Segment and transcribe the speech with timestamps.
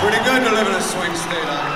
[0.00, 1.70] Pretty good to live in a swing state, huh?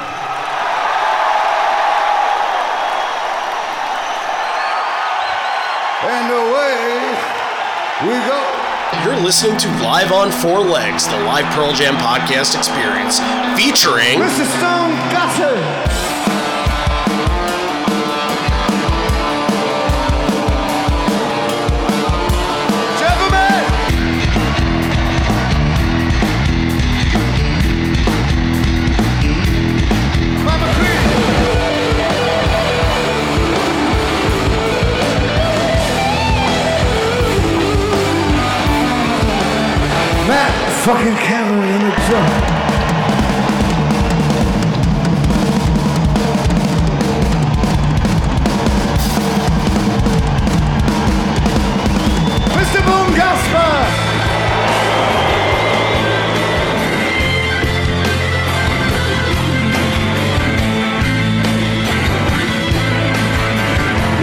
[6.04, 6.78] And away
[8.06, 8.38] we go.
[9.04, 13.18] You're listening to Live on Four Legs, the live Pearl Jam podcast experience,
[13.58, 14.46] featuring Mr.
[14.58, 16.07] Stone Gossard.
[40.88, 41.92] Fucking Cameron in the
[53.18, 53.68] Gasper!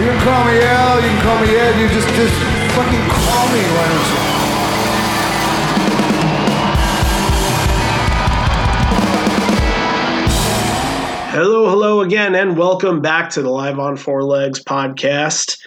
[0.00, 2.34] You can call me Al, you can call me Ed, you just, just
[2.74, 4.35] fucking call me, why don't you?
[11.36, 15.58] Hello, hello again, and welcome back to the Live on Four Legs podcast,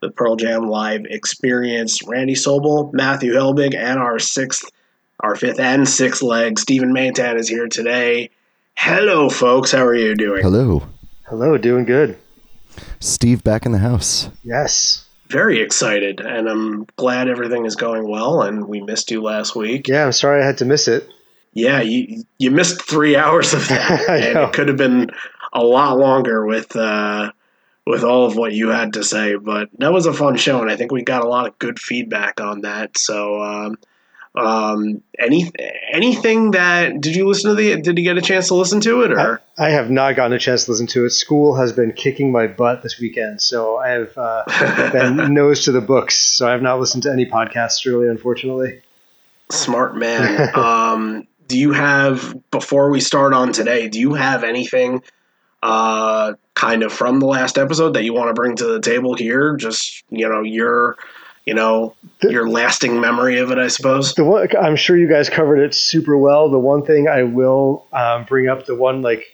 [0.00, 1.98] the Pearl Jam live experience.
[2.06, 4.70] Randy Sobel, Matthew Helbig, and our sixth,
[5.18, 8.30] our fifth and sixth leg, Stephen Mantan is here today.
[8.76, 9.72] Hello, folks.
[9.72, 10.44] How are you doing?
[10.44, 10.86] Hello.
[11.24, 12.16] Hello, doing good.
[13.00, 14.30] Steve back in the house.
[14.44, 15.06] Yes.
[15.26, 18.42] Very excited, and I'm glad everything is going well.
[18.42, 19.88] And we missed you last week.
[19.88, 21.10] Yeah, I'm sorry I had to miss it.
[21.56, 25.10] Yeah, you you missed three hours of that, and it could have been
[25.52, 27.32] a lot longer with uh,
[27.86, 29.36] with all of what you had to say.
[29.36, 31.80] But that was a fun show, and I think we got a lot of good
[31.80, 32.98] feedback on that.
[32.98, 33.78] So, um,
[34.34, 35.50] um, any
[35.90, 37.80] anything that did you listen to the?
[37.80, 40.38] Did you get a chance to listen to it, or I have not gotten a
[40.38, 41.10] chance to listen to it.
[41.10, 45.72] School has been kicking my butt this weekend, so I have uh, been nose to
[45.72, 46.16] the books.
[46.18, 48.82] So I have not listened to any podcasts, really, unfortunately.
[49.50, 50.54] smart man?
[50.54, 53.88] um, do you have before we start on today?
[53.88, 55.02] Do you have anything?
[55.62, 59.14] Uh, kind of from the last episode that you want to bring to the table
[59.14, 59.56] here?
[59.56, 60.96] Just you know your,
[61.44, 64.14] you know your lasting memory of it, I suppose.
[64.14, 66.50] The one I'm sure you guys covered it super well.
[66.50, 69.24] The one thing I will um, bring up, the one like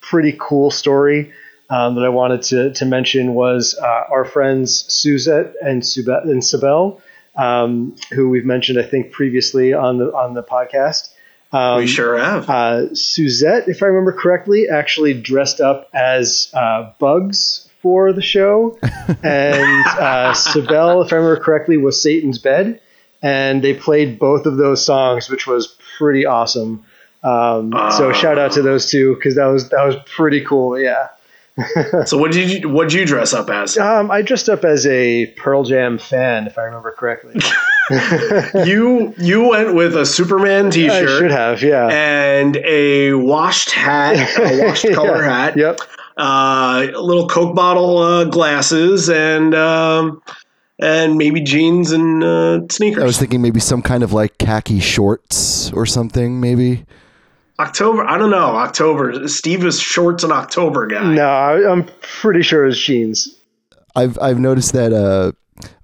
[0.00, 1.32] pretty cool story
[1.70, 6.42] um, that I wanted to, to mention was uh, our friends Suzette and Sube- and
[6.42, 7.00] Sibel,
[7.36, 11.11] um, who we've mentioned I think previously on the on the podcast.
[11.52, 12.48] Um, we sure have.
[12.48, 18.78] uh, Suzette, if I remember correctly, actually dressed up as uh, bugs for the show,
[18.82, 22.80] and uh, Sibel, if I remember correctly, was Satan's bed,
[23.22, 26.84] and they played both of those songs, which was pretty awesome.
[27.24, 28.12] Um, so Ah.
[28.12, 30.78] shout out to those two because that was that was pretty cool.
[30.78, 31.08] Yeah.
[32.06, 33.76] so what did you what did you dress up as?
[33.78, 37.34] Um, I dressed up as a Pearl Jam fan, if I remember correctly.
[38.66, 41.08] you you went with a Superman T-shirt.
[41.08, 41.88] I should have, yeah.
[41.88, 45.46] and a washed hat, a washed color Yeah.
[45.46, 45.56] hat.
[45.56, 45.80] Yep.
[46.16, 50.22] uh, little Coke bottle uh, glasses, and um,
[50.78, 53.02] and maybe jeans and uh, sneakers.
[53.02, 56.84] I was thinking maybe some kind of like khaki shorts or something, maybe.
[57.58, 58.04] October.
[58.04, 58.56] I don't know.
[58.56, 59.28] October.
[59.28, 61.14] Steve is shorts and October guy.
[61.14, 63.28] No, I, I'm pretty sure it's jeans.
[63.94, 65.32] I've I've noticed that uh,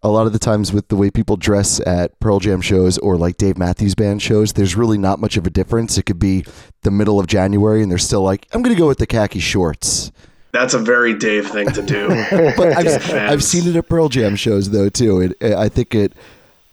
[0.02, 3.16] a lot of the times with the way people dress at Pearl Jam shows or
[3.16, 5.98] like Dave Matthews Band shows, there's really not much of a difference.
[5.98, 6.44] It could be
[6.82, 9.40] the middle of January and they're still like, I'm going to go with the khaki
[9.40, 10.10] shorts.
[10.52, 12.08] That's a very Dave thing to do.
[12.56, 15.20] But I've, I've seen it at Pearl Jam shows though too.
[15.20, 16.14] It, I think it,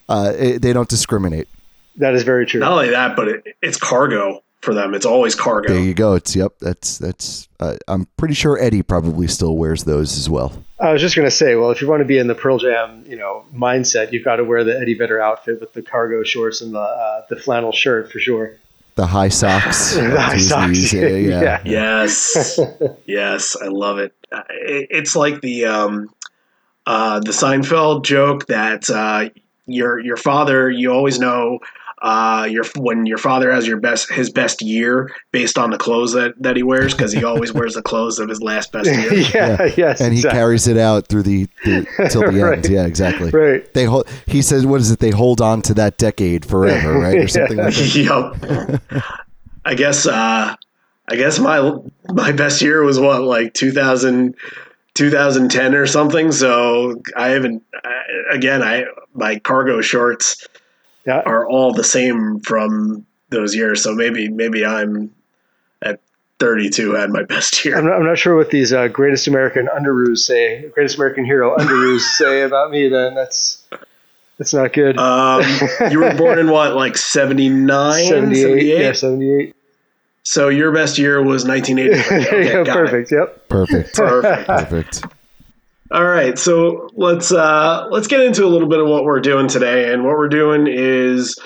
[0.08, 1.48] uh, it they don't discriminate.
[1.98, 2.60] That is very true.
[2.60, 4.94] Not only that, but it, it's cargo for them.
[4.94, 5.74] It's always cargo.
[5.74, 6.14] There you go.
[6.14, 6.54] It's yep.
[6.60, 7.48] That's that's.
[7.60, 10.52] Uh, I'm pretty sure Eddie probably still wears those as well.
[10.80, 12.58] I was just going to say, well, if you want to be in the Pearl
[12.58, 16.24] Jam, you know, mindset, you've got to wear the Eddie Vedder outfit with the cargo
[16.24, 18.58] shorts and the uh, the flannel shirt for sure.
[18.96, 19.96] The high socks.
[19.96, 20.92] The high socks.
[20.92, 21.42] Yeah, yeah.
[21.42, 21.62] yeah.
[21.66, 22.60] Yes,
[23.06, 24.14] yes, I love it.
[24.32, 24.88] Uh, it.
[24.90, 26.14] It's like the um,
[26.86, 29.30] uh, the Seinfeld joke that uh,
[29.68, 30.70] your your father.
[30.70, 31.60] You always know
[32.02, 36.12] uh, your when your father has your best his best year based on the clothes
[36.14, 39.14] that, that he wears because he always wears the clothes of his last best year.
[39.34, 40.38] yeah, yes, and he exactly.
[40.38, 42.58] carries it out through the, the till the Right.
[42.58, 42.68] end.
[42.68, 43.32] Yeah, exactly.
[43.32, 43.74] Right.
[43.74, 44.08] They hold.
[44.28, 45.00] He says, "What is it?
[45.00, 49.04] They hold on to that decade forever, right, or something like that." yep.
[49.64, 50.56] I guess uh,
[51.08, 51.78] I guess my
[52.10, 54.36] my best year was what like 2000,
[54.96, 56.32] 2010 or something.
[56.34, 58.62] So I haven't I, again.
[58.62, 58.84] I
[59.14, 60.46] my cargo shorts
[61.06, 61.22] Yeah.
[61.26, 63.84] are all the same from those years.
[63.84, 65.14] So maybe maybe I'm
[65.82, 66.00] at
[66.40, 67.78] 32 had my best year.
[67.78, 71.56] I'm not, I'm not sure what these uh, greatest American underoos say, greatest American hero
[71.56, 72.90] underoos say about me.
[72.90, 73.64] Then that's
[74.38, 74.98] that's not good.
[74.98, 75.44] Um,
[75.92, 78.04] you were born in what, like 79?
[78.04, 78.80] 78, 78?
[78.80, 79.56] yeah, 78.
[80.24, 82.10] So your best year was 1980.
[82.10, 82.86] there Okay, go, got it.
[82.86, 83.12] perfect.
[83.12, 83.48] Yep.
[83.48, 83.96] Perfect.
[83.96, 84.48] Perfect.
[84.48, 85.04] Perfect.
[85.92, 89.48] All right, so let's uh, let's get into a little bit of what we're doing
[89.48, 91.38] today, and what we're doing is,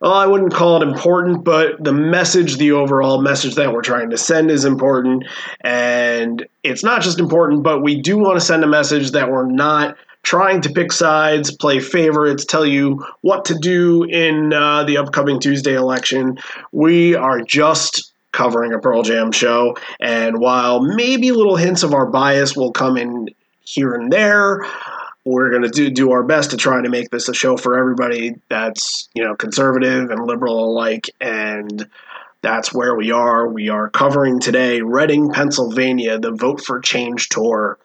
[0.00, 4.08] well, I wouldn't call it important, but the message, the overall message that we're trying
[4.08, 5.24] to send is important,
[5.60, 9.46] and it's not just important, but we do want to send a message that we're
[9.46, 14.96] not trying to pick sides, play favorites, tell you what to do in uh, the
[14.96, 16.38] upcoming Tuesday election.
[16.70, 22.06] We are just covering a Pearl Jam show, and while maybe little hints of our
[22.06, 23.28] bias will come in
[23.64, 24.66] here and there.
[25.24, 27.78] We're going to do do our best to try to make this a show for
[27.78, 31.88] everybody that's you know conservative and liberal alike, and
[32.42, 33.48] that's where we are.
[33.48, 37.78] We are covering today Reading, Pennsylvania, the Vote for Change tour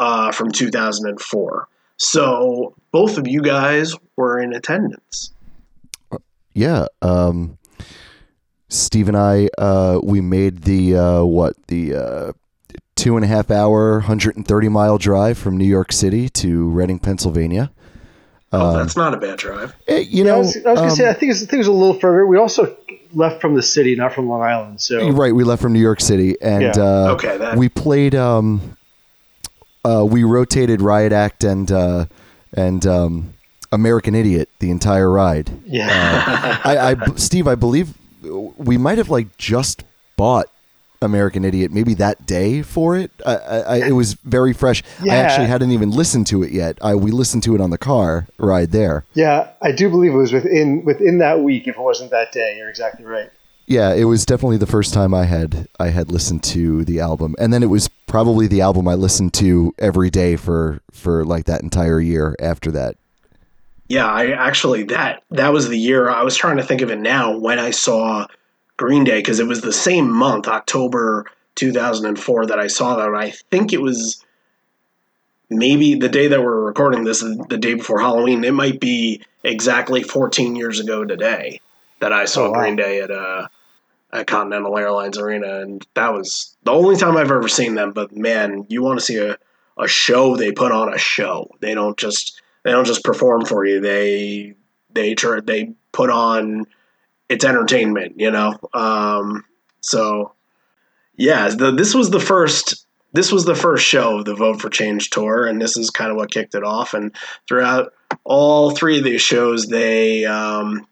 [0.00, 1.68] uh, from 2004.
[1.96, 5.32] So both of you guys were in attendance.
[6.54, 6.86] Yeah.
[7.02, 7.58] Um,
[8.68, 12.32] Steve and I, uh, we made the uh, what the uh,
[13.00, 17.70] two and a half hour, 130 mile drive from New York City to Reading, Pennsylvania.
[18.52, 19.74] Oh, that's not a bad drive.
[19.88, 21.46] Eh, you Yeah, I know, was, I was gonna um, say I think, it's, I
[21.46, 22.26] think it was a little further.
[22.26, 22.76] We also
[23.12, 24.80] left from the city, not from Long Island.
[24.80, 25.34] So right.
[25.34, 26.72] We left from New York City, and Yeah.
[26.76, 28.14] uh, Okay, that- we played.
[28.14, 28.76] Um,
[29.84, 32.06] uh, we rotated Riot Act and uh,
[32.52, 33.32] and um,
[33.72, 35.50] American Idiot the entire ride.
[35.64, 39.84] yeah, I, I Steve, I believe we might have like just
[40.16, 40.46] bought
[41.02, 43.10] American Idiot maybe that day for it.
[43.24, 44.82] I, I, I, it was very fresh.
[45.02, 46.78] I actually hadn't even listened to it yet.
[46.82, 49.04] I, we listened to it on the car ride there.
[49.14, 51.66] yeah, I do believe it was within within that week.
[51.66, 53.30] If it wasn't that day, you're exactly right.
[53.66, 57.36] Yeah, it was definitely the first time I had I had listened to the album,
[57.38, 61.44] and then it was probably the album I listened to every day for for like
[61.44, 62.96] that entire year after that.
[63.88, 66.98] Yeah, I actually that that was the year I was trying to think of it
[66.98, 68.26] now when I saw
[68.80, 73.14] Green Day because it was the same month, October 2004, that I saw that.
[73.14, 74.24] I think it was
[75.50, 78.42] maybe the day that we're recording this the day before Halloween.
[78.42, 81.60] It might be exactly 14 years ago today
[82.00, 82.60] that I saw Oh, wow.
[82.60, 83.48] Green Day at uh
[84.14, 87.92] at Continental Airlines Arena, and that was the only time I've ever seen them.
[87.92, 89.36] But man, you want to see a
[89.76, 90.36] a show?
[90.36, 91.50] They put on a show.
[91.60, 93.78] They don't just they don't just perform for you.
[93.78, 94.54] They
[94.94, 96.66] they they put on
[97.30, 98.58] it's entertainment, you know.
[98.74, 99.44] Um,
[99.80, 100.34] so
[101.16, 104.68] yeah, the, this was the first this was the first show of the Vote for
[104.68, 106.92] Change tour, and this is kind of what kicked it off.
[106.92, 107.14] And
[107.48, 107.92] throughout
[108.24, 110.86] all three of these shows, they um,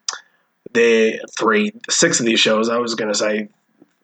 [0.72, 2.68] they three six of these shows.
[2.68, 3.48] I was gonna say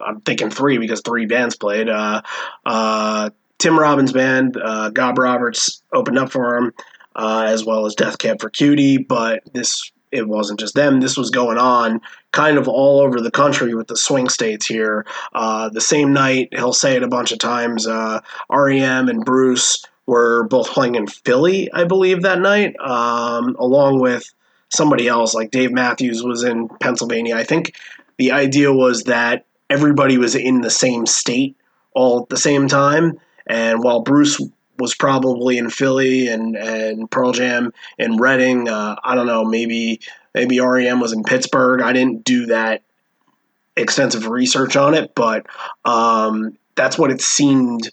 [0.01, 1.89] I'm thinking three because three bands played.
[1.89, 2.23] Uh,
[2.67, 6.73] uh, Tim Robbins' band, uh, Bob Roberts opened up for him,
[7.15, 8.99] uh, as well as Death Cab for Cutie.
[8.99, 11.01] But this it wasn't just them.
[11.01, 12.01] This was going on
[12.33, 15.05] kind of all over the country with the swing states here.
[15.35, 17.87] Uh, the same night, he'll say it a bunch of times.
[17.87, 18.21] Uh,
[18.51, 24.33] REM and Bruce were both playing in Philly, I believe, that night, um, along with
[24.69, 25.35] somebody else.
[25.35, 27.37] Like Dave Matthews was in Pennsylvania.
[27.37, 27.75] I think
[28.19, 31.57] the idea was that everybody was in the same state
[31.95, 33.19] all at the same time.
[33.47, 34.41] And while Bruce
[34.79, 40.01] was probably in Philly and, and Pearl Jam in Reading, uh, I don't know, maybe
[40.35, 41.81] maybe REM was in Pittsburgh.
[41.81, 42.83] I didn't do that
[43.77, 45.47] extensive research on it, but
[45.85, 47.91] um, that's what it seemed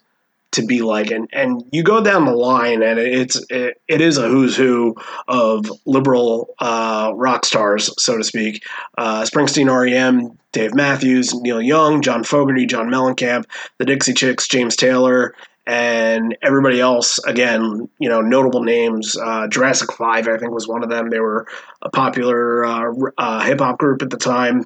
[0.51, 1.11] to be like.
[1.11, 4.95] And and you go down the line, and it's it, it is a who's who
[5.27, 8.63] of liberal uh, rock stars, so to speak.
[8.97, 13.45] Uh, Springsteen, REM, Dave Matthews, Neil Young, John Fogerty, John Mellencamp,
[13.77, 15.33] the Dixie Chicks, James Taylor.
[15.67, 19.15] And everybody else, again, you know, notable names.
[19.15, 21.09] Uh, Jurassic Five, I think, was one of them.
[21.09, 21.45] They were
[21.81, 24.65] a popular uh, uh, hip hop group at the time.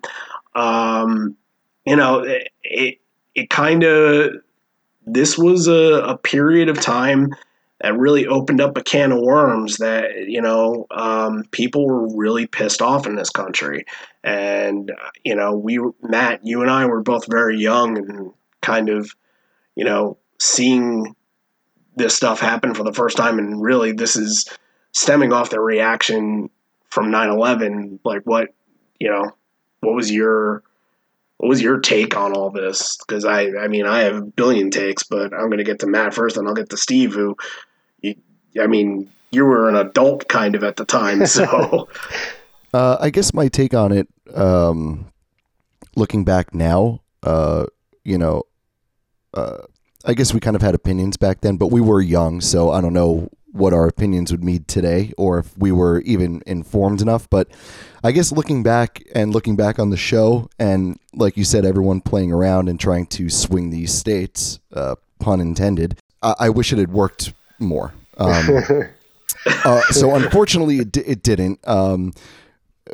[0.56, 1.36] Um,
[1.86, 2.98] you know, it it,
[3.36, 4.36] it kind of
[5.06, 7.36] this was a, a period of time
[7.82, 12.48] that really opened up a can of worms that you know um, people were really
[12.48, 13.86] pissed off in this country,
[14.24, 18.90] and uh, you know we Matt, you and I were both very young and kind
[18.90, 19.12] of
[19.76, 21.16] you know seeing
[21.96, 24.50] this stuff happen for the first time, and really this is
[24.92, 26.50] stemming off the reaction
[26.90, 28.54] from 9-11 like what
[29.00, 29.30] you know
[29.82, 30.64] what was your
[31.38, 32.98] what was your take on all this?
[32.98, 35.88] Because I, I mean, I have a billion takes, but I'm going to get to
[35.88, 37.36] Matt first, and I'll get to Steve, who,
[38.02, 38.16] you,
[38.58, 41.90] I mean, you were an adult kind of at the time, so
[42.76, 45.10] Uh, I guess my take on it, um,
[45.96, 47.68] looking back now, uh,
[48.04, 48.44] you know,
[49.34, 49.60] uh,
[50.06, 52.80] I guess we kind of had opinions back then, but we were young, so I
[52.82, 57.30] don't know what our opinions would mean today or if we were even informed enough.
[57.30, 57.50] But
[58.04, 62.02] I guess looking back and looking back on the show, and like you said, everyone
[62.02, 66.80] playing around and trying to swing these states, uh, pun intended, I-, I wish it
[66.80, 67.94] had worked more.
[68.18, 68.64] Um,
[69.46, 71.66] uh, so unfortunately, it, d- it didn't.
[71.68, 72.14] Um,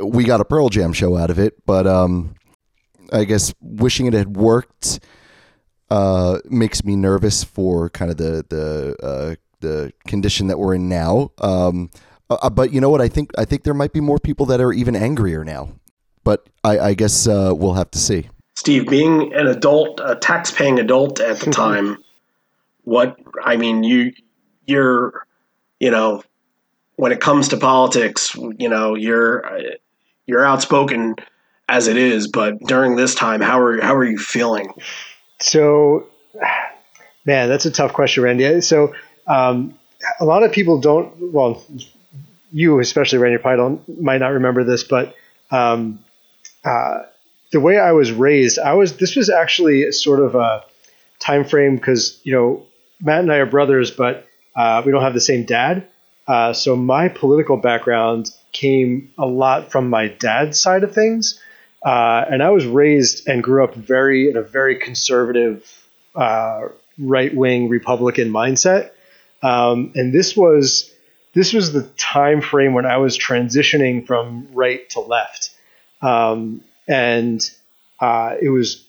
[0.01, 2.35] we got a Pearl Jam show out of it, but um,
[3.11, 4.99] I guess wishing it had worked
[5.91, 10.87] uh, makes me nervous for kind of the the uh, the condition that we're in
[10.87, 11.31] now.
[11.39, 11.91] Um,
[12.29, 13.01] uh, but you know what?
[13.01, 15.69] I think I think there might be more people that are even angrier now.
[16.23, 18.29] But I, I guess uh, we'll have to see.
[18.55, 21.97] Steve, being an adult, a tax-paying adult at the time,
[22.83, 24.13] what I mean, you
[24.65, 25.27] you're
[25.81, 26.23] you know
[26.95, 29.43] when it comes to politics, you know you're
[30.25, 31.15] you're outspoken
[31.67, 34.71] as it is, but during this time, how are how are you feeling?
[35.41, 36.07] So,
[37.25, 38.61] man, that's a tough question, Randy.
[38.61, 38.93] So,
[39.27, 39.75] um,
[40.19, 41.31] a lot of people don't.
[41.33, 41.63] Well,
[42.51, 45.15] you especially, Randy, probably might not remember this, but
[45.51, 46.03] um,
[46.65, 47.03] uh,
[47.51, 48.97] the way I was raised, I was.
[48.97, 50.63] This was actually sort of a
[51.19, 52.65] time frame because you know
[53.01, 55.87] Matt and I are brothers, but uh, we don't have the same dad.
[56.27, 61.39] Uh, so my political background came a lot from my dad's side of things.
[61.83, 65.67] Uh, and I was raised and grew up very in a very conservative,
[66.15, 66.67] uh,
[66.99, 68.91] right wing Republican mindset.
[69.41, 70.91] Um, and this was
[71.33, 75.51] this was the time frame when I was transitioning from right to left,
[76.01, 77.49] um, and
[77.99, 78.85] uh, it was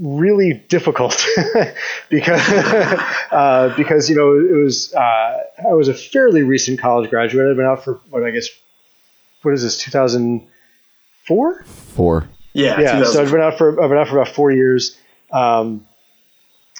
[0.00, 1.24] really difficult
[2.08, 2.40] because
[3.30, 7.48] uh, because you know it was uh, I was a fairly recent college graduate.
[7.48, 8.48] I'd been out for what I guess
[9.42, 10.48] what is this two thousand
[11.28, 11.62] four?
[11.64, 12.28] Four.
[12.52, 14.98] Yeah yeah so I've been out for I've been out for about four years.
[15.30, 15.86] Um,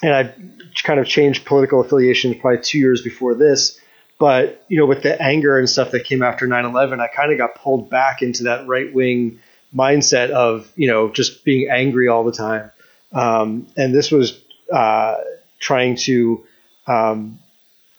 [0.02, 0.35] and I
[0.83, 3.78] kind of changed political affiliations probably two years before this.
[4.19, 7.38] But you know with the anger and stuff that came after 9-11 I kind of
[7.38, 9.38] got pulled back into that right wing
[9.75, 12.73] mindset of you know just being angry all the time.
[13.12, 14.38] Um, and this was
[14.73, 15.17] uh,
[15.59, 16.45] trying to,
[16.87, 17.38] um,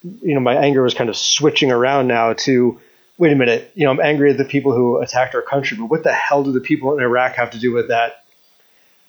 [0.03, 2.79] you know, my anger was kind of switching around now to,
[3.19, 5.85] wait a minute, you know, I'm angry at the people who attacked our country, but
[5.87, 8.23] what the hell do the people in Iraq have to do with that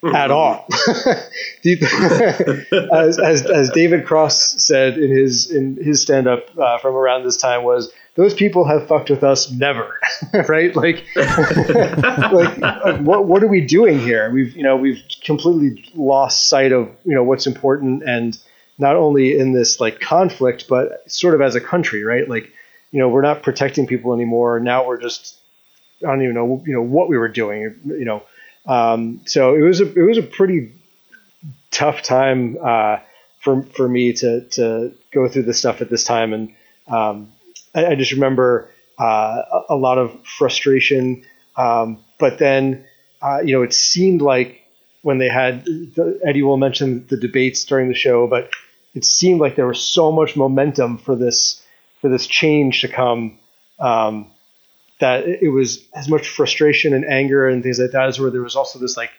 [0.03, 0.67] at all?
[2.93, 7.25] as, as, as, David Cross said in his in his stand up uh, from around
[7.25, 10.01] this time was those people have fucked with us never,
[10.49, 10.75] right?
[10.75, 14.29] Like, like what what are we doing here?
[14.31, 18.37] We've you know we've completely lost sight of you know what's important, and
[18.77, 22.29] not only in this like conflict, but sort of as a country, right?
[22.29, 22.53] Like,
[22.91, 24.61] you know, we're not protecting people anymore.
[24.61, 25.37] Now we're just
[26.03, 28.23] I don't even know you know what we were doing, you know.
[28.67, 30.73] Um, so it was a it was a pretty
[31.71, 32.99] tough time uh,
[33.41, 36.55] for for me to to go through this stuff at this time, and
[36.89, 37.33] um,
[37.75, 38.69] I, I, just remember
[38.99, 41.25] uh, a, a, lot of frustration.
[41.57, 42.85] Um, but then,
[43.23, 44.61] uh, you know, it seemed like
[45.03, 48.51] when they had the, Eddie will mention the debates during the show, but
[48.95, 51.60] it seemed like there was so much momentum for this
[52.01, 53.39] for this change to come.
[53.79, 54.31] Um,
[55.01, 58.43] that it was as much frustration and anger and things like that as where there
[58.43, 59.11] was also this like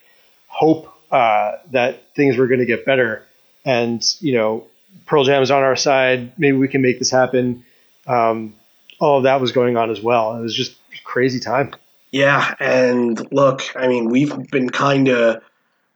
[0.47, 3.25] hope uh, that things were going to get better.
[3.65, 4.67] And you know,
[5.05, 6.37] Pearl Jam is on our side.
[6.37, 7.65] Maybe we can make this happen.
[8.07, 8.55] Um,
[8.99, 10.35] all of that was going on as well.
[10.35, 11.73] It was just crazy time.
[12.11, 15.41] Yeah, and look, I mean, we've been kind of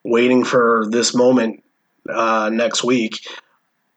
[0.04, 1.64] waiting for this moment
[2.10, 3.28] uh, next week.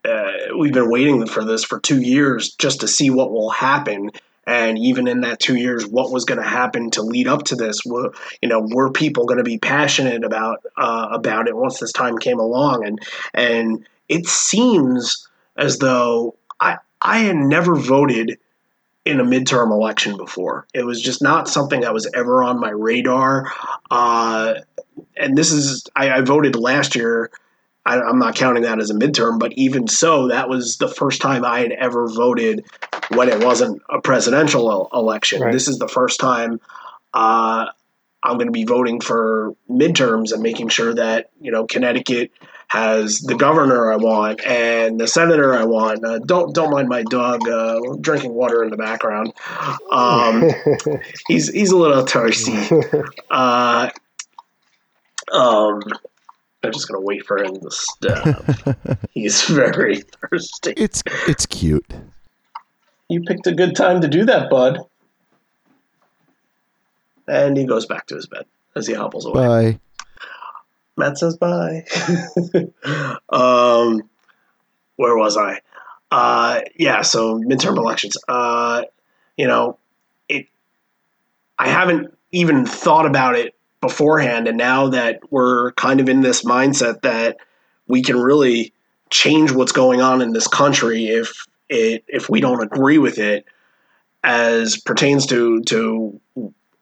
[0.04, 4.10] Uh, we've been waiting for this for two years just to see what will happen.
[4.46, 7.56] And even in that two years what was going to happen to lead up to
[7.56, 7.80] this?
[7.84, 11.92] Were you know were people going to be passionate about uh, about it once this
[11.92, 12.86] time came along?
[12.86, 13.00] And
[13.34, 18.38] and it seems as though i i had never voted
[19.04, 20.66] in a midterm election before.
[20.74, 23.50] It was just not something that was ever on my radar.
[23.90, 24.54] Uh,
[25.16, 27.30] and this is I, I voted last year
[27.88, 31.22] I, am not counting that as a midterm, but even so, that was the first
[31.22, 32.66] time I had ever voted
[33.08, 35.40] when it wasn't a presidential election.
[35.40, 35.52] Right.
[35.52, 36.60] This is the first time
[37.14, 37.66] uh,
[38.22, 42.30] I'm going to be voting for midterms and making sure that you know Connecticut
[42.66, 46.04] has the governor I want and the senator I want.
[46.04, 49.32] Uh, don't don't mind my dog uh, drinking water in the background.
[49.90, 50.50] Um,
[51.28, 52.58] he's he's a little thirsty.
[53.30, 53.90] Uh,
[55.32, 55.80] um,
[56.62, 58.44] I'm just gonna wait for him to stop.
[59.10, 60.74] He's very thirsty.
[60.76, 61.86] It's it's cute.
[63.08, 64.80] You picked a good time to do that, bud.
[67.26, 69.72] And he goes back to his bed as he hobbles away.
[69.72, 69.80] Bye.
[70.96, 71.84] Matt says bye.
[73.28, 74.02] um,
[74.96, 75.60] where was I?
[76.10, 78.16] Uh, yeah, so midterm elections.
[78.26, 78.82] Uh,
[79.36, 79.78] you know,
[80.28, 80.46] it.
[81.58, 86.44] I haven't even thought about it beforehand, and now that we're kind of in this
[86.44, 87.36] mindset that
[87.86, 88.72] we can really
[89.10, 93.44] change what's going on in this country if it if we don't agree with it,
[94.24, 96.20] as pertains to to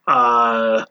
[0.06, 0.84] uh,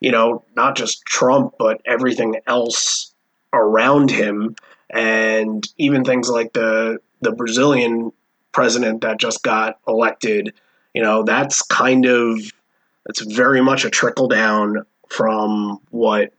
[0.00, 3.14] you know not just Trump but everything else
[3.52, 4.56] around him,
[4.90, 8.12] and even things like the the Brazilian
[8.52, 10.52] president that just got elected.
[10.94, 12.40] You know that's kind of
[13.06, 16.32] it's very much a trickle down from what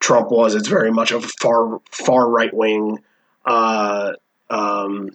[0.00, 0.54] Trump was.
[0.54, 2.98] It's very much a far far right wing
[3.44, 4.12] uh,
[4.48, 5.10] um,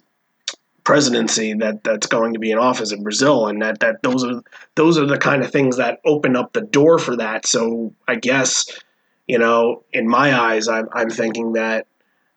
[0.84, 4.42] presidency that that's going to be in office in Brazil, and that that those are
[4.74, 7.46] those are the kind of things that open up the door for that.
[7.46, 8.66] So I guess
[9.26, 11.86] you know, in my eyes, I'm I'm thinking that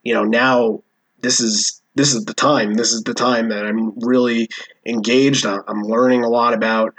[0.03, 0.81] you know now
[1.21, 2.73] this is this is the time.
[2.73, 4.49] This is the time that I'm really
[4.85, 5.45] engaged.
[5.45, 6.95] I'm learning a lot about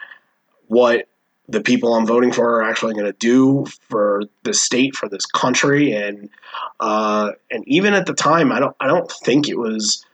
[0.69, 1.09] what
[1.51, 5.27] the people I'm voting for are actually going to do for the state, for this
[5.27, 6.31] country, and
[6.79, 10.05] uh, and even at the time, I don't I don't think it was.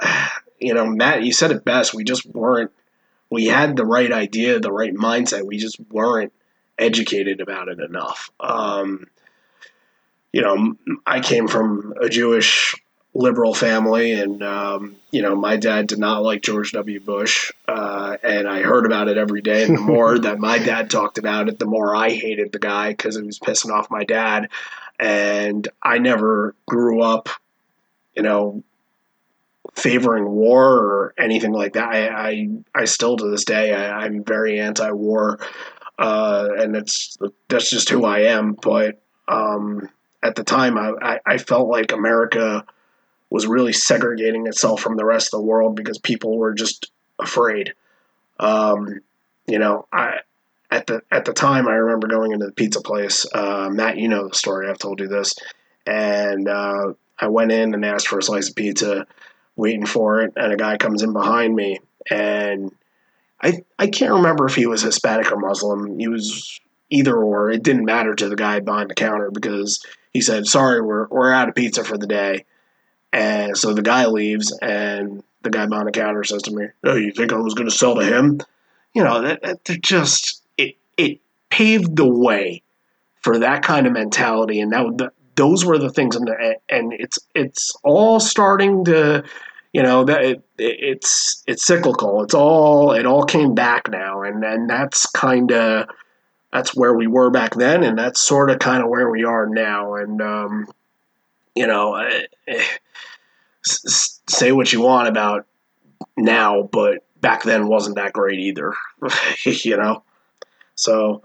[0.58, 1.92] You know, Matt, you said it best.
[1.92, 2.70] We just weren't.
[3.28, 5.44] We had the right idea, the right mindset.
[5.44, 6.32] We just weren't
[6.78, 8.30] educated about it enough.
[8.40, 9.06] Um,
[10.32, 10.74] you know,
[11.06, 12.74] I came from a Jewish
[13.16, 17.00] liberal family, and um, you know, my dad did not like George W.
[17.00, 19.64] Bush, uh, and I heard about it every day.
[19.64, 22.90] And the more that my dad talked about it, the more I hated the guy
[22.90, 24.50] because it was pissing off my dad.
[24.98, 27.28] And I never grew up,
[28.14, 28.62] you know,
[29.74, 31.88] favoring war or anything like that.
[31.88, 35.38] I, I, I still to this day, I, am very anti-war,
[35.98, 37.18] uh, and it's
[37.48, 38.54] that's just who I am.
[38.54, 39.90] But um,
[40.22, 42.64] at the time, I, I, I felt like America
[43.30, 47.74] was really segregating itself from the rest of the world because people were just afraid.
[48.38, 49.00] Um,
[49.46, 50.20] you know, I
[50.70, 53.26] at the at the time I remember going into the pizza place.
[53.32, 54.68] Uh, Matt, you know the story.
[54.68, 55.34] I've told you this,
[55.86, 59.06] and uh, I went in and asked for a slice of pizza,
[59.56, 62.72] waiting for it, and a guy comes in behind me, and
[63.42, 65.98] I I can't remember if he was Hispanic or Muslim.
[65.98, 67.50] He was either or.
[67.50, 71.32] It didn't matter to the guy behind the counter because he said, "Sorry, we're we're
[71.32, 72.44] out of pizza for the day."
[73.12, 76.96] And so the guy leaves, and the guy behind the counter says to me, "Oh,
[76.96, 78.40] you think I was going to sell to him?"
[78.94, 82.62] You know, that, that just it it paved the way
[83.22, 86.28] for that kind of mentality, and that those were the things, and,
[86.68, 89.22] and it's it's all starting to,
[89.72, 92.22] you know, that it, it's it's cyclical.
[92.22, 95.88] It's all it all came back now, and and that's kind of
[96.52, 99.46] that's where we were back then, and that's sort of kind of where we are
[99.46, 100.66] now, and um,
[101.56, 101.94] you know.
[101.96, 102.64] Eh, eh,
[103.66, 105.46] say what you want about
[106.16, 108.74] now, but back then wasn't that great either,
[109.44, 110.02] you know?
[110.74, 111.22] So,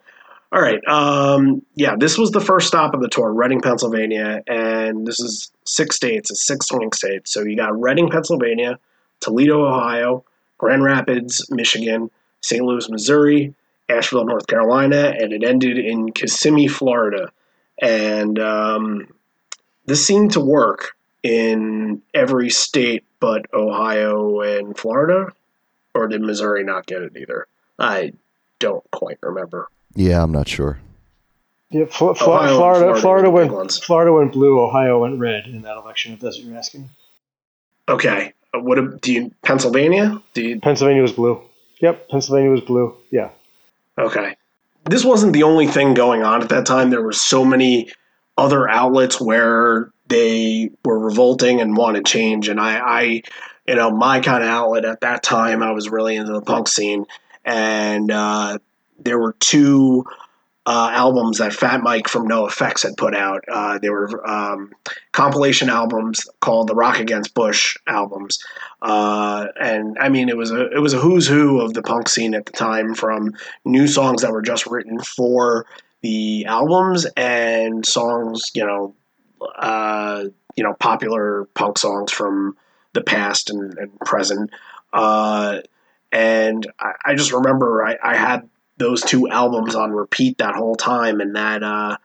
[0.51, 0.85] all right.
[0.87, 5.51] Um, yeah, this was the first stop of the tour, Reading, Pennsylvania, and this is
[5.65, 7.31] six states, it's six swing states.
[7.31, 8.79] So you got Reading, Pennsylvania,
[9.19, 10.25] Toledo, Ohio,
[10.57, 12.09] Grand Rapids, Michigan,
[12.41, 12.63] St.
[12.63, 13.53] Louis, Missouri,
[13.89, 17.31] Asheville, North Carolina, and it ended in Kissimmee, Florida.
[17.81, 19.07] And um,
[19.85, 25.31] this seemed to work in every state but Ohio and Florida?
[25.93, 27.47] Or did Missouri not get it either?
[27.77, 28.13] I
[28.59, 29.67] don't quite remember.
[29.93, 30.79] Yeah, I'm not sure.
[31.69, 34.59] Yeah, Fl- Fl- Florida, Florida, Florida went Florida went blue.
[34.59, 36.13] Ohio went red in that election.
[36.13, 36.89] If that's what you're asking.
[37.87, 38.33] Okay.
[38.53, 40.21] Uh, what do you Pennsylvania?
[40.33, 41.41] Do you, Pennsylvania was blue.
[41.79, 42.95] Yep, Pennsylvania was blue.
[43.09, 43.29] Yeah.
[43.97, 44.35] Okay.
[44.85, 46.89] This wasn't the only thing going on at that time.
[46.89, 47.89] There were so many
[48.37, 52.49] other outlets where they were revolting and wanted change.
[52.49, 53.21] And I, I
[53.67, 56.67] you know, my kind of outlet at that time, I was really into the punk
[56.67, 57.05] scene.
[57.45, 58.59] And uh,
[58.99, 60.05] there were two
[60.65, 63.43] uh, albums that Fat Mike from NOFX had put out.
[63.51, 64.71] Uh, they were um,
[65.11, 68.43] compilation albums called the Rock Against Bush albums,
[68.81, 72.07] uh, and I mean it was a it was a who's who of the punk
[72.07, 73.33] scene at the time, from
[73.65, 75.65] new songs that were just written for
[76.01, 78.95] the albums and songs you know
[79.57, 82.57] uh, you know, popular punk songs from
[82.93, 84.51] the past and, and present.
[84.93, 85.59] Uh,
[86.11, 90.75] and I, I, just remember I, I, had those two albums on repeat that whole
[90.75, 91.97] time, and that uh,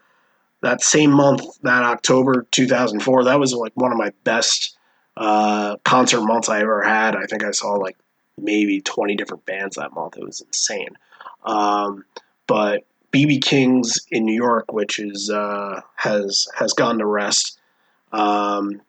[0.63, 4.77] that same month, that October 2004, that was like one of my best
[5.17, 7.17] uh, concert months I ever had.
[7.17, 7.97] I think I saw like
[8.39, 10.17] maybe 20 different bands that month.
[10.17, 10.97] It was insane.
[11.45, 12.05] Um,
[12.47, 17.59] but BB King's in New York, which is uh, has has gone to rest.
[18.13, 18.81] Um,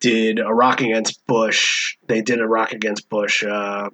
[0.00, 1.96] did a Rock Against Bush.
[2.08, 3.90] They did a Rock Against Bush uh,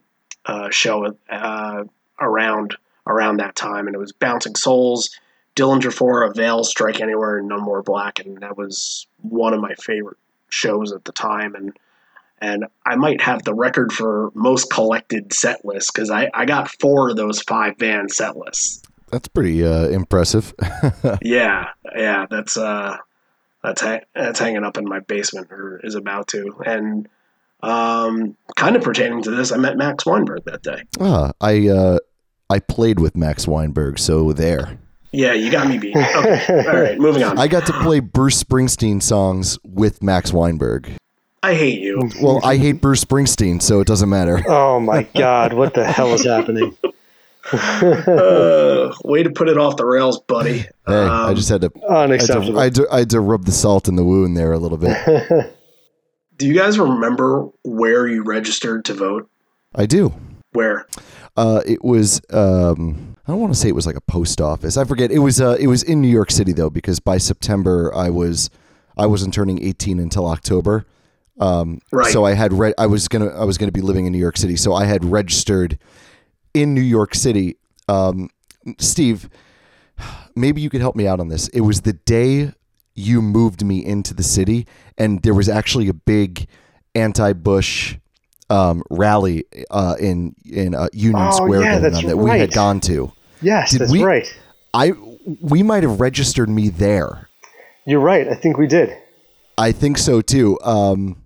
[0.47, 1.85] uh, show uh,
[2.19, 5.11] around around that time, and it was Bouncing Souls,
[5.55, 9.75] Dillinger Four, Avail, Strike Anywhere, and None More Black, and that was one of my
[9.75, 10.19] favorite
[10.49, 11.77] shows at the time, and
[12.41, 16.71] and I might have the record for most collected set lists because I, I got
[16.81, 18.83] four of those five band set lists.
[19.11, 20.55] That's pretty uh, impressive.
[21.23, 22.97] yeah, yeah, that's uh,
[23.63, 27.09] that's ha- that's hanging up in my basement or is about to, and
[27.63, 30.83] um, kind of pertaining to this, I met Max Weinberg that day.
[31.01, 31.99] Ah, I uh,
[32.51, 34.79] I played with Max Weinberg, so there.
[35.11, 35.97] Yeah, you got me beat.
[35.97, 37.39] Okay, all right, moving on.
[37.39, 40.91] I got to play Bruce Springsteen songs with Max Weinberg.
[41.43, 42.11] I hate you.
[42.21, 44.43] Well, I hate Bruce Springsteen, so it doesn't matter.
[44.47, 46.77] Oh my God, what the hell is happening?
[47.53, 50.59] uh, way to put it off the rails, buddy.
[50.59, 52.59] Hey, um, I just had to unacceptable.
[52.59, 54.79] I had, to, I, had to, rub the salt in the wound there a little
[54.79, 54.97] bit.
[56.37, 59.31] do you guys remember where you registered to vote?
[59.75, 60.15] I do.
[60.53, 60.87] Where?
[61.37, 62.21] Uh, it was.
[62.31, 64.77] Um, I don't want to say it was like a post office.
[64.77, 65.11] I forget.
[65.11, 65.41] It was.
[65.41, 68.51] Uh, it was in New York City though, because by September I was.
[68.97, 70.85] I wasn't turning 18 until October.
[71.39, 72.13] Um, right.
[72.13, 72.53] So I had.
[72.53, 73.29] Re- I was gonna.
[73.29, 74.57] I was gonna be living in New York City.
[74.57, 75.79] So I had registered
[76.63, 77.57] in New York City.
[77.89, 78.31] Um,
[78.79, 79.29] Steve,
[80.35, 81.49] maybe you could help me out on this.
[81.49, 82.53] It was the day
[82.95, 84.67] you moved me into the city,
[84.97, 86.49] and there was actually a big
[86.95, 87.97] anti-Bush
[88.51, 92.17] um, rally uh, in in uh, Union oh, Square yeah, that right.
[92.17, 93.13] we had gone to.
[93.41, 94.27] Yes, Did that's we, right.
[94.75, 94.93] I
[95.41, 97.29] we might have registered me there.
[97.87, 98.27] You're right.
[98.29, 98.97] I think we did.
[99.57, 100.59] I think so too.
[100.63, 101.23] Um,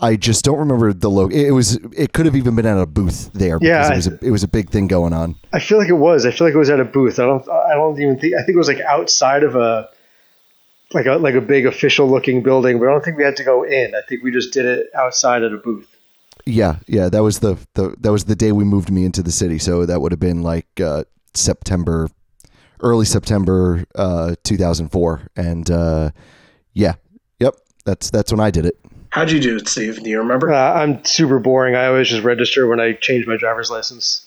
[0.00, 1.34] I just don't remember the logo.
[1.34, 1.74] It was.
[1.96, 3.58] It could have even been at a booth there.
[3.60, 4.06] Yeah, it was.
[4.06, 5.36] A, it was a big thing going on.
[5.52, 6.24] I feel like it was.
[6.24, 7.18] I feel like it was at a booth.
[7.18, 7.48] I don't.
[7.48, 8.34] I don't even think.
[8.34, 9.88] I think it was like outside of a,
[10.92, 12.78] like a like a big official looking building.
[12.78, 13.94] But I don't think we had to go in.
[13.94, 15.88] I think we just did it outside at a booth.
[16.46, 17.08] Yeah, yeah.
[17.08, 19.58] That was the, the that was the day we moved me into the city.
[19.58, 22.08] So that would have been like uh, September,
[22.80, 25.22] early September, uh, two thousand four.
[25.36, 26.10] And uh,
[26.72, 26.94] yeah,
[27.40, 27.56] yep.
[27.84, 28.78] That's that's when I did it.
[29.18, 30.00] How'd you do it, Steve?
[30.00, 30.52] Do you remember?
[30.52, 31.74] Uh, I'm super boring.
[31.74, 34.24] I always just register when I change my driver's license.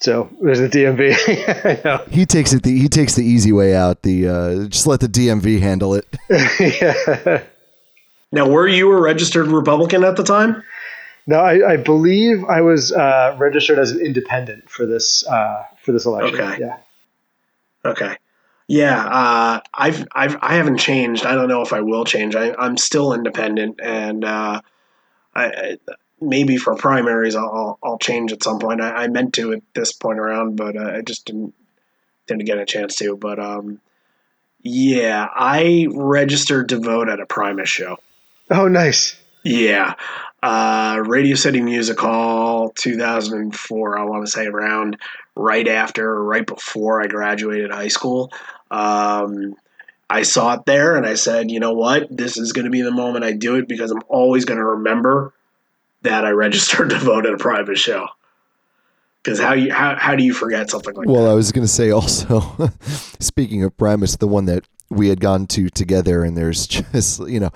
[0.00, 2.08] So there's the DMV.
[2.10, 2.62] he takes it.
[2.62, 4.00] The, he takes the easy way out.
[4.00, 6.06] The uh, just let the DMV handle it.
[6.58, 7.42] yeah.
[8.32, 10.62] Now, were you a registered Republican at the time?
[11.26, 15.92] No, I, I believe I was uh, registered as an independent for this uh, for
[15.92, 16.40] this election.
[16.40, 16.60] Okay.
[16.60, 16.78] Yeah.
[17.84, 18.16] Okay.
[18.68, 21.24] Yeah, uh, I've I've I haven't changed.
[21.24, 22.36] I don't know if I will change.
[22.36, 24.60] I, I'm still independent, and uh,
[25.34, 25.78] I, I,
[26.20, 28.82] maybe for primaries I'll I'll change at some point.
[28.82, 31.54] I, I meant to at this point around, but uh, I just didn't
[32.26, 33.16] didn't get a chance to.
[33.16, 33.80] But um,
[34.60, 37.96] yeah, I registered to vote at a Primus show.
[38.50, 39.16] Oh, nice.
[39.44, 39.94] Yeah,
[40.42, 43.98] uh, Radio City Music Hall, 2004.
[43.98, 44.98] I want to say around
[45.34, 48.32] right after, right before I graduated high school.
[48.70, 49.54] Um,
[50.10, 52.08] I saw it there and I said, you know what?
[52.10, 54.64] This is going to be the moment I do it because I'm always going to
[54.64, 55.34] remember
[56.02, 58.08] that I registered to vote at a Primus show.
[59.22, 61.22] Because how you how, how do you forget something like well, that?
[61.22, 62.70] Well, I was going to say also,
[63.18, 67.40] speaking of Primus, the one that we had gone to together, and there's just you
[67.40, 67.50] know,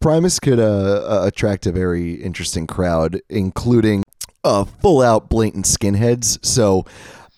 [0.00, 4.02] Primus could uh, attract a very interesting crowd, including
[4.42, 6.44] uh, full out blatant skinheads.
[6.44, 6.84] So.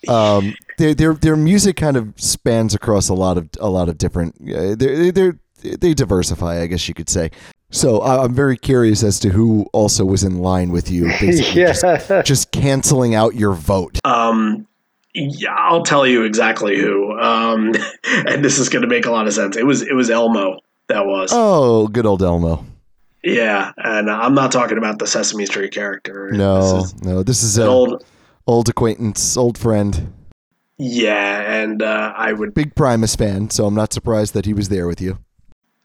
[0.08, 3.98] Um, their their their music kind of spans across a lot of a lot of
[3.98, 4.36] different.
[4.40, 7.30] Uh, they they they diversify, I guess you could say.
[7.70, 11.72] So I'm very curious as to who also was in line with you, basically yeah.
[11.72, 13.98] just, just, canceling out your vote.
[14.04, 14.68] Um,
[15.14, 17.18] yeah, I'll tell you exactly who.
[17.18, 17.72] Um,
[18.04, 19.56] and this is going to make a lot of sense.
[19.56, 21.30] It was it was Elmo that was.
[21.32, 22.64] Oh, good old Elmo.
[23.22, 26.30] Yeah, and I'm not talking about the Sesame Street character.
[26.30, 28.04] No, this no, this is an a old
[28.46, 30.12] old acquaintance, old friend.
[30.78, 32.52] Yeah, and uh, I would.
[32.54, 35.18] Big Primus fan, so I'm not surprised that he was there with you.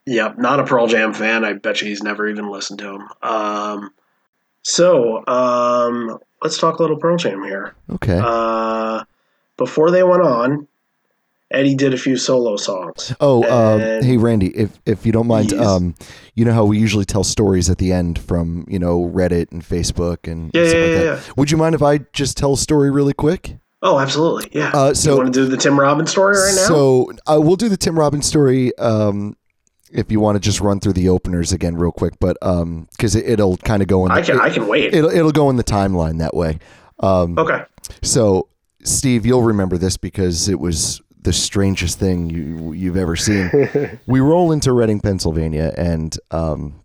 [0.05, 1.45] Yep, not a Pearl Jam fan.
[1.45, 3.07] I bet you he's never even listened to him.
[3.21, 3.93] Um,
[4.63, 7.73] so um, let's talk a little Pearl Jam here.
[7.91, 8.19] Okay.
[8.21, 9.03] Uh,
[9.57, 10.67] before they went on,
[11.51, 13.13] Eddie did a few solo songs.
[13.21, 13.43] Oh,
[13.77, 15.95] And- hey Randy, if if you don't mind, um,
[16.35, 19.63] you know how we usually tell stories at the end from you know Reddit and
[19.63, 21.37] Facebook and Yeah, stuff yeah, like yeah, that.
[21.37, 23.57] Would you mind if I just tell a story really quick?
[23.81, 24.49] Oh, absolutely.
[24.53, 24.71] Yeah.
[24.73, 26.67] Uh, so- you want to do the Tim Robbins story right now?
[26.67, 28.77] So uh, we'll do the Tim Robbins story.
[28.77, 29.35] Um,
[29.93, 33.15] if you want to just run through the openers again real quick, but um, because
[33.15, 34.09] it, it'll kind of go in.
[34.09, 34.39] The, I can.
[34.39, 34.93] I can wait.
[34.93, 36.59] It'll it'll go in the timeline that way.
[36.99, 37.65] Um, okay.
[38.01, 38.47] So,
[38.83, 43.99] Steve, you'll remember this because it was the strangest thing you you've ever seen.
[44.07, 46.83] we roll into Reading, Pennsylvania, and um,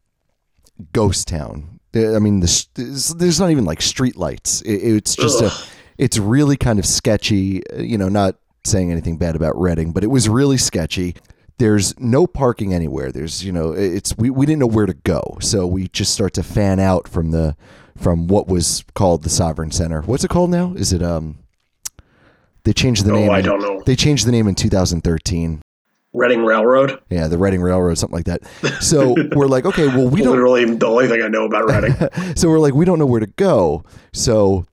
[0.92, 1.80] ghost town.
[1.94, 4.61] I mean, the, there's, there's not even like street lights.
[4.62, 5.50] It, it's just Ugh.
[5.50, 5.75] a.
[5.98, 7.62] It's really kind of sketchy.
[7.78, 11.14] You know, not saying anything bad about Reading, but it was really sketchy.
[11.59, 13.11] There's no parking anywhere.
[13.12, 16.35] There's you know, it's we, we didn't know where to go, so we just start
[16.35, 17.56] to fan out from the
[17.96, 20.02] from what was called the Sovereign Center.
[20.02, 20.74] What's it called now?
[20.74, 21.38] Is it um?
[22.64, 23.30] They changed the Oh, name.
[23.30, 23.82] I in- don't know.
[23.87, 25.62] They changed the name in 2013.
[26.12, 27.00] Reading Railroad.
[27.11, 28.42] Yeah, the Reading Railroad, something like that.
[28.82, 30.32] So we're like, okay, well, we don't.
[30.32, 31.94] Literally the only thing I know about Reading.
[32.37, 33.85] So we're like, we don't know where to go.
[34.12, 34.66] So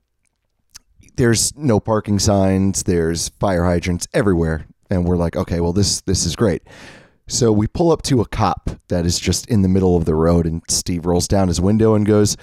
[1.16, 2.84] there's no parking signs.
[2.84, 6.64] There's fire hydrants everywhere, and we're like, okay, well, this this is great.
[7.28, 10.16] So we pull up to a cop that is just in the middle of the
[10.16, 12.36] road, and Steve rolls down his window and goes,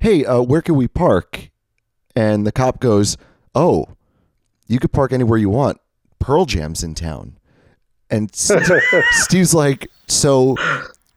[0.00, 1.50] "Hey, uh, where can we park?"
[2.16, 3.16] And the cop goes,
[3.54, 3.86] "Oh,
[4.66, 5.80] you could park anywhere you want.
[6.18, 7.38] Pearl Jam's in town."
[8.10, 8.82] And St-
[9.12, 10.56] Steve's like, "So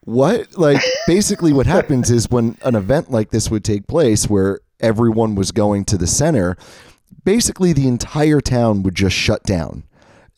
[0.02, 0.56] what?
[0.56, 5.34] Like, basically, what happens is when an event like this would take place, where everyone
[5.34, 6.56] was going to the center,
[7.28, 9.84] basically the entire town would just shut down."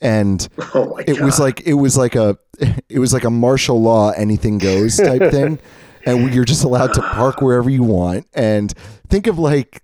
[0.01, 2.37] And Oh it was like it was like a
[2.89, 5.61] it was like a martial law anything goes type thing.
[6.05, 8.27] And you're just allowed to park wherever you want.
[8.33, 8.73] And
[9.09, 9.83] think of like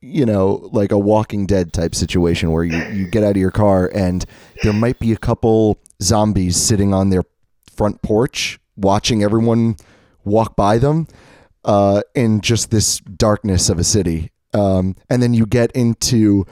[0.00, 3.52] you know like a walking dead type situation where you, you get out of your
[3.52, 4.24] car and
[4.62, 7.22] there might be a couple zombies sitting on their
[7.76, 9.76] front porch watching everyone
[10.24, 11.06] walk by them
[11.64, 16.46] uh, in just this darkness of a city um, and then you get into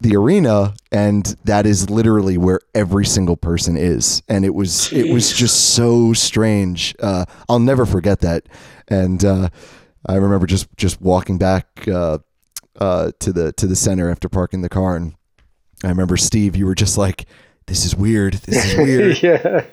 [0.00, 4.22] the arena and that is literally where every single person is.
[4.28, 6.94] And it was it was just so strange.
[7.00, 8.48] Uh, i'll never forget that.
[8.88, 9.48] And uh,
[10.06, 12.18] i remember just just walking back uh,
[12.80, 14.96] uh, to the to the center after parking the car.
[14.96, 15.14] And
[15.84, 17.26] i remember steve you were just like
[17.66, 18.34] this is weird.
[18.34, 19.22] This is weird.
[19.22, 19.64] Yeah.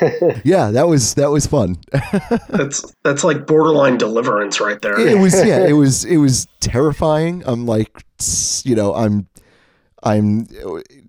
[0.44, 1.76] yeah that was that was fun.
[2.48, 4.98] That's that's like borderline deliverance right there.
[4.98, 7.42] it was yeah it was it was terrifying.
[7.46, 8.04] I'm like
[8.64, 9.26] you know i'm
[10.04, 10.46] i'm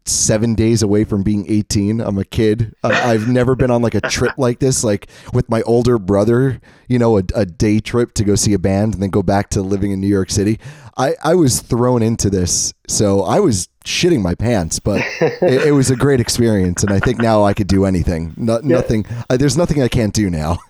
[0.05, 2.73] seven days away from being 18 i'm a kid.
[2.83, 6.59] I, i've never been on like a trip like this like with my older brother
[6.87, 9.49] you know a, a day trip to go see a band and then go back
[9.51, 10.59] to living in new york city.
[10.97, 12.73] I i was thrown into this.
[12.87, 16.99] So i was shitting my pants but it, it was a great experience and i
[16.99, 20.57] think now i could do anything no, nothing uh, there's nothing i can't do now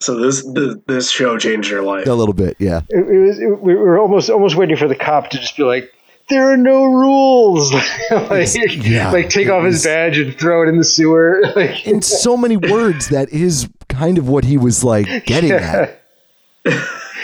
[0.00, 2.06] So this, this this show changed your life.
[2.06, 4.94] a little bit yeah It, it was, it, we were almost almost waiting for the
[4.94, 5.92] cop to just be like,
[6.28, 7.72] "There are no rules."
[8.12, 8.48] like,
[8.86, 11.42] yeah, like take it off his badge and throw it in the sewer.
[11.56, 16.00] Like, in so many words that is kind of what he was like getting at.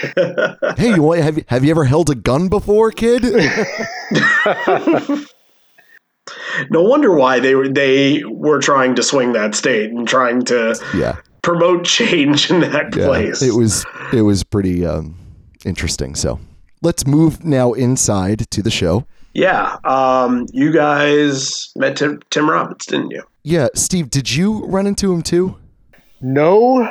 [0.77, 3.25] hey, you want, have you have you ever held a gun before, kid?
[6.71, 10.79] No wonder why they were they were trying to swing that state and trying to
[10.95, 13.07] yeah, promote change in that yeah.
[13.07, 13.43] place.
[13.43, 15.17] It was it was pretty um,
[15.65, 16.15] interesting.
[16.15, 16.41] So
[16.81, 19.05] let's move now inside to the show.
[19.35, 19.77] yeah.
[19.85, 23.23] Um, you guys met Tim, Tim Robbins, didn't you?
[23.43, 25.57] Yeah, Steve, did you run into him too?
[26.23, 26.91] no,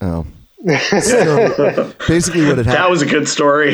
[0.00, 0.26] Oh,
[1.00, 2.84] so basically what had happened.
[2.84, 3.72] That was a good story.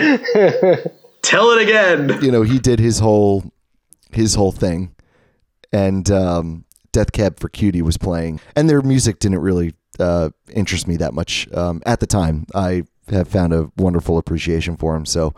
[1.23, 2.23] Tell it again.
[2.23, 3.45] you know, he did his whole
[4.13, 4.95] his whole thing,
[5.73, 10.87] and um, Death Cab for Cutie was playing, and their music didn't really uh, interest
[10.87, 12.47] me that much um, at the time.
[12.55, 15.35] I have found a wonderful appreciation for him, so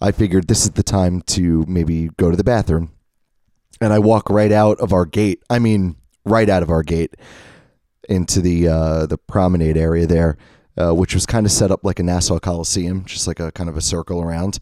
[0.00, 2.92] I figured this is the time to maybe go to the bathroom,
[3.80, 5.42] and I walk right out of our gate.
[5.50, 7.14] I mean, right out of our gate
[8.08, 10.38] into the uh, the promenade area there,
[10.78, 13.68] uh, which was kind of set up like a Nassau Coliseum, just like a kind
[13.68, 14.58] of a circle around.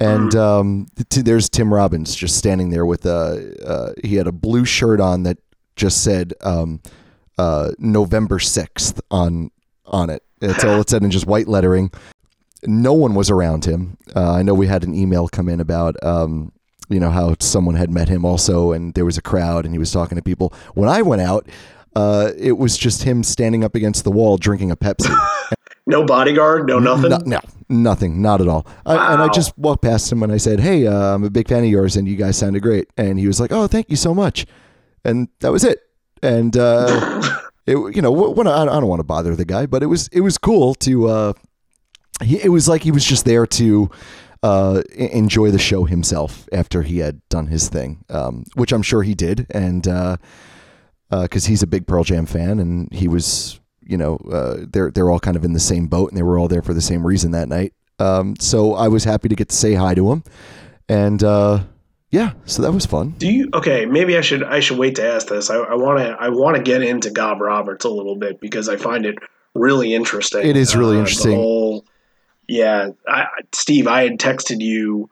[0.00, 4.32] And um, t- there's Tim Robbins just standing there with a uh, he had a
[4.32, 5.38] blue shirt on that
[5.74, 6.80] just said um,
[7.36, 9.50] uh, November sixth on
[9.86, 10.22] on it.
[10.40, 11.90] That's all it said in just white lettering.
[12.64, 13.96] No one was around him.
[14.14, 16.52] Uh, I know we had an email come in about um,
[16.88, 19.78] you know how someone had met him also, and there was a crowd, and he
[19.78, 20.52] was talking to people.
[20.74, 21.48] When I went out,
[21.98, 25.14] uh, it was just him standing up against the wall drinking a Pepsi.
[25.90, 27.08] No bodyguard, no nothing.
[27.08, 28.66] No, no, nothing, not at all.
[28.84, 31.48] I, and I just walked past him and I said, "Hey, uh, I'm a big
[31.48, 33.96] fan of yours, and you guys sounded great." And he was like, "Oh, thank you
[33.96, 34.44] so much,"
[35.02, 35.78] and that was it.
[36.22, 39.82] And uh, it, you know, when I, I don't want to bother the guy, but
[39.82, 41.08] it was it was cool to.
[41.08, 41.32] Uh,
[42.22, 43.90] he, it was like he was just there to
[44.42, 49.02] uh, enjoy the show himself after he had done his thing, um, which I'm sure
[49.02, 49.88] he did, and
[51.10, 55.10] because he's a big Pearl Jam fan, and he was, you know, uh, they're they're
[55.10, 57.06] all kind of in the same boat, and they were all there for the same
[57.06, 57.72] reason that night.
[57.98, 60.22] Um, so I was happy to get to say hi to him,
[60.88, 61.60] and uh,
[62.10, 63.10] yeah, so that was fun.
[63.18, 63.86] Do you okay?
[63.86, 65.50] Maybe I should I should wait to ask this.
[65.50, 68.76] I want to I want to get into Bob Roberts a little bit because I
[68.76, 69.16] find it
[69.54, 70.46] really interesting.
[70.46, 71.34] It is really Uh, interesting.
[71.34, 71.84] whole-
[72.50, 75.10] yeah, I, Steve, I had texted you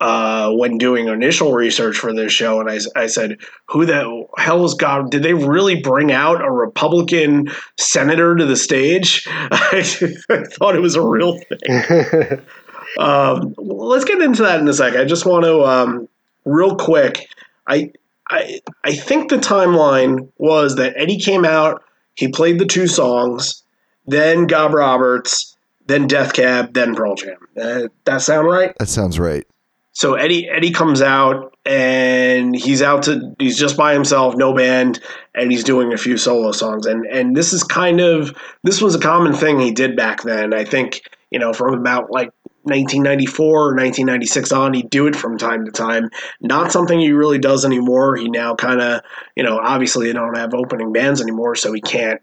[0.00, 4.74] uh, when doing initial research for this show, and I said, "Who the hell is
[4.74, 5.10] God?
[5.10, 10.96] Did they really bring out a Republican senator to the stage?" I, thought it was
[10.96, 12.42] a real thing.
[12.98, 14.96] Um, let's get into that in a sec.
[14.96, 16.08] I just want to, um,
[16.44, 17.28] real quick.
[17.66, 17.92] I,
[18.28, 21.84] I, I think the timeline was that Eddie came out,
[22.14, 23.62] he played the two songs,
[24.06, 27.36] then Gob Roberts, then Death Cab, then Pearl Jam.
[27.60, 28.74] Uh, that sound right?
[28.78, 29.46] That sounds right.
[29.92, 35.00] So Eddie Eddie comes out and he's out to he's just by himself, no band,
[35.34, 36.86] and he's doing a few solo songs.
[36.86, 40.54] And and this is kind of this was a common thing he did back then.
[40.54, 42.30] I think you know from about like
[42.62, 46.10] 1994 or 1996 on, he'd do it from time to time.
[46.40, 48.16] Not something he really does anymore.
[48.16, 49.02] He now kind of
[49.34, 52.22] you know obviously they don't have opening bands anymore, so he can't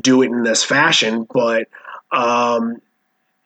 [0.00, 1.26] do it in this fashion.
[1.32, 1.68] But
[2.12, 2.80] um,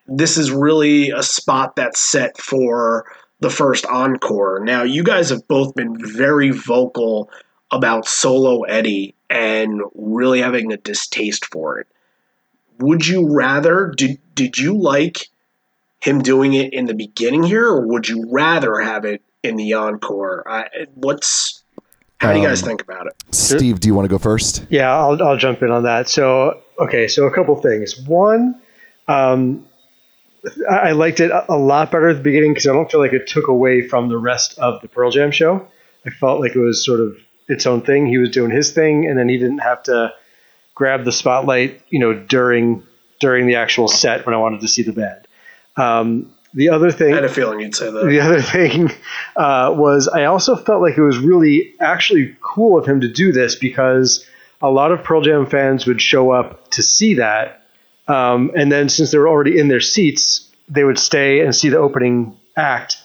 [0.06, 3.06] this is really a spot that's set for
[3.40, 4.60] the first encore.
[4.64, 7.30] Now, you guys have both been very vocal
[7.70, 11.86] about solo Eddie and really having a distaste for it.
[12.78, 15.28] Would you rather did did you like
[16.00, 19.74] him doing it in the beginning here, or would you rather have it in the
[19.74, 20.44] encore?
[20.46, 21.62] I, what's
[22.20, 23.14] how do you guys Um, think about it?
[23.30, 24.64] Steve, do you want to go first?
[24.70, 26.08] Yeah, I'll, I'll jump in on that.
[26.08, 27.98] So, okay, so a couple things.
[28.06, 28.60] One,
[29.08, 29.66] um,
[30.70, 33.00] I I liked it a a lot better at the beginning because I don't feel
[33.00, 35.66] like it took away from the rest of the Pearl Jam show.
[36.06, 37.16] I felt like it was sort of
[37.48, 38.06] its own thing.
[38.06, 40.12] He was doing his thing, and then he didn't have to
[40.74, 42.82] grab the spotlight, you know, during
[43.20, 45.26] during the actual set when I wanted to see the band.
[45.76, 48.04] Um, the other thing, I had a feeling you'd say that.
[48.08, 48.90] the other thing
[49.36, 53.32] uh, was I also felt like it was really actually cool of him to do
[53.32, 54.26] this because
[54.62, 57.63] a lot of Pearl Jam fans would show up to see that,
[58.08, 61.68] um, and then since they were already in their seats, they would stay and see
[61.68, 62.98] the opening act.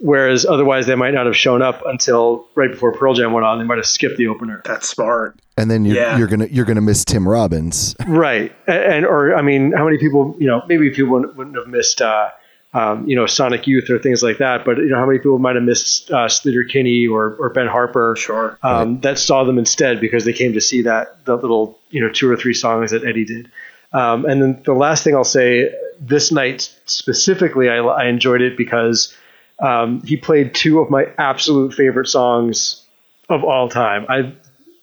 [0.00, 3.58] Whereas otherwise, they might not have shown up until right before Pearl Jam went on.
[3.58, 4.62] They might have skipped the opener.
[4.64, 5.36] That's smart.
[5.56, 6.16] And then you're, Yeah.
[6.16, 7.96] you're gonna you're gonna miss Tim Robbins.
[8.06, 10.36] Right, A- and or I mean, how many people?
[10.38, 12.28] You know, maybe people wouldn't, wouldn't have missed, uh,
[12.74, 14.64] um, you know, Sonic Youth or things like that.
[14.64, 17.66] But you know, how many people might have missed uh, Sleater Kinney or, or Ben
[17.66, 18.14] Harper?
[18.16, 18.56] Sure.
[18.62, 22.08] Um, That saw them instead because they came to see that the little you know
[22.08, 23.50] two or three songs that Eddie did.
[23.92, 28.56] Um, and then the last thing I'll say, this night specifically, I, I enjoyed it
[28.56, 29.16] because
[29.58, 32.84] um, he played two of my absolute favorite songs
[33.28, 34.06] of all time.
[34.08, 34.32] I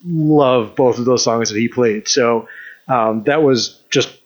[0.04, 2.08] love both of those songs that he played.
[2.08, 2.48] So
[2.88, 4.16] um, that was just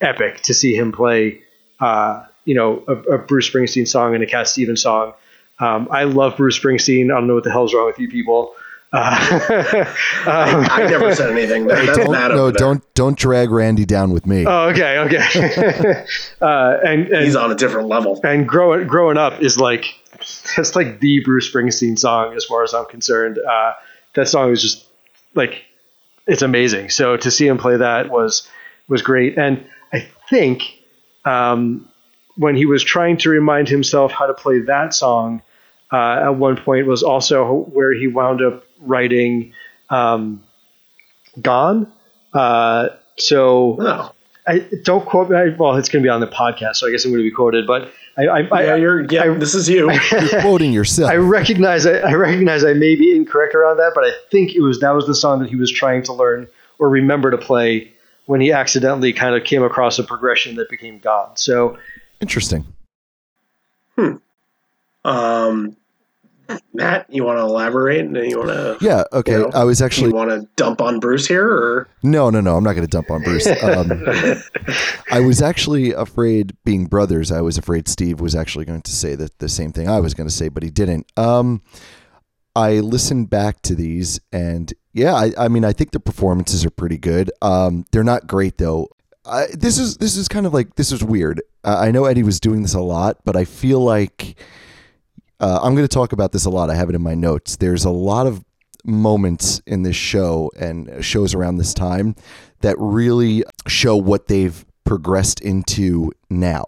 [0.00, 1.42] epic to see him play,
[1.78, 5.14] uh, you know, a, a Bruce Springsteen song and a Cat Stevens song.
[5.58, 7.06] Um, I love Bruce Springsteen.
[7.06, 8.54] I don't know what the hell's wrong with you people.
[8.92, 9.84] Uh,
[10.26, 11.60] um, I never said anything.
[11.70, 14.44] That, Don't, no, don't don't drag Randy down with me.
[14.46, 16.04] oh, okay, okay.
[16.40, 18.18] uh, and and, He's on a different level.
[18.24, 19.94] and growing growing up is like
[20.56, 23.38] that's like the Bruce Springsteen song as far as I'm concerned.
[23.38, 23.74] Uh,
[24.14, 24.84] that song is just
[25.34, 25.62] like
[26.26, 26.90] it's amazing.
[26.90, 28.48] So to see him play that was
[28.88, 30.62] was great, and I think
[31.24, 31.88] um,
[32.36, 35.42] when he was trying to remind himself how to play that song
[35.92, 39.52] uh, at one point was also where he wound up writing
[39.90, 40.42] um,
[41.40, 41.90] "Gone."
[42.32, 44.12] Uh, so No.
[44.46, 45.54] I don't quote me.
[45.58, 47.34] Well, it's going to be on the podcast, so I guess I'm going to be
[47.34, 47.66] quoted.
[47.66, 49.00] But I, I, I, Yeah, you're.
[49.12, 49.90] Yeah, I- this is you.
[50.10, 51.10] You're quoting yourself.
[51.10, 54.60] I recognize I, I recognize I may be incorrect around that, but I think it
[54.60, 57.92] was that was the song that he was trying to learn or remember to play
[58.26, 61.36] when he accidentally kind of came across a progression that became gone.
[61.36, 61.78] So
[62.20, 62.64] Interesting.
[63.96, 64.16] Hmm.
[65.04, 65.76] Um,
[66.72, 68.04] Matt, you want to elaborate?
[68.10, 68.78] You want to?
[68.80, 69.04] Yeah.
[69.12, 69.32] Okay.
[69.32, 72.40] You know, I was You actually want to dump on Bruce here, or no, no,
[72.40, 72.56] no.
[72.56, 73.46] I'm not going to dump on Bruce.
[73.46, 74.04] Um,
[75.10, 79.14] I was actually afraid, being brothers, I was afraid Steve was actually going to say
[79.14, 81.10] the, the same thing I was going to say, but he didn't.
[81.16, 81.62] Um,
[82.56, 86.70] I listened back to these, and yeah, I, I mean, I think the performances are
[86.70, 87.30] pretty good.
[87.42, 88.88] Um, they're not great though.
[89.24, 91.42] I, this is this is kind of like this is weird.
[91.62, 94.40] Uh, I know Eddie was doing this a lot, but I feel like
[95.40, 96.70] uh, I'm going to talk about this a lot.
[96.70, 97.56] I have it in my notes.
[97.56, 98.44] There's a lot of
[98.84, 102.14] moments in this show and shows around this time
[102.60, 106.64] that really show what they've progressed into now.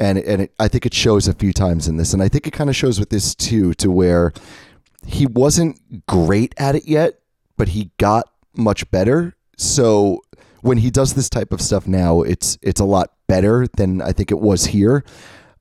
[0.00, 2.46] And and it, I think it shows a few times in this, and I think
[2.46, 4.32] it kind of shows with this too, to where
[5.04, 7.20] he wasn't great at it yet,
[7.56, 9.34] but he got much better.
[9.56, 10.22] So
[10.60, 14.12] when he does this type of stuff now, it's it's a lot better than I
[14.12, 15.04] think it was here.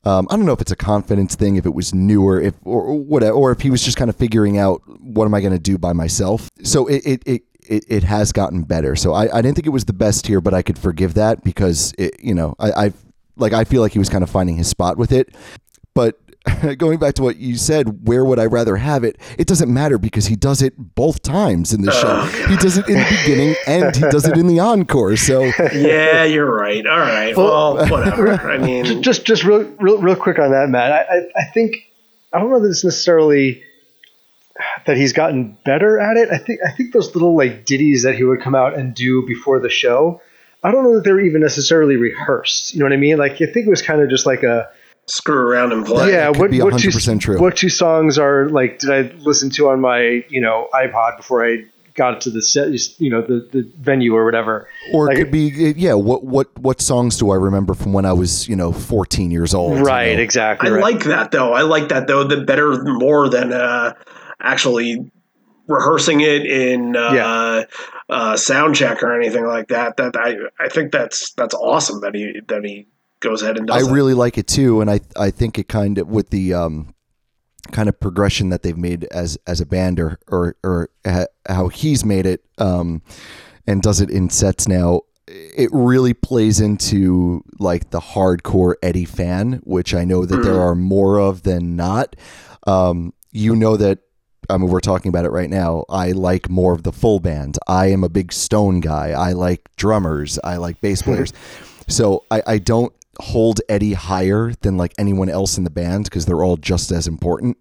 [0.04, 2.82] Um, I don't know if it's a confidence thing, if it was newer, if or,
[2.82, 5.54] or whatever, or if he was just kind of figuring out what am I going
[5.54, 6.50] to do by myself.
[6.64, 8.96] So it it, it it, it has gotten better.
[8.96, 11.44] So I, I didn't think it was the best here, but I could forgive that
[11.44, 12.94] because it, you know I, I
[13.36, 15.36] like I feel like he was kind of finding his spot with it.
[15.94, 16.20] But
[16.78, 19.20] going back to what you said, where would I rather have it?
[19.38, 22.08] It doesn't matter because he does it both times in the show.
[22.08, 22.48] Oh.
[22.50, 25.16] He does it in the beginning and he does it in the encore.
[25.18, 25.44] So
[25.74, 26.86] yeah, you're right.
[26.86, 27.36] All right.
[27.36, 28.32] Well, whatever.
[28.52, 30.92] I mean, just just real real, real quick on that, Matt.
[30.92, 31.78] I, I, I think
[32.34, 33.64] I don't know that it's necessarily
[34.86, 36.30] that he's gotten better at it.
[36.32, 39.26] I think I think those little like ditties that he would come out and do
[39.26, 40.22] before the show.
[40.64, 42.74] I don't know that they're even necessarily rehearsed.
[42.74, 43.18] You know what I mean?
[43.18, 44.70] Like I think it was kind of just like a
[45.08, 46.12] screw around and play.
[46.12, 47.40] Yeah, what, what 100% two true.
[47.40, 48.80] what two songs are like?
[48.80, 52.70] Did I listen to on my you know iPod before I got to the set?
[53.00, 54.68] You know the the venue or whatever.
[54.94, 55.94] or Like- it could be yeah.
[55.94, 59.54] What what what songs do I remember from when I was you know 14 years
[59.54, 59.78] old?
[59.78, 60.22] you Right, know?
[60.22, 60.70] exactly.
[60.70, 60.82] I right.
[60.82, 61.54] like that though.
[61.54, 62.24] I like that though.
[62.24, 63.94] The better more than uh,
[64.42, 65.10] actually
[65.68, 67.64] rehearsing it in uh, Yeah.
[68.10, 69.98] uh, sound check or anything like that.
[69.98, 72.88] That I I think that's that's awesome that he that he
[73.20, 73.88] goes ahead and I does.
[73.88, 73.94] that.
[73.94, 76.94] really like it too, and I I think it kind of with the um
[77.72, 81.68] kind of progression that they've made as as a band or or or ha- how
[81.68, 83.02] he's made it um
[83.66, 85.02] and does it in sets now.
[85.28, 90.74] It really plays into like the hardcore Eddie fan, which I know that there are
[90.76, 92.16] more of than not.
[92.66, 94.00] Um, you know that
[94.50, 95.84] I mean, we're talking about it right now.
[95.90, 97.58] I like more of the full band.
[97.68, 99.10] I am a big Stone guy.
[99.10, 100.40] I like drummers.
[100.46, 101.34] I like bass players.
[101.90, 106.26] so I, I don't hold Eddie higher than like anyone else in the band because
[106.26, 107.58] they're all just as important.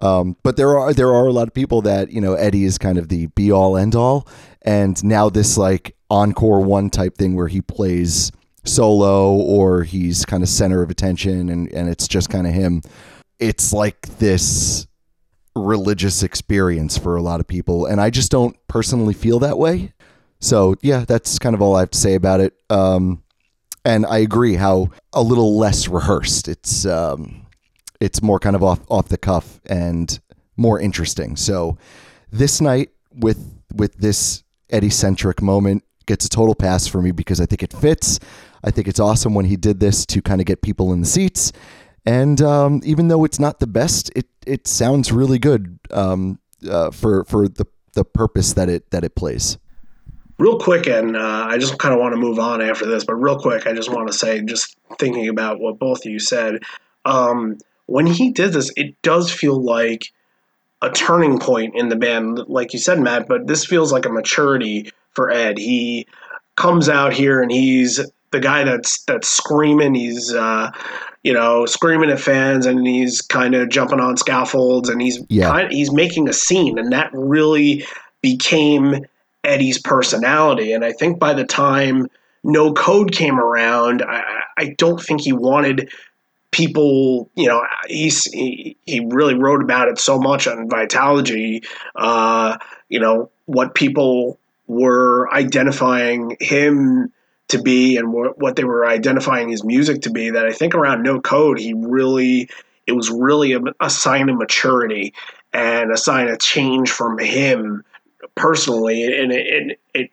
[0.00, 2.78] Um, but there are there are a lot of people that you know Eddie is
[2.78, 4.28] kind of the be all end all,
[4.62, 8.30] and now this like encore one type thing where he plays
[8.64, 12.82] solo or he's kind of center of attention and and it's just kind of him.
[13.40, 14.86] It's like this
[15.58, 19.92] religious experience for a lot of people and i just don't personally feel that way
[20.40, 23.22] so yeah that's kind of all i have to say about it um,
[23.84, 26.48] and i agree how a little less rehearsed.
[26.48, 27.46] It's um,
[28.00, 30.18] it's more kind of off off the cuff and
[30.56, 31.36] more interesting.
[31.36, 31.76] So
[32.30, 37.40] this night with with this eddie centric moment gets a total pass for me because
[37.40, 38.20] i think it fits.
[38.64, 41.06] I think it's awesome when he did this to kind of get people in the
[41.06, 41.52] seats.
[42.04, 46.90] And um, even though it's not the best, it it sounds really good um, uh,
[46.90, 49.58] for for the the purpose that it that it plays.
[50.38, 53.14] Real quick, and uh, I just kind of want to move on after this, but
[53.16, 56.62] real quick, I just want to say, just thinking about what both of you said,
[57.04, 60.12] um, when he did this, it does feel like
[60.82, 63.26] a turning point in the band, like you said, Matt.
[63.28, 65.58] But this feels like a maturity for Ed.
[65.58, 66.06] He
[66.56, 69.94] comes out here and he's the guy that's that's screaming.
[69.94, 70.70] He's uh,
[71.24, 75.48] you know screaming at fans and he's kind of jumping on scaffolds and he's Yeah.
[75.48, 77.84] kind he's making a scene, and that really
[78.22, 79.04] became
[79.44, 80.72] Eddie's personality.
[80.72, 82.08] And I think by the time
[82.44, 85.90] No Code came around, I, I don't think he wanted
[86.50, 91.64] people, you know, he's, he, he really wrote about it so much on Vitalogy,
[91.96, 92.56] uh,
[92.88, 97.12] you know, what people were identifying him
[97.48, 100.74] to be and what, what they were identifying his music to be that I think
[100.74, 102.50] around No Code, he really,
[102.86, 105.14] it was really a, a sign of maturity
[105.52, 107.84] and a sign of change from him
[108.38, 109.04] personally.
[109.04, 110.10] And it, it,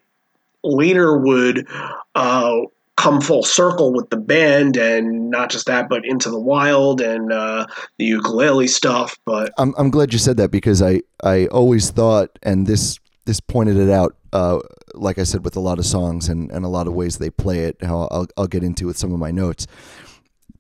[0.66, 1.68] later would
[2.16, 2.62] uh,
[2.98, 7.32] come full circle with the band and not just that, but into the wild and
[7.32, 7.66] uh,
[7.98, 9.18] the ukulele stuff.
[9.26, 13.40] But I'm I'm glad you said that because I I always thought, and this this
[13.40, 14.16] pointed it out.
[14.34, 14.60] Uh,
[14.94, 17.30] like I said, with a lot of songs and, and a lot of ways they
[17.30, 19.66] play it, how I'll, I'll get into with some of my notes.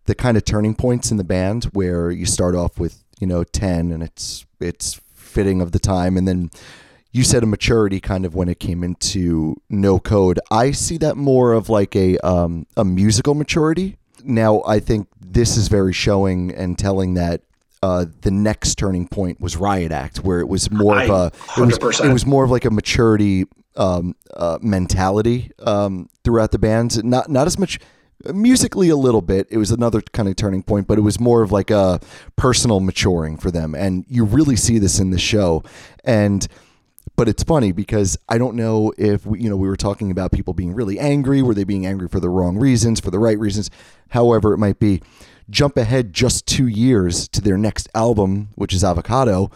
[0.05, 3.43] The kind of turning points in the band where you start off with you know
[3.43, 6.51] ten and it's it's fitting of the time, and then
[7.15, 10.37] you said a maturity kind of when it came into no code.
[10.51, 13.97] I see that more of like a um, a musical maturity.
[14.25, 17.43] Now I think this is very showing and telling that
[17.81, 21.81] uh, the next turning point was Riot Act, where it was more of a it
[21.81, 23.45] was, it was more of like a maturity
[23.77, 27.01] um, uh, mentality um, throughout the band.
[27.01, 27.79] Not not as much
[28.25, 29.47] musically a little bit.
[29.49, 32.01] It was another kind of turning point, but it was more of like a
[32.35, 35.63] personal maturing for them, and you really see this in the show.
[36.03, 36.45] And
[37.15, 40.31] but it's funny because I don't know if we, you know we were talking about
[40.31, 41.41] people being really angry.
[41.41, 43.69] Were they being angry for the wrong reasons, for the right reasons?
[44.09, 45.01] However, it might be.
[45.47, 49.51] Jump ahead just two years to their next album, which is Avocado,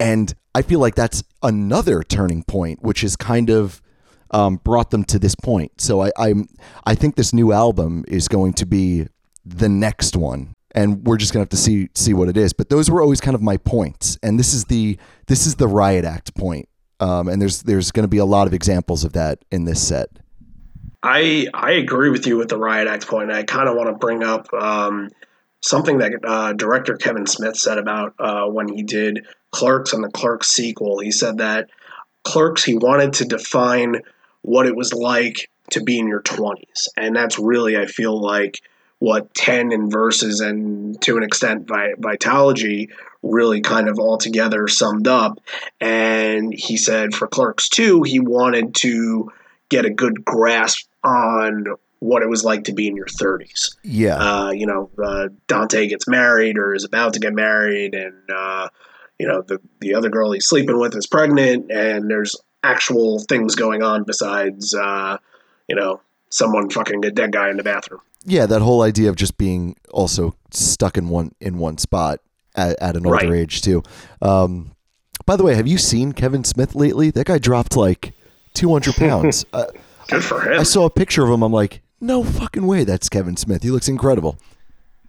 [0.00, 3.82] and I feel like that's another turning point, which has kind of
[4.30, 5.82] um, brought them to this point.
[5.82, 6.48] So I, I'm
[6.86, 9.06] I think this new album is going to be
[9.44, 10.54] the next one.
[10.74, 12.52] and we're just gonna have to see see what it is.
[12.52, 15.68] But those were always kind of my points, and this is the this is the
[15.68, 16.68] riot act point.
[17.00, 19.86] Um, and there's there's going to be a lot of examples of that in this
[19.86, 20.08] set.
[21.02, 23.30] I I agree with you with the riot act point.
[23.30, 25.10] I kind of want to bring up um,
[25.60, 30.08] something that uh, director Kevin Smith said about uh, when he did Clerks and the
[30.08, 31.00] Clerks sequel.
[31.00, 31.68] He said that
[32.22, 34.00] Clerks he wanted to define
[34.42, 38.60] what it was like to be in your 20s, and that's really I feel like
[38.98, 42.88] what 10 and verses and to an extent vitalogy
[43.24, 45.38] really kind of altogether summed up
[45.80, 49.32] and he said for clerks 2 he wanted to
[49.68, 51.66] get a good grasp on
[52.04, 53.76] what it was like to be in your 30s.
[53.82, 54.16] Yeah.
[54.16, 58.68] Uh, you know, uh, Dante gets married or is about to get married, and, uh,
[59.18, 63.54] you know, the, the other girl he's sleeping with is pregnant, and there's actual things
[63.54, 65.16] going on besides, uh,
[65.66, 68.00] you know, someone fucking a dead guy in the bathroom.
[68.26, 72.20] Yeah, that whole idea of just being also stuck in one in one spot
[72.54, 73.40] at, at an older right.
[73.40, 73.82] age too.
[74.22, 74.72] Um,
[75.26, 77.10] by the way, have you seen Kevin Smith lately?
[77.10, 78.12] That guy dropped like
[78.54, 79.44] 200 pounds.
[79.52, 79.66] uh,
[80.08, 80.60] Good for him.
[80.60, 81.42] I saw a picture of him.
[81.42, 82.84] I'm like, no fucking way.
[82.84, 83.62] That's Kevin Smith.
[83.62, 84.38] He looks incredible.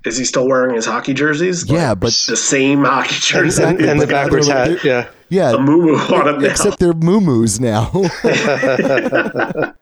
[0.06, 1.68] Is he still wearing his hockey jerseys?
[1.68, 4.84] Yeah, like, but the same hockey jersey and, and the backwards hat.
[4.84, 5.52] Yeah, yeah.
[5.52, 6.48] The moo on him now.
[6.48, 7.92] Except they're moo now.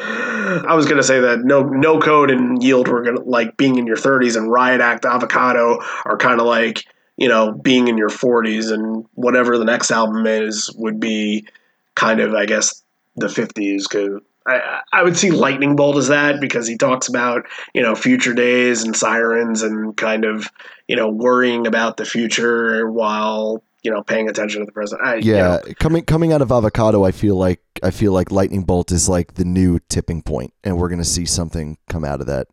[0.00, 3.86] I was gonna say that no no code and yield were gonna like being in
[3.86, 6.84] your 30s and riot act avocado are kind of like
[7.16, 11.46] you know being in your 40s and whatever the next album is would be
[11.94, 12.82] kind of I guess
[13.16, 17.46] the 50s because I, I would see lightning bolt as that because he talks about
[17.74, 20.48] you know future days and sirens and kind of
[20.86, 25.00] you know worrying about the future while you know paying attention to the present.
[25.02, 25.74] I, yeah, you know.
[25.78, 29.34] coming coming out of avocado, I feel like I feel like lightning bolt is like
[29.34, 32.48] the new tipping point, and we're gonna see something come out of that.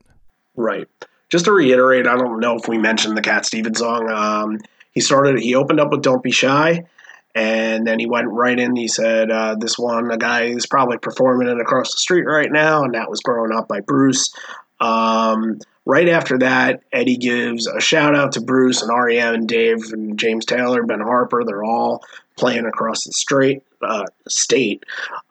[0.56, 0.88] Right.
[1.30, 4.10] Just to reiterate, I don't know if we mentioned the Cat Stevens song.
[4.10, 4.60] Um,
[4.92, 5.40] he started.
[5.40, 6.86] He opened up with "Don't Be Shy."
[7.34, 8.78] And then he went right in.
[8.78, 12.50] He said, uh, "This one, a guy is probably performing it across the street right
[12.50, 14.34] now," and that was "Growing Up" by Bruce.
[14.80, 19.92] Um, right after that, Eddie gives a shout out to Bruce and REM and Dave
[19.92, 21.44] and James Taylor, Ben Harper.
[21.44, 22.04] They're all
[22.38, 24.84] playing across the straight uh, state.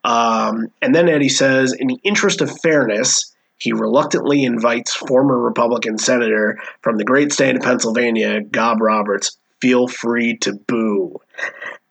[0.05, 5.99] Um, and then Eddie says, in the interest of fairness, he reluctantly invites former Republican
[5.99, 9.37] senator from the great state of Pennsylvania, Gob Roberts.
[9.61, 11.21] Feel free to boo.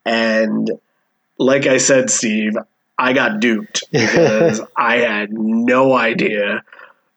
[0.06, 0.72] And
[1.38, 2.54] like I said, Steve,
[2.98, 6.64] I got duped because I had no idea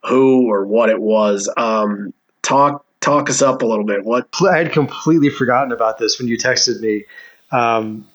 [0.07, 1.52] who or what it was.
[1.57, 4.04] Um, talk talk us up a little bit.
[4.04, 7.04] What I had completely forgotten about this when you texted me.
[7.52, 8.07] Um,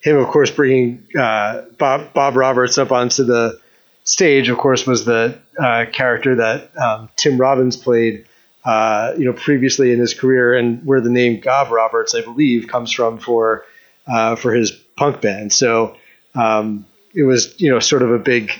[0.00, 3.60] him, of course, bringing uh, Bob Bob Roberts up onto the
[4.04, 4.48] stage.
[4.48, 8.26] Of course, was the uh, character that um, Tim Robbins played.
[8.64, 12.68] Uh, you know, previously in his career, and where the name Gob Roberts, I believe,
[12.68, 13.64] comes from for
[14.06, 15.52] uh, for his punk band.
[15.52, 15.96] So
[16.34, 16.84] um,
[17.14, 18.52] it was, you know, sort of a big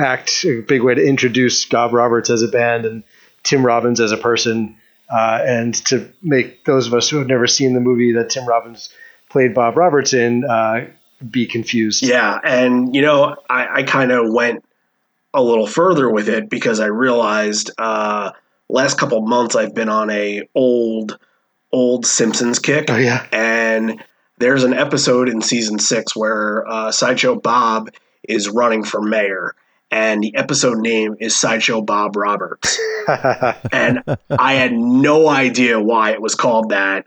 [0.00, 3.04] act, a big way to introduce Gob Roberts as a band and
[3.42, 4.76] Tim Robbins as a person,
[5.10, 8.46] uh, and to make those of us who have never seen the movie that Tim
[8.46, 8.90] Robbins
[9.28, 10.86] played Bob Roberts in uh,
[11.28, 12.04] be confused.
[12.04, 14.64] Yeah, and you know, I, I kind of went
[15.32, 18.32] a little further with it because I realized uh,
[18.68, 21.18] last couple months I've been on a old
[21.72, 22.90] old Simpsons kick.
[22.90, 24.02] Oh yeah, and
[24.38, 27.90] there's an episode in season six where uh, Sideshow Bob
[28.28, 29.54] is running for mayor,
[29.90, 32.78] and the episode name is Sideshow Bob Roberts.
[33.72, 37.06] and I had no idea why it was called that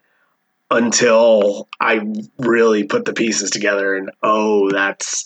[0.69, 2.01] until I
[2.39, 5.25] really put the pieces together, and oh, that's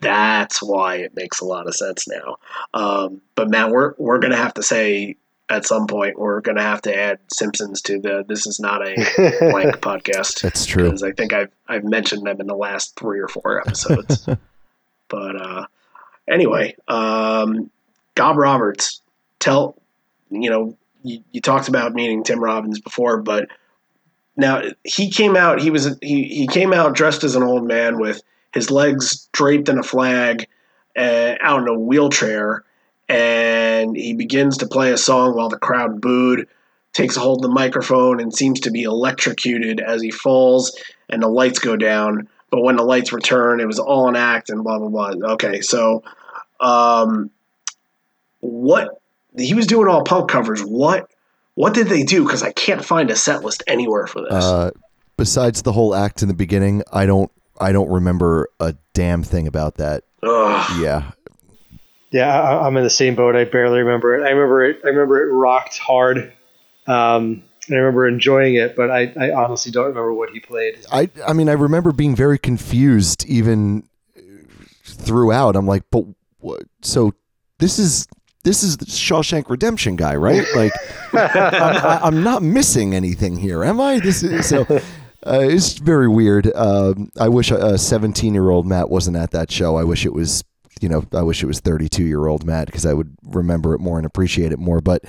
[0.00, 2.36] that's why it makes a lot of sense now.
[2.74, 5.16] Um, but man, we're we're gonna have to say
[5.52, 8.86] at some point we're going to have to add Simpsons to the this is not
[8.86, 8.94] a
[9.50, 10.40] blank podcast.
[10.40, 10.84] That's true.
[10.84, 14.26] Because I think I've I've mentioned them in the last three or four episodes.
[15.08, 15.66] but uh,
[16.28, 17.70] anyway, um,
[18.14, 19.00] Gob Roberts,
[19.38, 19.76] tell
[20.30, 23.48] you know you, you talked about meeting Tim Robbins before, but
[24.36, 25.60] now he came out.
[25.60, 28.22] He was he he came out dressed as an old man with
[28.54, 30.46] his legs draped in a flag,
[30.96, 32.64] uh, out in a wheelchair
[33.12, 36.48] and he begins to play a song while the crowd booed,
[36.94, 40.74] takes a hold of the microphone, and seems to be electrocuted as he falls,
[41.10, 42.26] and the lights go down.
[42.52, 45.32] But when the lights return, it was all an act, and blah blah blah.
[45.32, 46.04] Okay, so
[46.60, 47.30] um,
[48.40, 49.00] what
[49.38, 50.60] he was doing all punk covers.
[50.60, 51.10] What
[51.54, 52.22] what did they do?
[52.24, 54.44] Because I can't find a set list anywhere for this.
[54.44, 54.70] Uh,
[55.16, 59.46] besides the whole act in the beginning, I don't I don't remember a damn thing
[59.46, 60.04] about that.
[60.22, 60.82] Ugh.
[60.82, 61.12] Yeah,
[62.10, 63.34] yeah, I, am in the same boat.
[63.34, 64.26] I barely remember it.
[64.26, 64.80] I remember it.
[64.84, 66.34] I remember it rocked hard.
[66.86, 70.78] Um, and I remember enjoying it, but I, I honestly don't remember what he played.
[70.92, 73.88] I I mean I remember being very confused even
[74.84, 75.56] throughout.
[75.56, 76.04] I'm like, but
[76.38, 76.62] what?
[76.82, 77.14] So
[77.58, 78.06] this is
[78.44, 80.44] this is the Shawshank Redemption guy, right?
[80.54, 80.72] Like,
[81.12, 84.00] I'm, I- I'm not missing anything here, am I?
[84.00, 84.66] This is so.
[85.24, 86.50] Uh, it's very weird.
[86.56, 89.76] Um, I wish a 17 year old Matt wasn't at that show.
[89.76, 90.42] I wish it was,
[90.80, 93.78] you know, I wish it was 32 year old Matt because I would remember it
[93.78, 94.80] more and appreciate it more.
[94.80, 95.04] But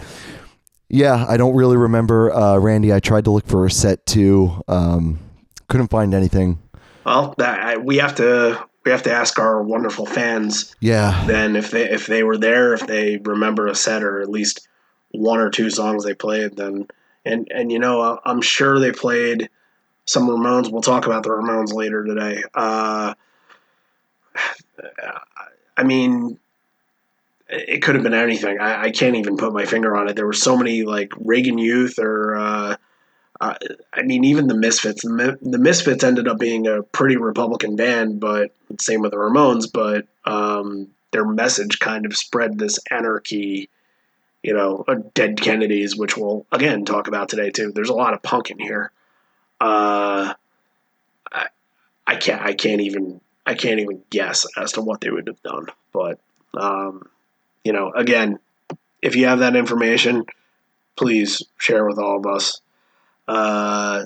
[0.93, 2.31] yeah, I don't really remember.
[2.31, 4.61] Uh, Randy, I tried to look for a set too.
[4.67, 5.17] Um,
[5.67, 6.59] couldn't find anything.
[7.03, 11.23] Well, that, I, we have to we have to ask our wonderful fans Yeah.
[11.25, 14.67] then if they if they were there, if they remember a set or at least
[15.11, 16.87] one or two songs they played, then
[17.25, 19.49] and and you know I'm sure they played
[20.05, 20.71] some Ramones.
[20.71, 22.43] We'll talk about the Ramones later today.
[22.53, 23.15] Uh,
[25.75, 26.37] I mean,
[27.53, 28.59] it could have been anything.
[28.59, 30.15] I, I can't even put my finger on it.
[30.15, 32.35] There were so many like Reagan Youth or.
[32.35, 32.75] Uh,
[33.41, 33.55] uh,
[33.91, 35.01] I mean, even the Misfits.
[35.01, 39.65] The, Misfits ended up being a pretty Republican band, but same with the Ramones.
[39.71, 43.69] But um, their message kind of spread this anarchy,
[44.43, 47.71] you know, uh, dead Kennedys, which we'll again talk about today too.
[47.73, 48.91] There's a lot of punk in here.
[49.59, 50.33] Uh,
[51.31, 51.47] I,
[52.07, 52.41] I can't.
[52.41, 53.19] I can't even.
[53.45, 55.67] I can't even guess as to what they would have done.
[55.91, 56.19] But
[56.53, 57.09] um,
[57.63, 58.39] you know, again,
[59.01, 60.25] if you have that information,
[60.95, 62.61] please share with all of us.
[63.27, 64.05] Uh,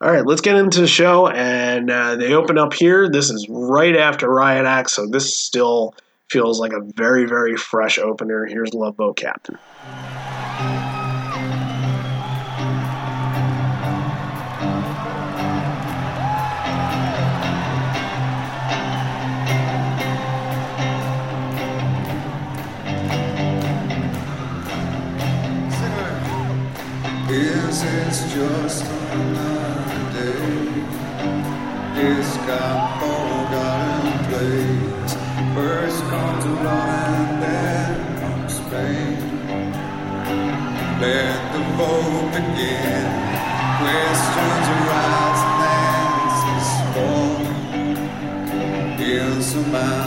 [0.00, 1.28] all right, let's get into the show.
[1.28, 3.08] And uh, they open up here.
[3.08, 5.94] This is right after Riot Act, so this still
[6.30, 8.44] feels like a very, very fresh opener.
[8.44, 9.58] Here's Love Boat Captain.
[28.36, 30.44] Just another day?
[31.96, 35.12] This got forgotten place.
[35.56, 39.16] First comes and then comes Spain.
[41.00, 43.06] Let the vote begin.
[43.80, 45.62] Questions arise and
[46.28, 47.40] answers fall.
[49.00, 50.05] Insurmountable.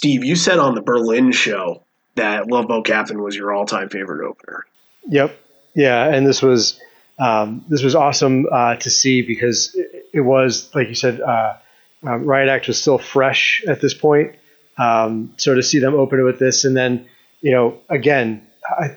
[0.00, 1.82] Steve, you said on the Berlin show
[2.14, 4.64] that Love Boat Captain was your all-time favorite opener.
[5.06, 5.38] Yep.
[5.74, 6.80] Yeah, and this was
[7.18, 11.58] um, this was awesome uh, to see because it, it was like you said, uh,
[12.02, 14.36] um, Riot Act was still fresh at this point.
[14.78, 17.06] Um, so to see them open it with this, and then
[17.42, 18.96] you know, again, I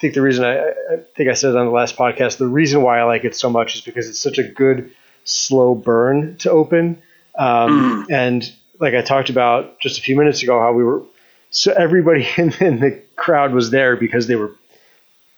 [0.00, 2.80] think the reason I, I think I said it on the last podcast, the reason
[2.80, 4.92] why I like it so much is because it's such a good
[5.24, 7.02] slow burn to open,
[7.38, 8.50] um, and
[8.80, 11.02] like I talked about just a few minutes ago, how we were
[11.50, 14.52] so everybody in, in the crowd was there because they were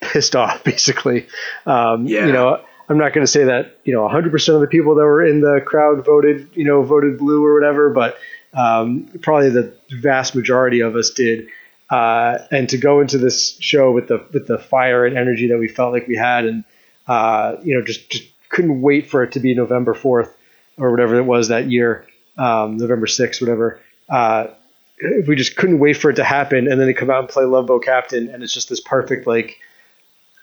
[0.00, 1.26] pissed off, basically.
[1.66, 2.26] Um, Yeah.
[2.26, 5.04] You know, I'm not going to say that you know 100% of the people that
[5.04, 8.18] were in the crowd voted, you know, voted blue or whatever, but
[8.52, 11.48] um, probably the vast majority of us did.
[11.88, 15.58] Uh, and to go into this show with the with the fire and energy that
[15.58, 16.64] we felt like we had, and
[17.08, 20.30] uh, you know, just just couldn't wait for it to be November 4th
[20.76, 22.06] or whatever it was that year,
[22.38, 23.80] um, November 6th, whatever.
[24.08, 24.48] Uh,
[24.98, 27.28] if we just couldn't wait for it to happen, and then they come out and
[27.28, 29.58] play Love Boat Captain, and it's just this perfect like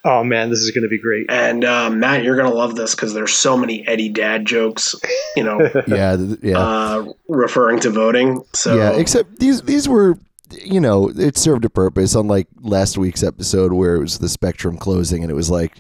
[0.03, 1.25] Oh man, this is going to be great.
[1.29, 4.95] And uh, Matt, you're gonna love this because there's so many Eddie Dad jokes.
[5.35, 6.57] You know, Yeah, yeah.
[6.59, 8.41] uh, referring to voting.
[8.53, 10.17] So Yeah, except these these were
[10.63, 14.77] you know, it served a purpose unlike last week's episode where it was the spectrum
[14.77, 15.77] closing and it was like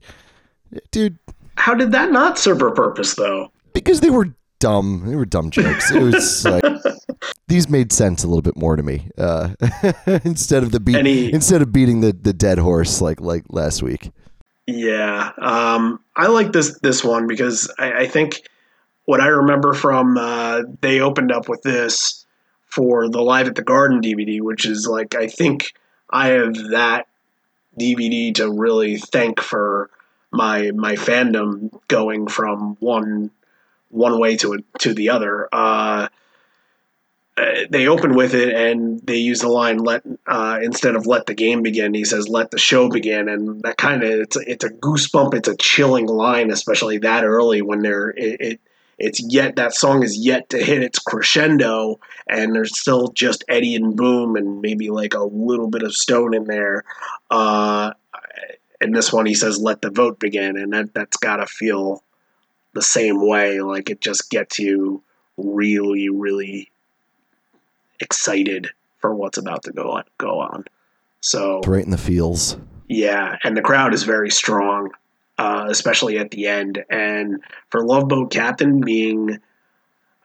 [0.91, 1.17] dude,
[1.55, 3.49] how did that not serve a purpose though?
[3.73, 4.27] because they were
[4.59, 5.03] dumb.
[5.05, 5.91] They were dumb jokes.
[5.91, 6.63] It was like
[7.47, 9.09] these made sense a little bit more to me.
[9.17, 9.53] Uh,
[10.23, 13.81] instead of the beat Any- instead of beating the, the dead horse like like last
[13.81, 14.11] week.
[14.65, 18.41] Yeah, um, I like this this one because I, I think
[19.05, 22.25] what I remember from uh, they opened up with this
[22.65, 25.71] for the Live at the Garden DVD, which is like I think
[26.09, 27.07] I have that
[27.79, 29.89] DVD to really thank for
[30.31, 33.31] my my fandom going from one
[33.89, 35.47] one way to to the other.
[35.51, 36.07] Uh,
[37.69, 41.35] they open with it and they use the line "let" uh, instead of "let the
[41.35, 44.69] game begin." He says "let the show begin," and that kind of it's it's a
[44.69, 45.33] goosebump.
[45.35, 48.59] It's a chilling line, especially that early when they're it, it.
[48.97, 53.75] It's yet that song is yet to hit its crescendo, and there's still just Eddie
[53.75, 56.83] and Boom, and maybe like a little bit of Stone in there.
[57.29, 57.93] Uh,
[58.81, 62.03] and this one, he says, "Let the vote begin," and that that's got to feel
[62.77, 63.59] the same way.
[63.61, 65.01] Like it just gets you
[65.35, 66.71] really, really
[67.99, 68.69] excited
[68.99, 70.03] for what's about to go on.
[70.19, 70.63] Go on.
[71.21, 72.55] So Right in the feels.
[72.87, 74.91] yeah, and the crowd is very strong,
[75.39, 76.85] uh, especially at the end.
[76.91, 79.39] And for Love Boat Captain being,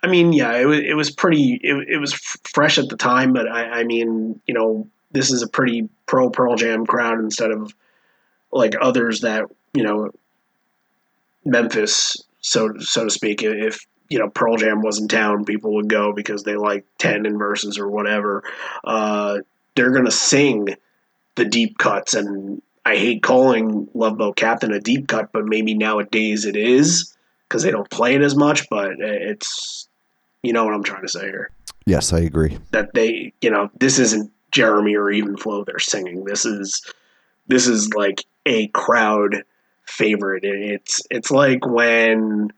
[0.02, 1.58] I mean, yeah, it was it was pretty.
[1.62, 5.42] It, it was fresh at the time, but I, I mean, you know, this is
[5.42, 7.74] a pretty pro Pearl Jam crowd instead of
[8.52, 10.10] like others that you know,
[11.44, 13.42] Memphis, so so to speak.
[13.42, 17.24] If you know Pearl Jam was in town, people would go because they like ten
[17.24, 18.44] and verses or whatever.
[18.84, 19.38] Uh,
[19.74, 20.68] they're gonna sing
[21.36, 25.74] the deep cuts and I hate calling Love Boat Captain a deep cut, but maybe
[25.74, 27.16] nowadays it is
[27.48, 28.68] because they don't play it as much.
[28.68, 29.88] But it's
[30.42, 31.50] you know what I'm trying to say here
[31.86, 32.58] Yes, I agree.
[32.72, 36.24] that they you know this isn't Jeremy or even Flow they're singing.
[36.24, 36.82] This is
[37.46, 39.44] this is like a crowd
[39.86, 40.44] favorite.
[40.44, 42.52] It's it's like when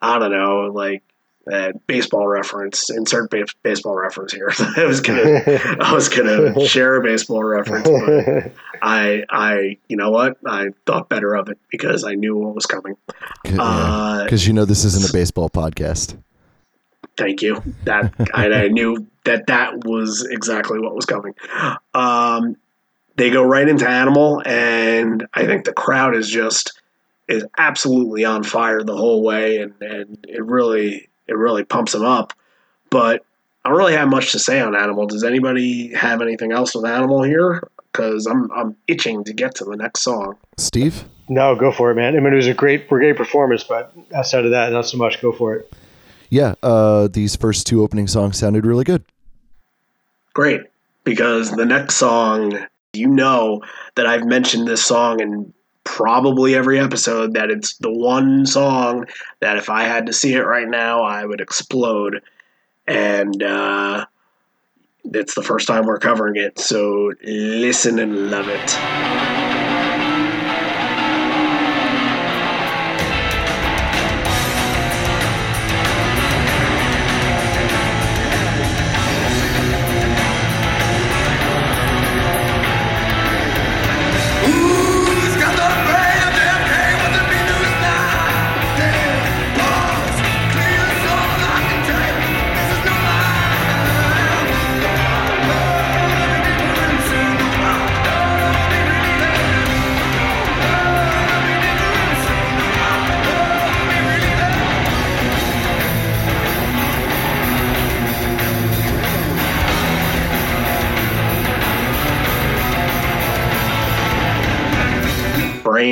[0.00, 1.02] I don't know like.
[1.48, 2.90] Uh, baseball reference.
[2.90, 4.50] Insert ba- baseball reference here.
[4.76, 5.22] I was gonna,
[5.80, 8.50] I was gonna share a baseball reference, but
[8.82, 10.38] I, I, you know what?
[10.44, 12.96] I thought better of it because I knew what was coming.
[13.56, 16.20] Uh, Because you know this isn't a baseball podcast.
[17.16, 17.62] Thank you.
[17.84, 21.34] That I, I knew that that was exactly what was coming.
[21.94, 22.56] Um,
[23.16, 26.80] they go right into Animal, and I think the crowd is just
[27.28, 32.04] is absolutely on fire the whole way, and, and it really it really pumps them
[32.04, 32.32] up.
[32.90, 33.24] But
[33.64, 35.06] I don't really have much to say on Animal.
[35.06, 37.68] Does anybody have anything else with Animal here?
[37.92, 40.36] Because I'm I'm itching to get to the next song.
[40.58, 41.04] Steve?
[41.28, 42.16] no, go for it, man.
[42.16, 45.20] I mean, it was a great, great performance, but outside of that, not so much.
[45.20, 45.72] Go for it.
[46.30, 49.04] Yeah, uh, these first two opening songs sounded really good.
[50.32, 50.62] Great,
[51.04, 52.58] because the next song,
[52.96, 53.62] you know
[53.94, 55.52] that I've mentioned this song in
[55.84, 59.06] probably every episode, that it's the one song
[59.40, 62.22] that if I had to see it right now, I would explode.
[62.86, 64.06] And uh,
[65.04, 69.45] it's the first time we're covering it, so listen and love it.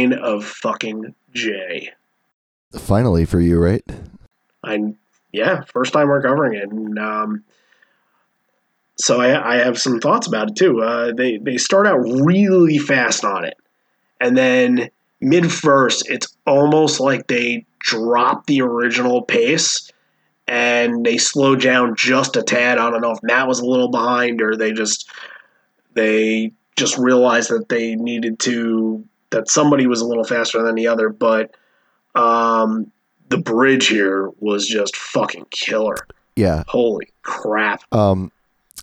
[0.08, 1.90] Brain of fucking J.
[2.76, 3.84] Finally for you, right?
[4.62, 4.94] I
[5.32, 7.44] yeah, first time we're covering it, and um,
[8.96, 10.80] so I, I have some thoughts about it too.
[10.80, 13.56] Uh, they they start out really fast on it,
[14.20, 14.90] and then
[15.20, 19.90] mid verse, it's almost like they drop the original pace
[20.46, 22.78] and they slow down just a tad.
[22.78, 25.08] I don't know if Matt was a little behind or they just
[25.94, 29.04] they just realized that they needed to
[29.34, 31.54] that somebody was a little faster than the other, but
[32.14, 32.90] um,
[33.28, 35.96] the bridge here was just fucking killer.
[36.36, 36.62] Yeah.
[36.68, 37.82] Holy crap!
[37.92, 38.30] Um,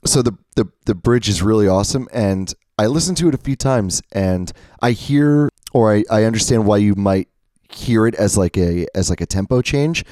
[0.06, 3.56] so the, the the bridge is really awesome, and I listened to it a few
[3.56, 7.30] times, and I hear or I, I understand why you might
[7.72, 10.04] hear it as like a as like a tempo change.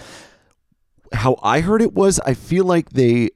[1.12, 3.30] How I heard it was I feel like they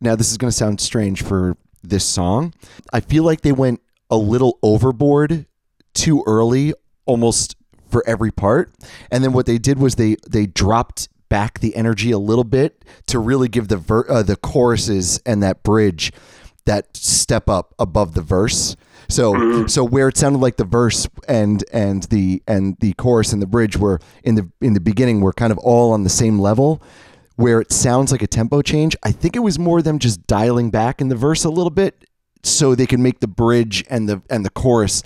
[0.00, 2.54] now this is going to sound strange for this song.
[2.92, 3.80] I feel like they went
[4.10, 5.46] a little overboard
[5.96, 6.74] too early
[7.06, 7.56] almost
[7.88, 8.72] for every part.
[9.10, 12.84] And then what they did was they they dropped back the energy a little bit
[13.06, 16.12] to really give the ver- uh, the choruses and that bridge
[16.66, 18.76] that step up above the verse.
[19.08, 23.40] So so where it sounded like the verse and and the and the chorus and
[23.40, 26.38] the bridge were in the in the beginning were kind of all on the same
[26.38, 26.82] level
[27.36, 28.96] where it sounds like a tempo change.
[29.02, 32.04] I think it was more them just dialing back in the verse a little bit
[32.42, 35.02] so they can make the bridge and the and the chorus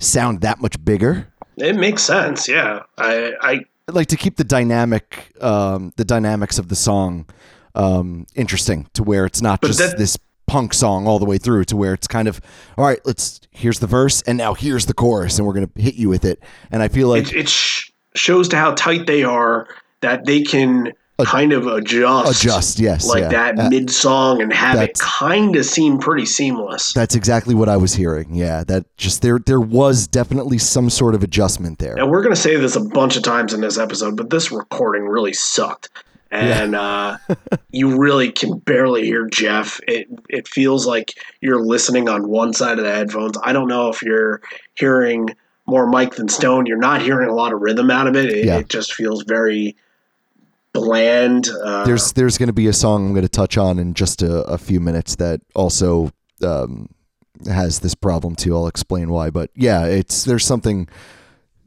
[0.00, 1.28] sound that much bigger.
[1.56, 2.48] It makes sense.
[2.48, 2.80] Yeah.
[2.98, 7.26] I, I Like to keep the dynamic um the dynamics of the song
[7.74, 11.64] um interesting to where it's not just that- this punk song all the way through
[11.64, 12.40] to where it's kind of
[12.76, 15.80] all right, let's here's the verse and now here's the chorus and we're going to
[15.82, 16.42] hit you with it.
[16.72, 19.68] And I feel like it, it sh- shows to how tight they are
[20.00, 20.92] that they can
[21.26, 23.28] kind of adjust, Adjust, yes, like yeah.
[23.28, 26.92] that Uh, mid song and have it kind of seem pretty seamless.
[26.92, 28.34] that's exactly what I was hearing.
[28.34, 31.96] Yeah, that just there there was definitely some sort of adjustment there.
[31.98, 34.50] And we're going to say this a bunch of times in this episode, but this
[34.52, 35.88] recording really sucked.
[36.32, 37.16] And uh,
[37.72, 39.80] you really can barely hear Jeff.
[39.88, 43.36] It it feels like you're listening on one side of the headphones.
[43.42, 44.40] I don't know if you're
[44.74, 45.30] hearing
[45.66, 46.66] more Mike than Stone.
[46.66, 48.30] You're not hearing a lot of rhythm out of it.
[48.30, 48.58] It, Yeah.
[48.58, 49.74] it just feels very
[50.72, 51.48] bland.
[51.64, 54.22] Uh, there's there's going to be a song I'm going to touch on in just
[54.22, 56.10] a, a few minutes that also
[56.42, 56.88] um,
[57.46, 58.54] has this problem too.
[58.54, 60.88] I'll explain why, but yeah, it's there's something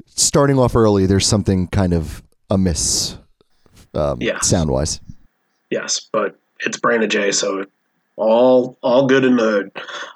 [0.07, 1.05] starting off early.
[1.05, 3.17] There's something kind of amiss,
[3.93, 4.47] um, Yes.
[4.47, 4.99] sound wise.
[5.69, 7.65] yes, but it's Brain of J, so
[8.15, 9.71] all all good in the hood.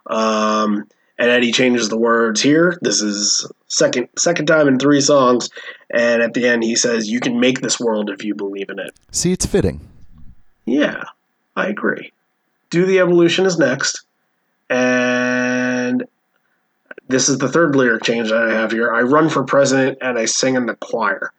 [0.05, 0.87] Um,
[1.19, 2.77] and Eddie changes the words here.
[2.81, 5.49] This is second second time in three songs,
[5.89, 8.79] and at the end he says, "You can make this world if you believe in
[8.79, 9.81] it." See, it's fitting.
[10.65, 11.03] Yeah,
[11.55, 12.11] I agree.
[12.69, 14.03] Do the evolution is next,
[14.69, 16.05] and
[17.07, 18.93] this is the third lyric change that I have here.
[18.93, 21.31] I run for president and I sing in the choir.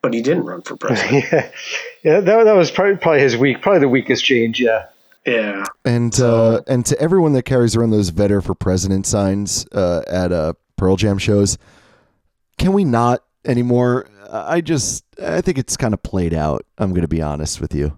[0.00, 1.24] But he didn't run for president.
[1.32, 1.50] yeah,
[2.02, 4.60] yeah, that, that was probably probably his weak, probably the weakest change.
[4.60, 4.86] Yeah,
[5.26, 5.64] yeah.
[5.84, 10.32] And uh, and to everyone that carries around those "Vedder for President" signs uh, at
[10.32, 11.58] uh, Pearl Jam shows,
[12.58, 14.08] can we not anymore?
[14.30, 16.64] I just I think it's kind of played out.
[16.78, 17.96] I'm going to be honest with you.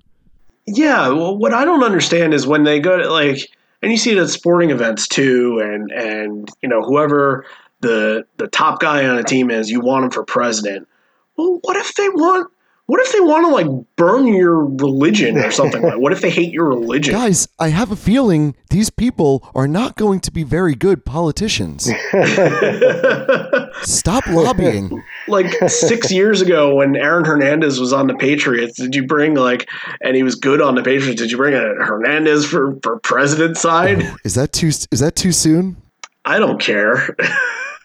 [0.66, 3.38] Yeah, well, what I don't understand is when they go to like,
[3.82, 7.44] and you see it at sporting events too, and and you know whoever
[7.80, 10.88] the the top guy on a team is, you want him for president.
[11.36, 12.50] Well, what if they want?
[12.88, 13.66] What if they want to like
[13.96, 15.82] burn your religion or something?
[15.82, 17.14] like, what if they hate your religion?
[17.14, 21.84] Guys, I have a feeling these people are not going to be very good politicians.
[23.82, 25.02] Stop lobbying.
[25.28, 29.68] like six years ago when Aaron Hernandez was on the Patriots, did you bring like,
[30.00, 31.20] and he was good on the Patriots?
[31.20, 34.02] Did you bring a Hernandez for for president side?
[34.24, 35.76] Is that too is that too soon?
[36.24, 37.16] I don't care.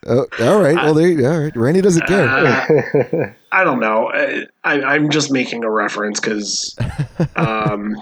[0.07, 0.75] Oh, all right.
[0.75, 1.07] Well, there.
[1.07, 1.55] you- All right.
[1.55, 2.27] Randy doesn't care.
[2.27, 4.11] Uh, I don't know.
[4.11, 6.75] I, I, I'm just making a reference because
[7.35, 8.01] um,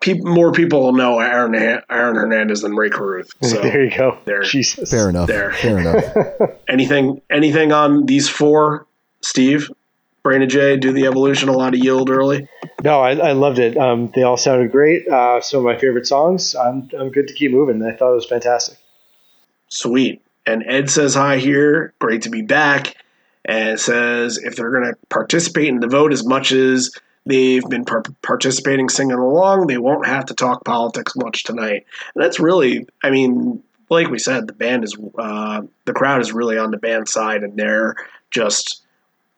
[0.00, 3.30] peop more people will know Aaron Aaron Hernandez than Rae Carruth.
[3.42, 4.18] So there you go.
[4.24, 4.42] there.
[4.42, 4.90] Jesus.
[4.90, 5.28] Fair enough.
[5.28, 5.52] There.
[5.52, 6.04] Fair enough.
[6.68, 8.86] anything anything on these four,
[9.20, 9.68] Steve,
[10.22, 12.48] Brain Brandon J, do the evolution a lot of yield early.
[12.82, 13.76] No, I, I loved it.
[13.76, 15.06] Um, they all sounded great.
[15.08, 16.54] Uh, some of my favorite songs.
[16.54, 17.82] I'm I'm good to keep moving.
[17.82, 18.78] I thought it was fantastic.
[19.68, 20.22] Sweet.
[20.46, 21.94] And Ed says hi here.
[21.98, 22.94] Great to be back.
[23.46, 26.90] And says if they're going to participate in the vote as much as
[27.24, 31.86] they've been par- participating singing along, they won't have to talk politics much tonight.
[32.14, 36.32] And that's really, I mean, like we said, the band is, uh, the crowd is
[36.32, 37.96] really on the band side, and they're
[38.30, 38.82] just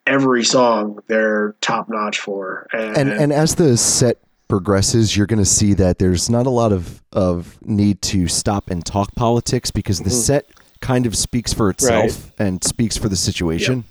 [0.06, 2.66] every song they're top notch for.
[2.72, 6.50] And, and and as the set progresses, you're going to see that there's not a
[6.50, 10.46] lot of of need to stop and talk politics because the set
[10.80, 13.84] kind of speaks for itself and speaks for the situation.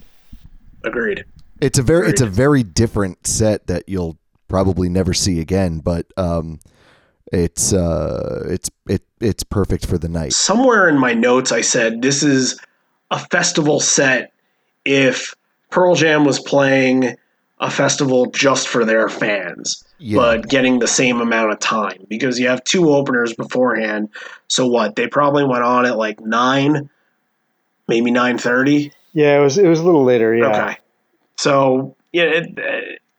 [0.88, 1.26] Agreed.
[1.62, 4.18] It's a very it's a very different set that you'll
[4.48, 6.60] probably never see again, but um,
[7.32, 10.34] it's uh, it's it it's perfect for the night.
[10.34, 12.60] somewhere in my notes I said this is
[13.12, 14.32] a festival set
[14.86, 15.34] if
[15.72, 17.16] Pearl Jam was playing
[17.60, 20.18] a festival just for their fans, Yeah.
[20.18, 24.10] but getting the same amount of time because you have two openers beforehand.
[24.48, 24.96] So what?
[24.96, 26.90] They probably went on at like nine,
[27.88, 28.92] maybe nine thirty.
[29.18, 30.36] Yeah, it was it was a little later.
[30.36, 30.50] Yeah.
[30.50, 30.78] Okay.
[31.38, 32.42] So yeah,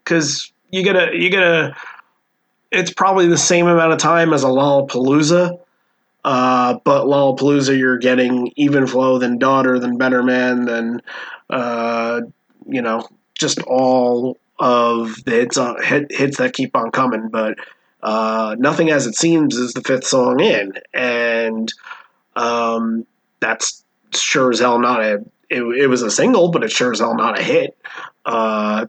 [0.05, 1.75] because you gotta you gotta.
[2.71, 5.59] It's probably the same amount of time as a Lollapalooza,
[6.25, 11.03] Uh, but Lollapalooza, you're getting even flow than daughter than better man than
[11.51, 12.21] uh,
[12.69, 17.29] you know just all of the hits on, hit, hits that keep on coming.
[17.29, 17.59] But
[18.05, 21.73] uh, nothing as it seems is the fifth song in, and
[22.37, 23.05] um,
[23.41, 23.83] that's
[24.15, 25.25] sure as hell not a.
[25.51, 27.77] It, it was a single, but it sure as hell not a hit.
[28.27, 28.87] Uh,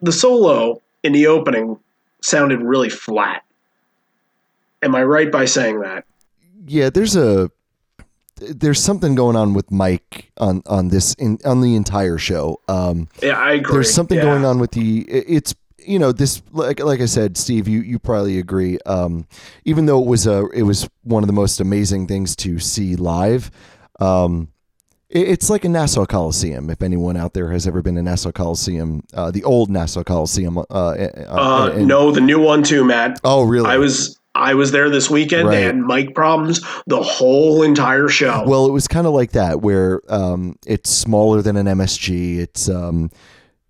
[0.00, 1.78] the solo in the opening
[2.22, 3.44] sounded really flat.
[4.82, 6.04] Am I right by saying that?
[6.66, 7.50] Yeah, there's a
[8.40, 12.58] there's something going on with Mike on on this in on the entire show.
[12.68, 13.74] Um, Yeah, I agree.
[13.74, 14.24] there's something Yeah.
[14.24, 17.98] going on with the it's you know this like like I said, Steve, you you
[17.98, 18.78] probably agree.
[18.86, 19.26] Um,
[19.64, 22.96] even though it was a it was one of the most amazing things to see
[22.96, 23.50] live.
[24.00, 24.48] Um,
[25.10, 26.70] it's like a Nassau Coliseum.
[26.70, 30.56] If anyone out there has ever been to Nassau Coliseum, uh, the old Nassau Coliseum.
[30.58, 33.20] Uh, uh, Uh, and- no, the new one too, Matt.
[33.24, 33.68] Oh, really?
[33.68, 35.48] I was I was there this weekend.
[35.50, 38.44] They had mic problems the whole entire show.
[38.46, 42.38] Well, it was kind of like that, where um, it's smaller than an MSG.
[42.38, 43.10] It's um,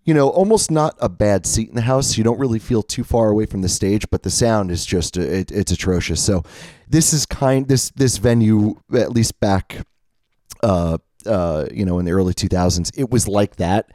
[0.05, 2.19] you know almost not a bad seat in the house.
[2.19, 5.17] You don't really feel too far away from the stage, but the sound is just
[5.17, 6.23] uh, it, it's atrocious.
[6.23, 6.43] So
[6.87, 9.87] this is kind this this venue at least back,
[10.63, 13.91] uh, uh, you know, in the early two thousands, it was like that.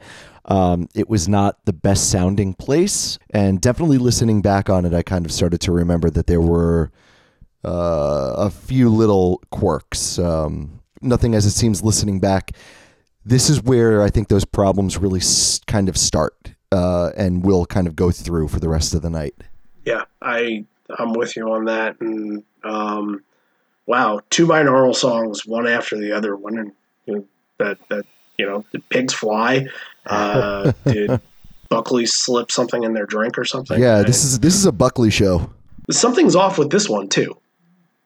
[0.46, 5.02] Um, it was not the best sounding place, and definitely listening back on it, I
[5.02, 6.92] kind of started to remember that there were
[7.64, 10.18] uh, a few little quirks.
[10.18, 12.52] Um, nothing as it seems listening back.
[13.24, 17.66] This is where I think those problems really s- kind of start uh, and will
[17.66, 19.34] kind of go through for the rest of the night.
[19.84, 20.64] yeah, I
[20.96, 22.00] I'm with you on that.
[22.00, 23.24] And um,
[23.86, 26.36] wow, two binaural songs, one after the other.
[26.36, 26.72] One know,
[27.58, 28.04] that that
[28.38, 29.66] you know, did pigs fly?
[30.06, 31.20] Uh, did
[31.68, 33.80] Buckley slip something in their drink or something?
[33.80, 35.50] Yeah, this is this is a Buckley show.
[35.90, 37.36] something's off with this one too.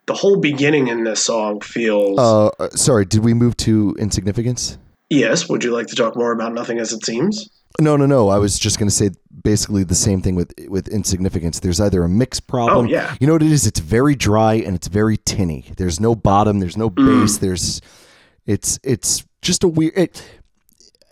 [0.07, 2.19] The whole beginning in this song feels.
[2.19, 4.79] Uh, sorry, did we move to insignificance?
[5.09, 5.49] yes.
[5.49, 7.51] Would you like to talk more about nothing as it seems?
[7.81, 8.29] No, no, no.
[8.29, 9.11] I was just going to say
[9.43, 11.61] basically the same thing with with insignificance.
[11.61, 12.87] There's either a mix problem.
[12.87, 13.15] Oh, yeah.
[13.21, 13.67] You know what it is?
[13.67, 15.73] It's very dry and it's very tinny.
[15.77, 16.59] There's no bottom.
[16.59, 17.41] There's no Mm.
[17.41, 17.81] There's,
[18.47, 19.95] it's it's just a weird.
[19.97, 20.23] It,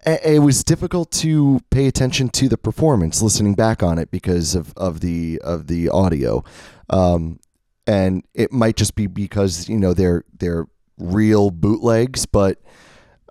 [0.07, 4.73] it was difficult to pay attention to the performance listening back on it because of,
[4.77, 6.45] of the of the audio,
[6.89, 7.41] um,
[7.87, 10.67] and it might just be because you know they're they're
[10.99, 12.59] real bootlegs, but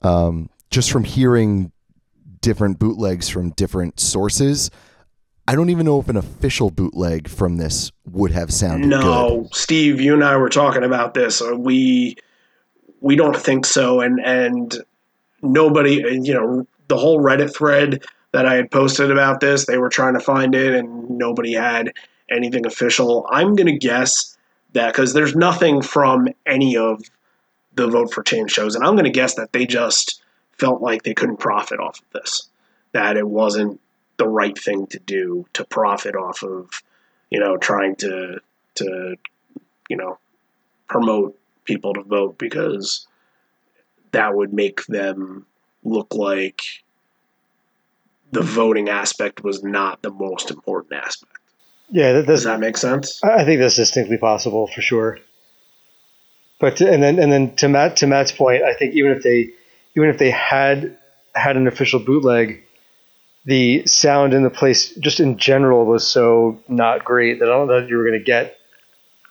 [0.04, 1.72] um, just from hearing
[2.42, 4.70] different bootlegs from different sources.
[5.50, 9.00] I don't even know if an official bootleg from this would have sounded good.
[9.00, 11.42] No, Steve, you and I were talking about this.
[11.42, 12.18] Uh, We
[13.02, 14.78] we don't think so, and and
[15.42, 19.90] nobody, you know, the whole Reddit thread that I had posted about this, they were
[19.90, 21.94] trying to find it, and nobody had
[22.30, 23.28] anything official.
[23.32, 24.38] I'm gonna guess
[24.74, 27.02] that because there's nothing from any of
[27.76, 30.22] the Vote for Change shows, and I'm gonna guess that they just
[30.54, 32.50] felt like they couldn't profit off of this,
[32.92, 33.80] that it wasn't
[34.18, 36.70] the right thing to do to profit off of
[37.30, 38.40] you know, trying to
[38.76, 39.16] to
[39.90, 40.18] you know
[40.88, 41.38] promote
[41.68, 43.08] people to vote because
[44.12, 45.46] that would make them
[45.84, 46.62] look like
[48.32, 51.32] the voting aspect was not the most important aspect.
[51.90, 53.24] Yeah, that, Does that make sense?
[53.24, 55.20] I I think that's distinctly possible for sure.
[56.60, 59.52] But and then and then to Matt to Matt's point, I think even if they
[59.96, 60.98] even if they had
[61.34, 62.64] had an official bootleg,
[63.46, 67.68] the sound in the place just in general was so not great that I don't
[67.68, 68.57] know that you were going to get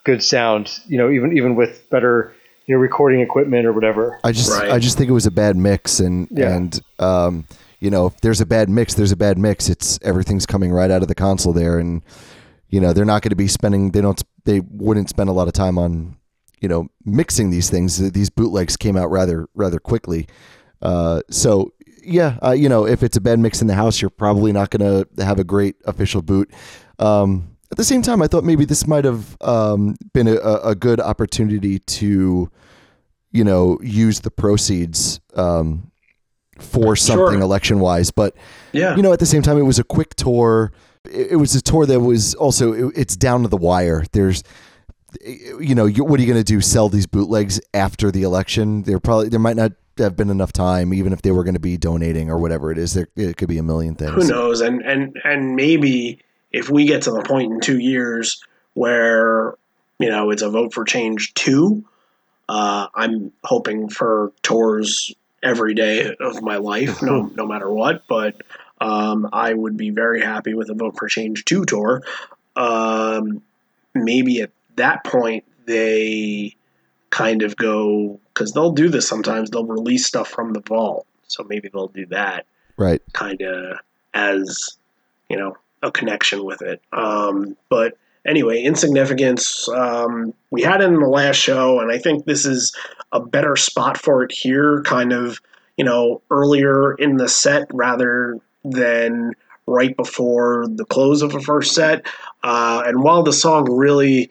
[0.07, 0.81] good sound.
[0.87, 2.33] You know, even even with better
[2.67, 4.19] you know recording equipment or whatever.
[4.25, 4.71] I just Right.
[4.71, 6.55] I just think it was a bad mix and Yeah.
[6.57, 7.45] and um
[7.81, 10.91] you know if there's a bad mix there's a bad mix it's everything's coming right
[10.91, 12.03] out of the console there and
[12.71, 15.47] you know they're not going to be spending they don't they wouldn't spend a lot
[15.47, 16.17] of time on
[16.61, 20.27] you know mixing these things these bootlegs came out rather rather quickly
[20.83, 24.11] uh so yeah uh, you know if it's a bad mix in the house you're
[24.11, 26.51] probably not going to have a great official boot
[26.99, 30.75] um at the same time I thought maybe this might have um, been a, a
[30.75, 32.51] good opportunity to
[33.33, 35.91] you know, use the proceeds um,
[36.59, 37.43] for something Sure.
[37.43, 38.11] election wise.
[38.11, 38.35] But
[38.73, 38.97] Yeah.
[38.97, 40.73] you know, at the same time, it was a quick tour.
[41.05, 44.05] It, it was a tour that was also it, it's down to the wire.
[44.13, 44.43] There's,
[45.61, 46.63] you know, you, what are you going to do?
[46.63, 48.83] Sell these bootlegs after the election?
[48.85, 51.61] There probably there might not have been enough time, even if they were going to
[51.61, 52.95] be donating or whatever it is.
[52.95, 54.13] There it could be a million things.
[54.15, 56.21] who knows and and and maybe
[56.57, 58.43] if we get to the point in two years
[58.75, 59.55] where
[59.99, 61.85] you know it's a vote for change two
[62.49, 68.43] uh, i'm hoping for tours every day of my life no no matter what but
[68.81, 72.03] um, i would be very happy with a vote for change two tour
[72.57, 73.43] um,
[73.95, 76.55] maybe at that point they
[77.11, 79.51] kind of go because they'll do this sometimes.
[79.51, 82.47] They'll release stuff from the vault, so maybe they'll do that
[82.77, 83.03] Right.
[83.15, 83.79] kind of
[84.13, 84.77] as
[85.31, 86.81] you know a connection with it.
[86.93, 89.69] Um, but anyway, insignificance.
[89.69, 92.75] Um, we had it in the last show, and I think this is
[93.13, 94.83] a better spot for it here.
[94.83, 95.41] Kind of
[95.77, 99.33] you know earlier in the set rather than
[99.67, 102.07] right before the close of the first set.
[102.43, 104.31] Uh, and while the song really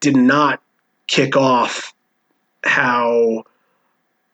[0.00, 0.60] did not
[1.06, 1.94] kick off
[2.64, 3.44] how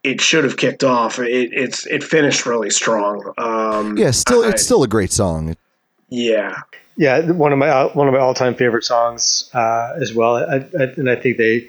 [0.03, 1.19] it should have kicked off.
[1.19, 3.33] It, it's it finished really strong.
[3.39, 5.57] Um, Yeah, still I- it's still a great song.
[6.11, 6.61] Yeah,
[6.97, 10.37] Yeah, one of my uh, one of my all time favorite songs uh, as well.
[10.37, 11.69] I, I, and I think they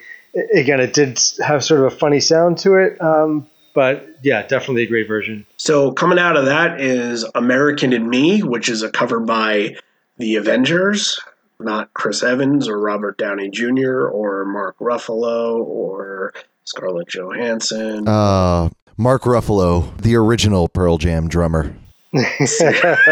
[0.53, 4.83] again it did have sort of a funny sound to it, um, but yeah, definitely
[4.83, 5.45] a great version.
[5.57, 9.75] So coming out of that is American in Me, which is a cover by
[10.17, 11.19] the Avengers,
[11.59, 14.07] not Chris Evans or Robert Downey Jr.
[14.07, 16.33] or Mark Ruffalo or
[16.63, 18.07] Scarlett Johansson.
[18.07, 21.75] Uh, Mark Ruffalo, the original Pearl Jam drummer.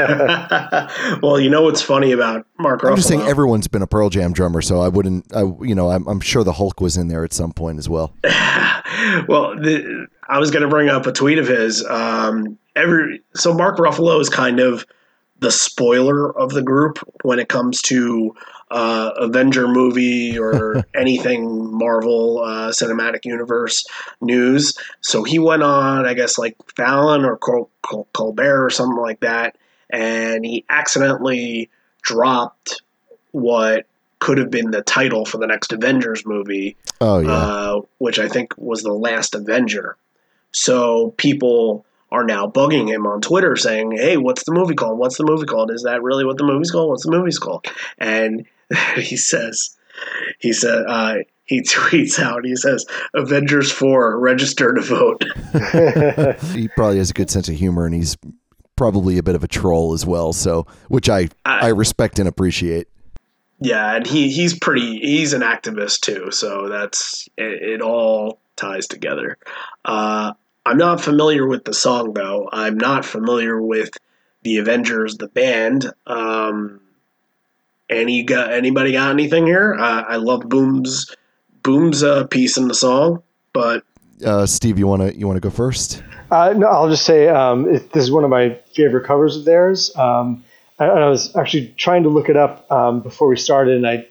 [1.22, 2.89] well, you know what's funny about Mark Ruffalo?
[2.89, 5.34] I'm just saying everyone's been a Pearl Jam drummer, so I wouldn't.
[5.34, 7.88] I you know I'm, I'm sure the Hulk was in there at some point as
[7.88, 8.14] well.
[8.24, 11.86] well, the, I was going to bring up a tweet of his.
[11.86, 14.86] Um, every so Mark Ruffalo is kind of
[15.39, 18.36] the spoiler of the group when it comes to
[18.72, 23.86] uh, Avenger movie or anything Marvel uh, Cinematic Universe
[24.22, 24.78] news.
[25.02, 29.22] So he went on, I guess, like Fallon or Col- Col- Colbert or something like
[29.22, 29.58] that,
[29.90, 31.70] and he accidentally
[32.02, 32.82] dropped
[33.32, 33.86] what
[34.20, 38.28] could have been the title for the next Avengers movie Oh yeah, uh, which I
[38.28, 39.96] think was the last Avenger.
[40.52, 44.98] So people are now bugging him on Twitter saying, "Hey, what's the movie called?
[44.98, 45.72] What's the movie called?
[45.72, 46.90] Is that really what the movie's called?
[46.90, 47.66] What's the movie's called?"
[47.98, 48.46] And
[48.96, 49.76] he says,
[50.40, 51.16] he said, uh,
[51.46, 55.24] he tweets out, he says, "Avengers Four, register to vote."
[56.54, 58.18] he probably has a good sense of humor, and he's
[58.76, 60.32] probably a bit of a troll as well.
[60.34, 62.88] So, which I I- I respect and appreciate.
[63.60, 65.00] yeah, and he he's pretty.
[65.00, 67.62] He's an activist too, so that's it.
[67.62, 69.38] it all ties together.
[69.86, 70.34] Uh,
[70.66, 72.48] I'm not familiar with the song though.
[72.52, 73.90] I'm not familiar with
[74.44, 75.92] the Avengers, the band.
[76.06, 76.79] Um,
[77.90, 79.76] any got anybody got anything here?
[79.80, 81.16] Uh, I love Boom's
[81.64, 83.24] Boom's uh, piece in the song,
[83.54, 83.84] but
[84.26, 86.04] Uh, Steve, you wanna you wanna go first?
[86.32, 89.46] Uh, no, I'll just say um, it, this is one of my favorite covers of
[89.46, 89.96] theirs.
[89.96, 90.44] Um,
[90.78, 94.08] and I was actually trying to look it up um, before we started, and I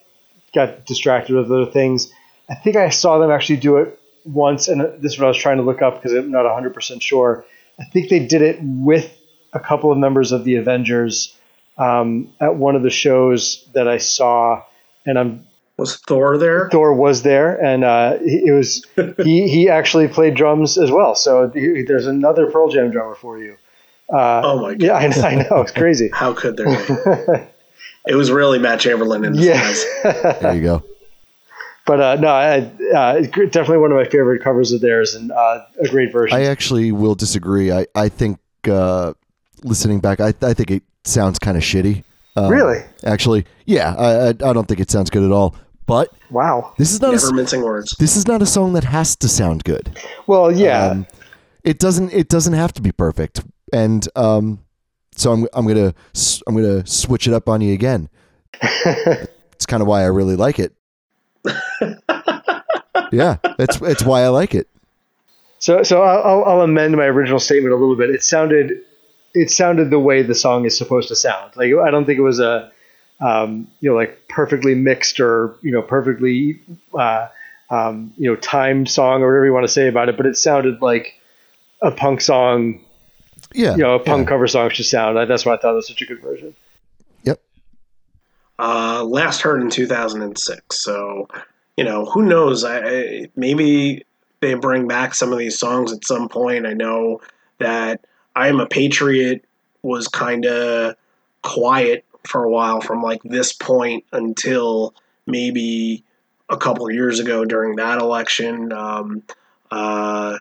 [0.54, 2.12] got distracted with other things.
[2.50, 5.38] I think I saw them actually do it once, and this is what I was
[5.38, 7.44] trying to look up because I'm not 100% sure.
[7.80, 9.16] I think they did it with
[9.52, 11.34] a couple of members of the Avengers
[11.78, 14.62] um, at one of the shows that I saw,
[15.06, 16.68] and I'm was Thor there?
[16.70, 18.84] Thor was there, and uh, he, it was
[19.24, 21.14] he he actually played drums as well.
[21.14, 23.56] So he, there's another Pearl Jam drummer for you.
[24.12, 24.82] Uh, Oh my god!
[24.82, 26.10] yeah, I know, I know, it's crazy.
[26.12, 27.44] How could there be?
[28.06, 29.84] it was really Matt Chamberlain in disguise.
[30.04, 30.82] yeah, There you go.
[31.86, 32.58] but uh, no, I,
[32.94, 36.36] uh, definitely one of my favorite covers of theirs, and uh, a great version.
[36.36, 37.70] I actually will disagree.
[37.70, 39.12] I I think uh,
[39.62, 42.04] listening back, I I think it sounds kind of shitty.
[42.36, 42.78] Um, really?
[43.04, 45.54] Actually, yeah, I, I I don't think it sounds good at all.
[45.86, 46.74] But Wow.
[46.76, 47.96] this is not a Never s- mincing words.
[47.98, 49.90] this is not a song that has to sound good.
[50.26, 51.06] Well, yeah, Um,
[51.64, 53.40] it doesn't it doesn't have to be perfect.
[53.72, 54.60] And um,
[55.16, 58.08] so I'm I'm gonna s- I'm gonna switch it up on you again.
[58.62, 60.72] it's kind of why I really like it.
[63.12, 64.68] yeah, it's it's why I like it.
[65.60, 68.10] So, so I'll, I'll amend my original statement a little bit.
[68.10, 68.80] It sounded,
[69.34, 71.56] it sounded the way the song is supposed to sound.
[71.56, 72.72] Like I don't think it was a,
[73.20, 76.60] um, you know, like perfectly mixed or you know perfectly,
[76.94, 77.28] uh,
[77.70, 80.16] um, you know, timed song or whatever you want to say about it.
[80.16, 81.14] But it sounded like
[81.82, 82.80] a punk song,
[83.54, 84.30] Yeah, you know, a punk yeah.
[84.30, 85.16] cover song should sound.
[85.28, 86.54] That's why I thought it was such a good version.
[87.24, 87.40] Yep.
[88.58, 90.80] Uh, last heard in 2006.
[90.80, 91.28] So,
[91.76, 92.64] you know, who knows?
[92.64, 94.04] I, I maybe
[94.40, 96.66] they bring back some of these songs at some point.
[96.66, 97.20] I know
[97.58, 98.04] that
[98.38, 99.44] I Am a Patriot
[99.82, 100.94] was kind of
[101.42, 104.94] quiet for a while from like this point until
[105.26, 106.04] maybe
[106.48, 108.72] a couple years ago during that election.
[108.72, 109.24] Um,
[109.72, 110.38] uh,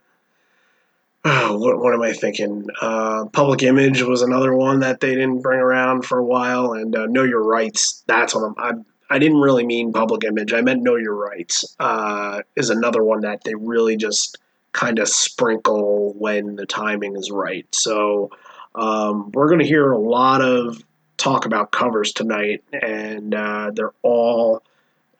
[1.26, 2.68] oh, what, what am I thinking?
[2.80, 6.96] Uh, Public Image was another one that they didn't bring around for a while, and
[6.96, 8.04] uh, Know Your Rights.
[8.06, 8.54] That's one.
[8.60, 8.74] I
[9.10, 10.54] I didn't really mean Public Image.
[10.54, 11.76] I meant Know Your Rights.
[11.80, 14.38] Uh, is another one that they really just
[14.78, 17.66] kind of sprinkle when the timing is right.
[17.74, 18.30] So
[18.76, 20.84] um, we're going to hear a lot of
[21.18, 24.62] talk about covers tonight, and uh, they're all,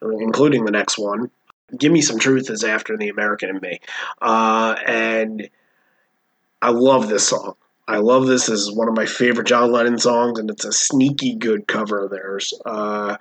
[0.00, 1.30] including the next one,
[1.76, 3.80] Give Me Some Truth is after The American in Me.
[4.22, 5.50] Uh, and
[6.62, 7.54] I love this song.
[7.88, 8.46] I love this.
[8.46, 12.04] This is one of my favorite John Lennon songs, and it's a sneaky good cover
[12.04, 12.54] of theirs.
[12.64, 13.16] Uh,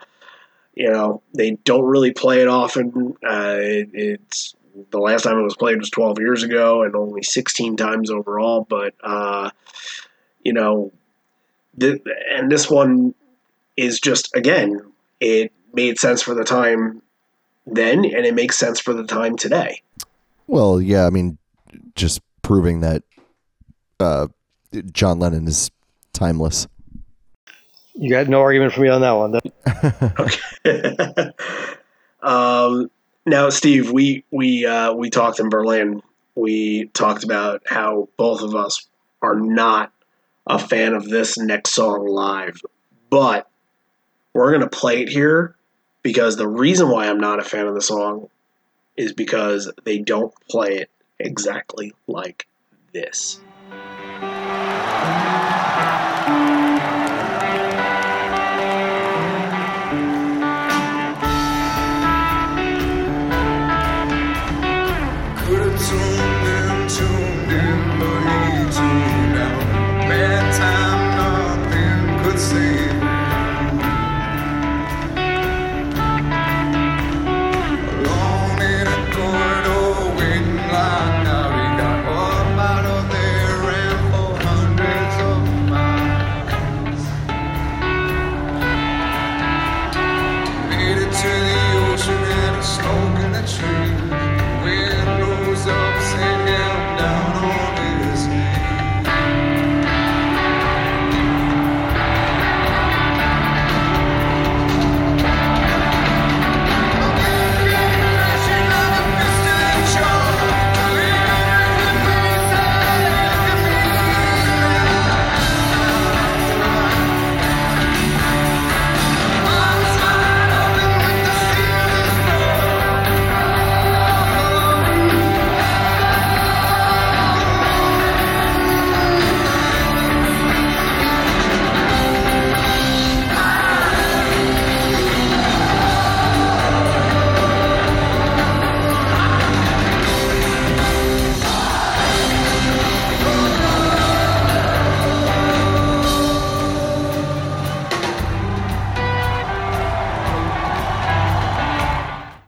[0.76, 3.16] you know, they don't really play it often.
[3.28, 4.54] Uh, it, it's
[4.92, 8.66] the last time it was played was 12 years ago, and only 16 times overall.
[8.68, 9.52] But uh,
[10.44, 10.92] you know,
[11.80, 12.02] th-
[12.32, 13.14] and this one
[13.76, 14.82] is just again,
[15.20, 17.02] it made sense for the time
[17.66, 19.82] then, and it makes sense for the time today.
[20.48, 21.38] Well, yeah, I mean,
[21.96, 23.04] just proving that
[24.00, 24.28] uh,
[24.92, 25.70] John Lennon is
[26.14, 26.68] timeless.
[27.96, 29.40] You got no argument for me on that one.
[30.66, 31.32] Okay.
[32.22, 32.90] um,
[33.28, 36.02] now, Steve, we we uh, we talked in Berlin.
[36.36, 38.88] We talked about how both of us
[39.22, 39.92] are not
[40.48, 42.62] a fan of this next song live,
[43.10, 43.50] but
[44.34, 45.56] we're gonna play it here
[46.04, 48.30] because the reason why I'm not a fan of the song
[48.96, 50.90] is because they don't play it
[51.20, 52.48] exactly like
[52.94, 53.42] this.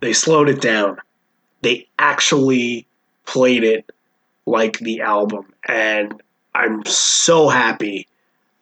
[0.10, 0.98] They slowed it down.
[1.62, 2.88] They actually
[3.28, 3.86] played it
[4.48, 6.20] like the album, and
[6.56, 8.08] I'm so happy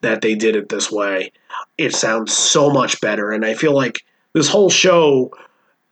[0.02, 1.32] that they did it this way.
[1.78, 4.04] It sounds so much better, and I feel like
[4.34, 5.32] this whole show,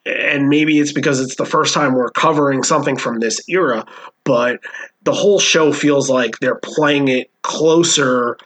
[0.04, 3.86] and maybe it's because it's the first time we're covering something from this era,
[4.24, 4.60] but
[5.04, 8.36] the whole show feels like they're playing it closer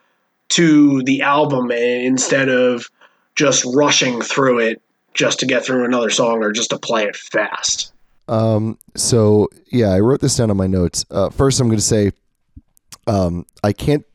[0.50, 2.88] to the album instead of
[3.34, 4.80] just rushing through it
[5.14, 7.92] just to get through another song or just to play it fast.
[8.28, 11.04] Um, so yeah, I wrote this down on my notes.
[11.10, 12.12] Uh, first, I'm going to say,
[13.06, 14.06] um, I can't,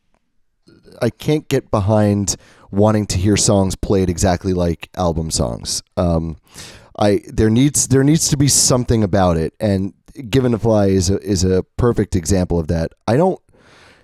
[1.02, 2.36] I can't get behind
[2.70, 5.82] wanting to hear songs played exactly like album songs.
[5.96, 6.38] Um,
[6.98, 9.92] I there needs there needs to be something about it, and
[10.30, 12.92] "Given to Fly" is a is a perfect example of that.
[13.06, 13.38] I don't.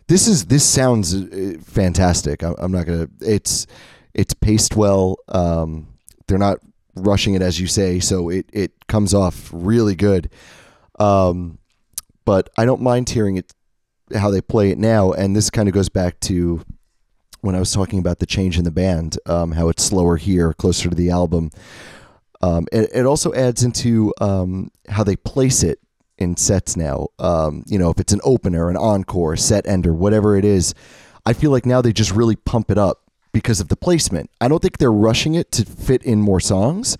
[0.08, 2.42] This is this sounds uh, fantastic.
[2.42, 3.08] I'm, I'm not gonna.
[3.20, 3.66] It's
[4.12, 5.16] it's paced well.
[5.28, 5.88] Um,
[6.26, 6.58] they're not
[6.94, 10.30] rushing it as you say, so it it comes off really good.
[10.98, 11.58] Um,
[12.24, 13.52] but I don't mind hearing it
[14.14, 16.64] how they play it now, and this kind of goes back to
[17.40, 20.52] when I was talking about the change in the band, um, how it's slower here,
[20.52, 21.50] closer to the album.
[22.40, 25.80] Um, it, it also adds into um, how they place it
[26.18, 27.08] in sets now.
[27.18, 30.74] Um, you know, if it's an opener, an encore, set ender, whatever it is,
[31.26, 33.01] I feel like now they just really pump it up
[33.32, 34.30] because of the placement.
[34.40, 36.96] I don't think they're rushing it to fit in more songs.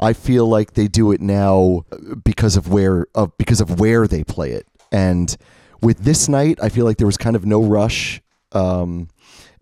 [0.00, 1.84] I feel like they do it now
[2.24, 4.66] because of where of because of where they play it.
[4.90, 5.36] And
[5.80, 8.20] with this night, I feel like there was kind of no rush.
[8.52, 9.08] Um,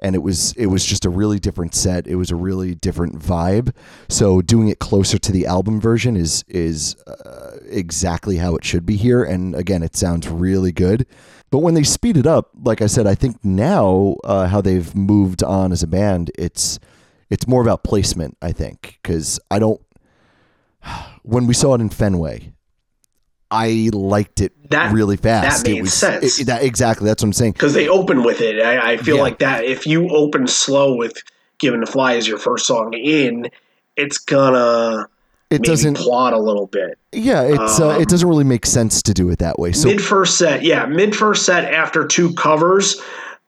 [0.03, 2.07] and it was it was just a really different set.
[2.07, 3.75] It was a really different vibe.
[4.09, 8.87] So doing it closer to the album version is is uh, exactly how it should
[8.87, 9.23] be here.
[9.23, 11.07] And again, it sounds really good.
[11.51, 14.95] But when they speed it up, like I said, I think now uh, how they've
[14.95, 16.79] moved on as a band, it's
[17.29, 18.37] it's more about placement.
[18.41, 19.81] I think because I don't.
[21.23, 22.53] When we saw it in Fenway,
[23.51, 25.65] I liked it That- really fast.
[25.65, 26.41] that made was sense.
[26.41, 27.07] it- that, exactly.
[27.07, 27.53] That's what I'm saying.
[27.53, 28.61] because they open with it.
[28.65, 29.23] I, I feel Yeah.
[29.23, 31.23] like that if you open slow with
[31.59, 33.51] "Given to Fly" as your first song in,
[33.97, 35.09] it's gonna
[35.51, 36.97] It doesn't- plot a little bit.
[37.13, 39.73] Yeah, it's uh, Um, it doesn't really make sense to do it that way.
[39.73, 43.01] So mid first set, yeah, mid first set after two covers,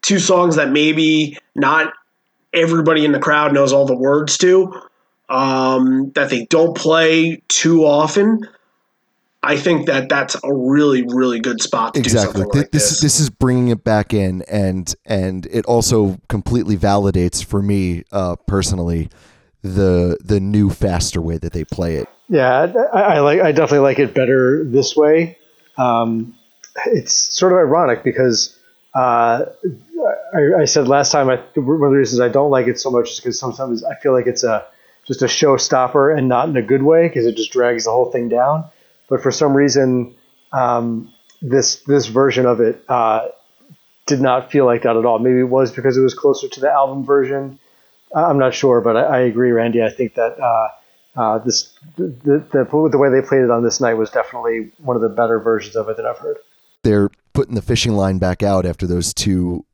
[0.03, 1.93] two songs that maybe not
[2.53, 4.73] everybody in the crowd knows all the words to,
[5.29, 8.47] um, that they don't play too often.
[9.45, 13.01] I think that that's a really, really good spot to exactly Th- like this this.
[13.01, 18.37] this is bringing it back in and and it also completely validates for me uh
[18.47, 19.09] personally
[19.62, 23.40] the the new faster way that they play it Yeah, I, I like.
[23.40, 25.36] I definitely like it better this way.
[25.76, 26.34] Um,
[26.86, 28.59] it's sort of ironic because
[28.94, 29.44] uh,
[30.34, 31.28] I, I said last time.
[31.28, 33.97] I, one of the reasons I don't like it so much is because sometimes I
[33.97, 34.64] feel like it's a
[35.06, 38.10] just a showstopper and not in a good way because it just drags the whole
[38.10, 38.64] thing down.
[39.10, 40.14] But for some reason,
[40.52, 41.12] um,
[41.43, 43.28] this this version of it uh,
[44.06, 45.18] did not feel like that at all.
[45.18, 47.59] Maybe it was because it was closer to the album version.
[48.14, 49.82] I'm not sure, but I, I agree, Randy.
[49.82, 50.68] I think that uh,
[51.16, 52.09] uh, this the,
[52.52, 55.39] the the way they played it on this night was definitely one of the better
[55.40, 56.39] versions of it that I've heard.
[56.82, 59.64] they're putting the fishing line back out after those two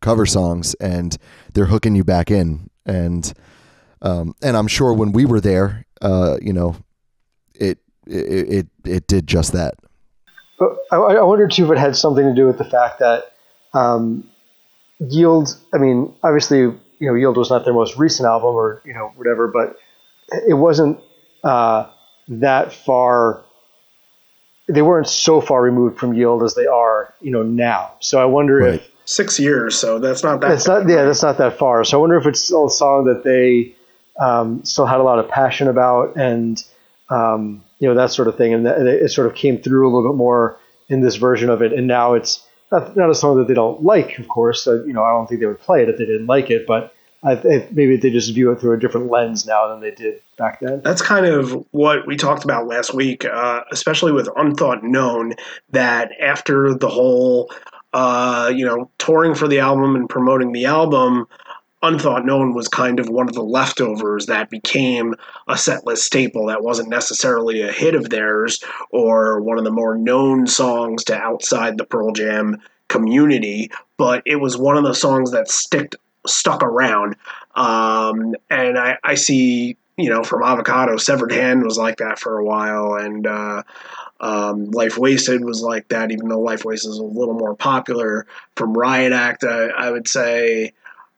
[0.00, 1.16] cover songs and
[1.52, 3.32] they're hooking you back in and
[4.02, 6.76] um and I'm sure when we were there uh you know
[7.54, 9.74] it it it, it did just that
[10.58, 13.32] But I, I wonder too if it had something to do with the fact that
[13.72, 14.28] um,
[15.00, 15.56] Yield.
[15.72, 16.72] I mean, obviously,
[17.04, 19.76] you know, Yield was not their most recent album, or you know, whatever, but
[20.48, 20.98] it wasn't
[21.44, 21.86] uh,
[22.28, 23.42] that far.
[24.68, 27.92] They weren't so far removed from Yield as they are, you know, now.
[28.00, 28.74] So I wonder Right.
[28.80, 30.52] if Six years, so that's not that.
[30.52, 30.88] It's not.
[30.88, 31.84] Yeah, that's not that far.
[31.84, 33.74] So I wonder if it's still a song that they
[34.18, 36.64] um, still had a lot of passion about, and
[37.10, 39.90] um, you know that sort of thing, and that, it sort of came through a
[39.94, 40.58] little bit more
[40.88, 41.74] in this version of it.
[41.74, 44.66] And now it's not, not a song that they don't like, of course.
[44.66, 46.66] Uh, you know, I don't think they would play it if they didn't like it,
[46.66, 46.93] but
[47.24, 50.20] I, I, maybe they just view it through a different lens now than they did
[50.36, 50.82] back then.
[50.82, 55.34] That's kind of what we talked about last week, uh, especially with Unthought Known,
[55.70, 57.50] that after the whole,
[57.94, 61.26] uh, you know, touring for the album and promoting the album,
[61.82, 65.14] Unthought Known was kind of one of the leftovers that became
[65.48, 69.96] a setlist staple that wasn't necessarily a hit of theirs or one of the more
[69.96, 75.30] known songs to outside the Pearl Jam community, but it was one of the songs
[75.32, 75.96] that sticked
[76.26, 77.16] stuck around.
[77.54, 82.38] Um, and I, I see, you know, from Avocado, Severed Hand was like that for
[82.38, 83.62] a while, and uh,
[84.20, 88.26] um, Life Wasted was like that, even though Life Wasted is a little more popular.
[88.56, 90.72] From Riot Act, I, I would say,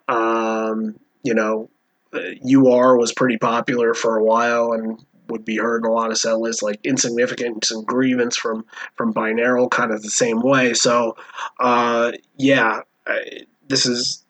[0.09, 1.71] um, you know,
[2.13, 5.93] uh, You Are was pretty popular for a while and would be heard in a
[5.93, 10.41] lot of set lists, like Insignificance and Grievance from from Binaural, kind of the same
[10.41, 10.75] way.
[10.75, 11.17] So,
[11.59, 14.25] uh, yeah, I, this is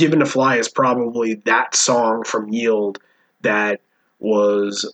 [0.00, 2.98] Given to Fly is probably that song from Yield
[3.42, 3.82] that
[4.18, 4.90] was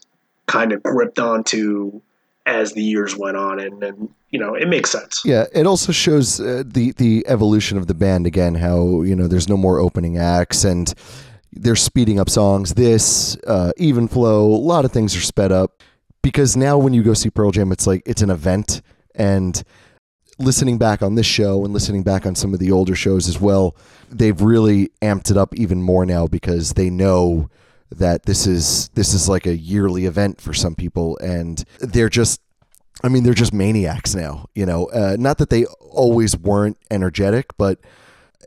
[0.47, 2.01] kind of gripped onto
[2.45, 5.21] as the years went on, and, and you know it makes sense.
[5.23, 8.55] Yeah, it also shows uh, the the evolution of the band again.
[8.55, 10.93] How you know there's no more opening acts and
[11.53, 12.73] they're speeding up songs.
[12.73, 15.83] This uh, even flow, a lot of things are sped up
[16.21, 18.81] because now when you go see Pearl Jam, it's like it's an event.
[19.15, 19.63] And
[20.39, 23.39] listening back on this show and listening back on some of the older shows as
[23.39, 23.75] well,
[24.09, 27.49] they've really amped it up even more now because they know
[27.89, 32.41] that this is this is like a yearly event for some people and they're just
[33.03, 34.47] I mean, they're just maniacs now.
[34.55, 37.79] You know, uh, not that they always weren't energetic, but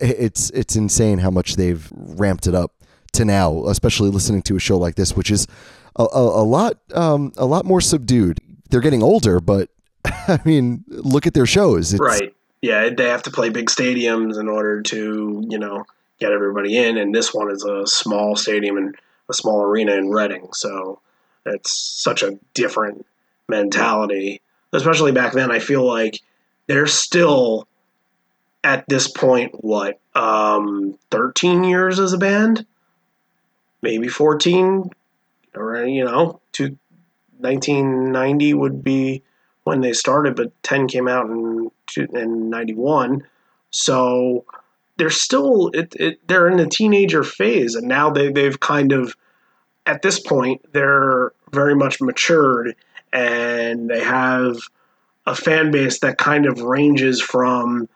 [0.01, 2.73] it's it's insane how much they've ramped it up
[3.13, 3.67] to now.
[3.67, 5.47] Especially listening to a show like this, which is
[5.97, 8.41] a, a, a lot um, a lot more subdued.
[8.71, 9.71] They're getting older, but
[10.05, 11.93] I mean, look at their shows.
[11.93, 12.35] It's, Right.
[12.63, 15.87] Yeah, they have to play big stadiums in order to, you know,
[16.19, 16.99] get everybody in.
[16.99, 18.95] And this one is a small stadium and
[19.29, 20.49] a small arena in Reading.
[20.53, 21.01] So
[21.47, 23.07] it's such a different
[23.49, 24.43] mentality.
[24.73, 26.21] Especially back then, I feel like
[26.67, 27.67] they're still
[28.63, 32.67] at this point, what, um, 13 years as a band?
[33.81, 34.91] Maybe 14?
[35.55, 36.77] Or, you know, to
[37.39, 39.23] 1990 would be
[39.65, 43.27] when they started, but 10 came out in, in 91.
[43.71, 44.45] So
[44.97, 49.17] they're still, it, it, they're in the teenager phase, and now they, they've kind of,
[49.87, 52.75] at this point, they're very much matured,
[53.13, 54.57] and they have
[55.27, 57.89] a fan base that kind of ranges from,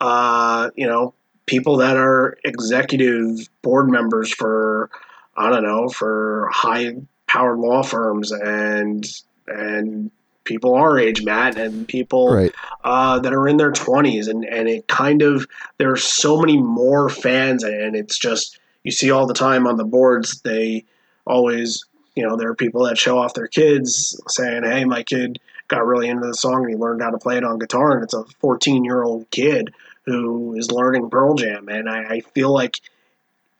[0.00, 1.14] uh, you know,
[1.46, 4.90] people that are executive board members for,
[5.36, 6.94] I don't know, for high
[7.26, 9.04] powered law firms and,
[9.46, 10.10] and,
[10.44, 12.54] people our age, Matt, and people Right.
[12.84, 15.46] uh, that are in their 20s and, and it kind of
[15.78, 19.76] there are so many more fans and it's just you see all the time on
[19.76, 20.84] the boards they
[21.26, 25.38] always you know, there are people that show off their kids saying, "Hey, my kid
[25.68, 28.04] got really into the song and he learned how to play it on guitar," and
[28.04, 29.72] it's a 14 year old kid
[30.04, 32.80] who is learning Pearl Jam, and I, I feel like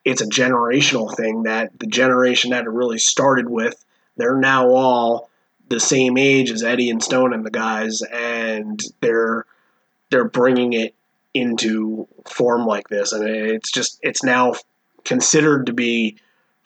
[0.04, 3.82] it's a generational thing that the generation that it really started with,
[4.16, 5.30] they're now all
[5.73, 9.47] the same age as Eddie and Stone and the guys, and they're
[10.11, 10.94] they're bringing it
[11.32, 14.55] into form like this, and it's just it's now
[15.05, 16.19] considered to be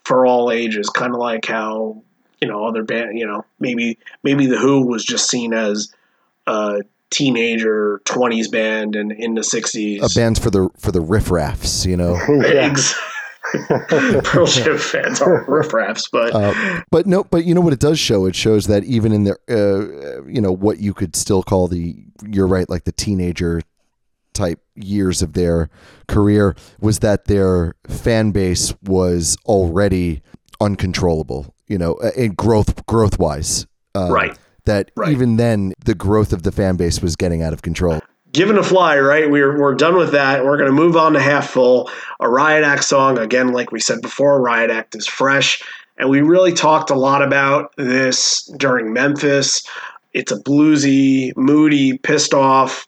[0.05, 2.03] for all ages, kind of like how
[2.41, 5.95] you know other band, you know maybe maybe the Who was just seen as
[6.49, 11.87] a teenager 20s band and in the 60s A band's for the for the riffraffs,
[11.87, 12.19] you know.
[12.29, 12.75] Yeah.
[14.25, 17.99] Pearl Jam fans are riffraffs, but Uh, but no, but you know what it does
[17.99, 18.27] show?
[18.27, 21.95] It shows that even in their, uh, you know, what you could still call the,
[22.29, 23.61] you're right, like the teenager
[24.33, 25.71] type years of their
[26.09, 30.23] career was that their fan base was already
[30.61, 33.67] uncontrollable, you know, uh, in growth, growth wise.
[33.95, 34.39] Uh, right.
[34.67, 35.13] That Right.
[35.13, 38.01] even then, the growth of the fan base was getting out of control.
[38.37, 39.31] Given a fly, right?
[39.31, 40.45] We're, we're done with that.
[40.45, 41.91] We're going to move on to Half Full,
[42.21, 43.17] a Riot Act song.
[43.17, 45.63] Again, like we said before, Riot Act is fresh.
[45.97, 49.67] And we really talked a lot about this during Memphis.
[50.13, 52.87] It's a bluesy, moody, pissed off,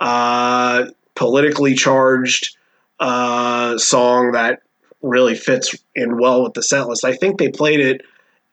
[0.00, 2.56] uh, politically charged
[2.98, 4.62] uh, song that
[5.02, 7.04] really fits in well with the set list.
[7.04, 8.02] I think they played it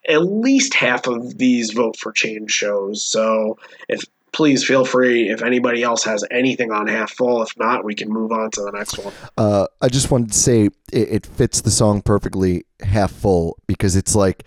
[0.07, 3.01] at least half of these Vote for Change shows.
[3.01, 3.57] So
[3.89, 7.41] if please feel free if anybody else has anything on half full.
[7.41, 9.13] If not, we can move on to the next one.
[9.37, 13.95] Uh, I just wanted to say it, it fits the song perfectly, half full, because
[13.95, 14.43] it's like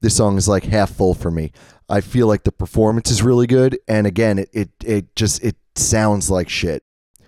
[0.00, 1.52] this song is like half full for me.
[1.88, 5.56] I feel like the performance is really good, and again, it it, it just it
[5.74, 6.82] sounds like shit.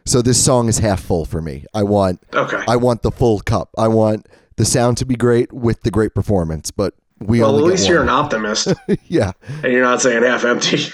[0.06, 1.66] So this song is half full for me.
[1.74, 2.62] I want Okay.
[2.68, 3.70] I want the full cup.
[3.76, 4.26] I want
[4.56, 8.02] the sound to be great with the great performance, but we well, at least you're
[8.02, 8.72] an optimist,
[9.08, 10.92] yeah, and you're not saying half empty.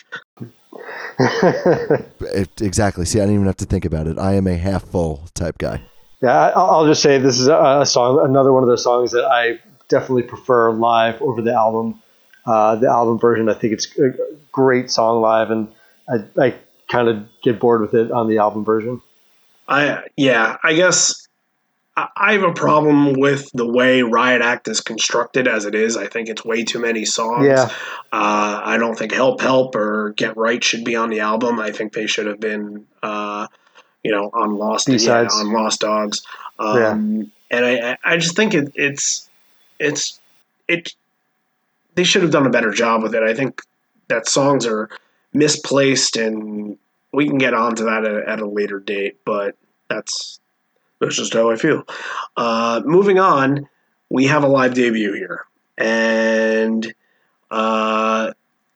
[1.18, 3.04] it, exactly.
[3.04, 4.18] See, I didn't even have to think about it.
[4.18, 5.82] I am a half full type guy.
[6.22, 8.82] Yeah, I- I'll, I'll just say this is a, a song, another one of those
[8.82, 9.58] songs that I
[9.88, 12.00] definitely prefer live over the album.
[12.46, 14.14] Uh, the album version, I think it's a
[14.50, 15.68] great song live, and
[16.08, 16.54] I, I
[16.90, 19.00] kind of get bored with it on the album version.
[19.68, 21.21] I yeah, I guess
[21.96, 25.96] I I have a problem with the way Riot Act is constructed as it is.
[25.96, 27.46] I think it's way too many songs.
[27.46, 27.64] Yeah.
[28.12, 31.58] Uh, I don't think Help Help or Get Right should be on the album.
[31.60, 33.46] I think they should have been, uh,
[34.02, 36.22] you know, on Lost yeah, on Lost Dogs.
[36.58, 39.28] Um, And I, I- I just think it, it's
[39.78, 40.18] it's
[40.68, 40.94] it.
[41.94, 43.22] They should have done a better job with it.
[43.22, 43.60] I think
[44.08, 44.88] that songs are
[45.34, 46.78] misplaced, and
[47.12, 49.18] we can get onto that at, at a later date.
[49.26, 49.56] But
[49.88, 50.40] that's
[51.02, 51.84] that's just how I feel.
[52.36, 53.68] Uh, moving on,
[54.08, 55.44] we have a live debut here,
[55.76, 56.94] and
[57.50, 58.32] uh,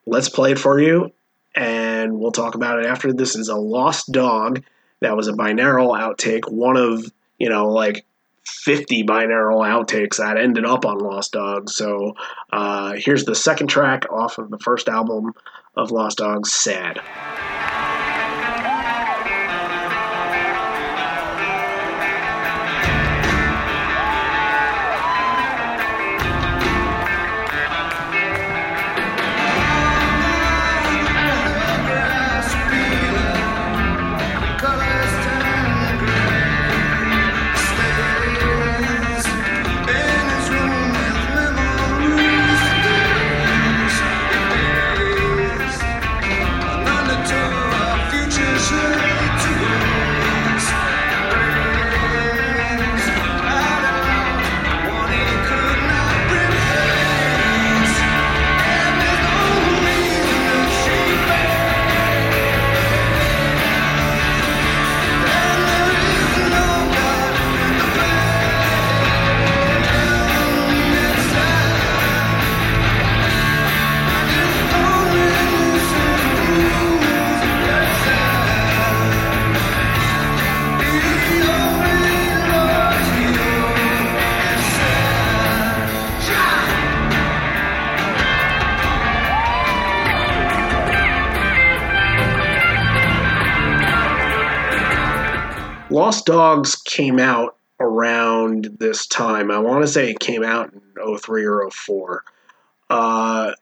[0.07, 1.13] let's play it for you,
[1.55, 3.13] and we'll talk about it after.
[3.13, 4.63] This is a Lost Dog.
[5.01, 7.05] That was a binaural outtake, one of
[7.39, 8.05] you know like
[8.45, 11.77] 50 binaural outtakes that ended up on Lost Dogs.
[11.77, 12.17] So
[12.53, 15.33] uh, here's the second track off of the first album
[15.77, 17.01] of Lost Dogs, Sad.
[95.97, 99.51] Lost Dogs came out around this time.
[99.51, 102.23] I want to say it came out in 03 or 04.
[102.91, 103.53] Uh,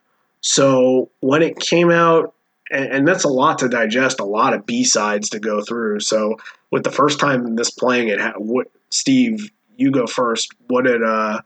[0.41, 2.33] so when it came out,
[2.69, 6.01] and, and that's a lot to digest, a lot of B sides to go through.
[6.01, 6.35] So
[6.71, 10.53] with the first time this playing it, ha- what Steve, you go first.
[10.67, 11.39] What did uh,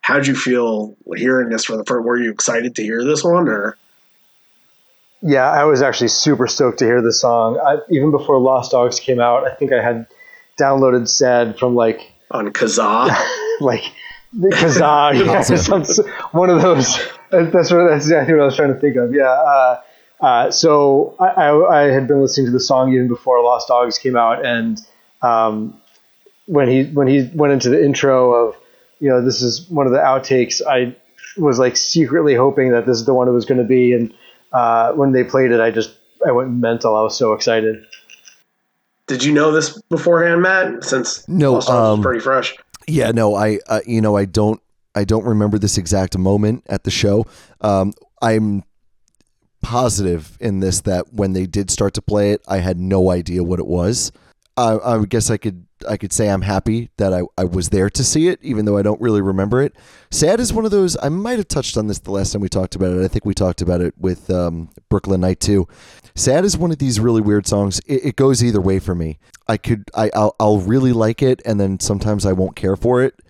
[0.00, 2.04] how'd you feel hearing this for the first?
[2.04, 3.76] Were you excited to hear this one, or
[5.22, 7.60] Yeah, I was actually super stoked to hear the song.
[7.64, 10.08] I, even before Lost Dogs came out, I think I had
[10.58, 13.14] downloaded "Sad" from like on Kazaa?
[13.60, 13.84] like
[14.32, 15.84] the Kazaa, yeah, some,
[16.32, 16.96] one of those.
[17.30, 19.14] That's what that's exactly what I was trying to think of.
[19.14, 19.24] Yeah.
[19.24, 19.80] Uh,
[20.20, 23.98] uh, so I, I, I had been listening to the song even before Lost Dogs
[23.98, 24.80] came out, and
[25.20, 25.80] um,
[26.46, 28.56] when he when he went into the intro of
[29.00, 30.96] you know this is one of the outtakes, I
[31.36, 34.14] was like secretly hoping that this is the one it was going to be, and
[34.52, 35.92] uh, when they played it, I just
[36.26, 36.94] I went mental.
[36.94, 37.84] I was so excited.
[39.06, 40.84] Did you know this beforehand, Matt?
[40.84, 42.56] Since No, Lost um, was pretty fresh.
[42.86, 44.60] Yeah, no, I uh, you know I don't
[44.94, 47.26] I don't remember this exact moment at the show.
[47.60, 48.62] Um, I'm
[49.62, 53.42] positive in this that when they did start to play it, I had no idea
[53.42, 54.12] what it was.
[54.56, 57.90] I, I guess I could I could say I'm happy that I, I was there
[57.90, 59.74] to see it, even though I don't really remember it.
[60.10, 60.96] Sad is one of those.
[61.02, 63.02] I might have touched on this the last time we talked about it.
[63.02, 65.66] I think we talked about it with um, Brooklyn Night too.
[66.14, 67.80] Sad is one of these really weird songs.
[67.86, 69.18] It, it goes either way for me.
[69.48, 73.02] I could I I'll, I'll really like it, and then sometimes I won't care for
[73.02, 73.20] it.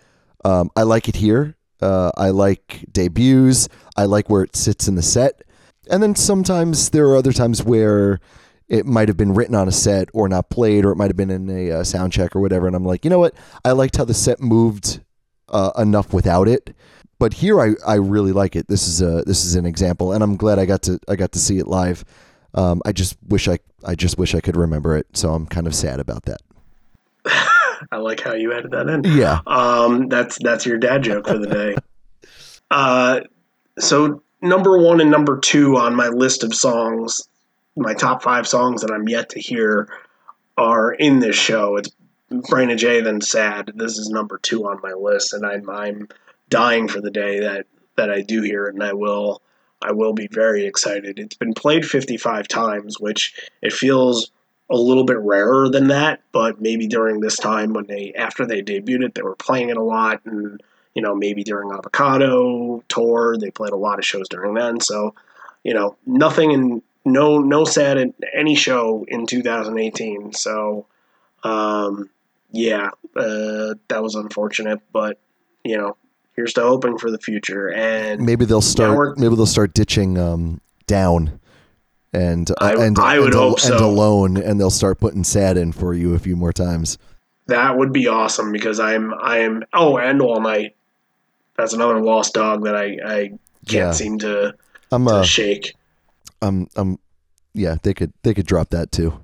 [0.45, 1.57] Um, I like it here.
[1.81, 3.69] Uh, I like debuts.
[3.97, 5.43] I like where it sits in the set.
[5.91, 8.21] And then sometimes there are other times where
[8.69, 11.17] it might have been written on a set or not played, or it might have
[11.17, 12.67] been in a uh, sound check or whatever.
[12.67, 13.35] And I'm like, you know what?
[13.65, 15.01] I liked how the set moved
[15.49, 16.75] uh, enough without it.
[17.19, 18.69] But here, I, I really like it.
[18.69, 21.33] This is a this is an example, and I'm glad I got to I got
[21.33, 22.05] to see it live.
[22.55, 25.67] Um, I just wish I I just wish I could remember it, so I'm kind
[25.67, 26.41] of sad about that.
[27.91, 29.05] I like how you added that in.
[29.05, 31.77] Yeah, Um, that's that's your dad joke for the day.
[32.71, 33.21] uh,
[33.79, 37.27] so number one and number two on my list of songs,
[37.77, 39.89] my top five songs that I'm yet to hear,
[40.57, 41.77] are in this show.
[41.77, 41.91] It's
[42.49, 43.73] Brain and Jay, then Sad.
[43.75, 46.09] This is number two on my list, and I'm I'm
[46.51, 47.67] dying for the day that
[47.97, 49.43] that I do hear it, and I will
[49.83, 51.19] I will be very excited.
[51.19, 54.31] It's been played 55 times, which it feels
[54.71, 58.63] a little bit rarer than that, but maybe during this time when they after they
[58.63, 60.63] debuted it, they were playing it a lot, and
[60.95, 64.81] you know maybe during Avocado tour they played a lot of shows during then.
[64.81, 65.15] So
[65.63, 70.33] you know nothing in no no sad in any show in 2018.
[70.33, 70.87] So
[71.45, 72.09] um,
[72.51, 75.19] yeah, uh, that was unfortunate, but
[75.65, 75.97] you know
[76.37, 77.71] here's to hoping for the future.
[77.73, 81.39] And maybe they'll start maybe they'll start ditching um, down
[82.13, 83.87] and uh, I- and I would and, hope and so.
[83.87, 86.99] alone and they'll start putting sad in for you a few more times
[87.47, 90.77] That would be awesome because I'm I'm oh and all night.
[91.57, 93.39] That's another lost dog that I I can't
[93.71, 93.91] Yeah.
[93.93, 94.55] seem to,
[94.91, 95.75] i'm to uh shake.
[96.43, 96.99] i'm i'm
[97.55, 99.19] yeah they could they could drop that too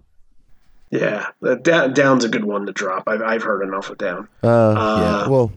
[0.91, 3.05] Yeah, that down's a good one to drop.
[3.07, 4.29] I've I've heard enough of down.
[4.43, 5.53] uh, yeah Uh, well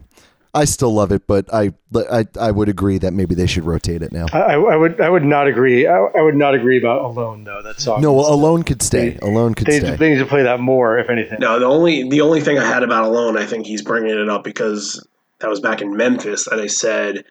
[0.53, 1.71] i still love it but I,
[2.11, 4.99] I i would agree that maybe they should rotate it now I, I I would
[5.01, 5.87] I would not agree.
[5.87, 7.61] I, I would not agree about Alone though.
[7.61, 8.01] That song.
[8.01, 10.97] no alone could stay They- alone could they, stay they need to play that more,
[10.99, 11.39] if anything.
[11.39, 14.29] No, the only the only thing I had about Alone, I think he's bringing it
[14.29, 15.05] up because
[15.39, 17.23] that was back in Memphis that I said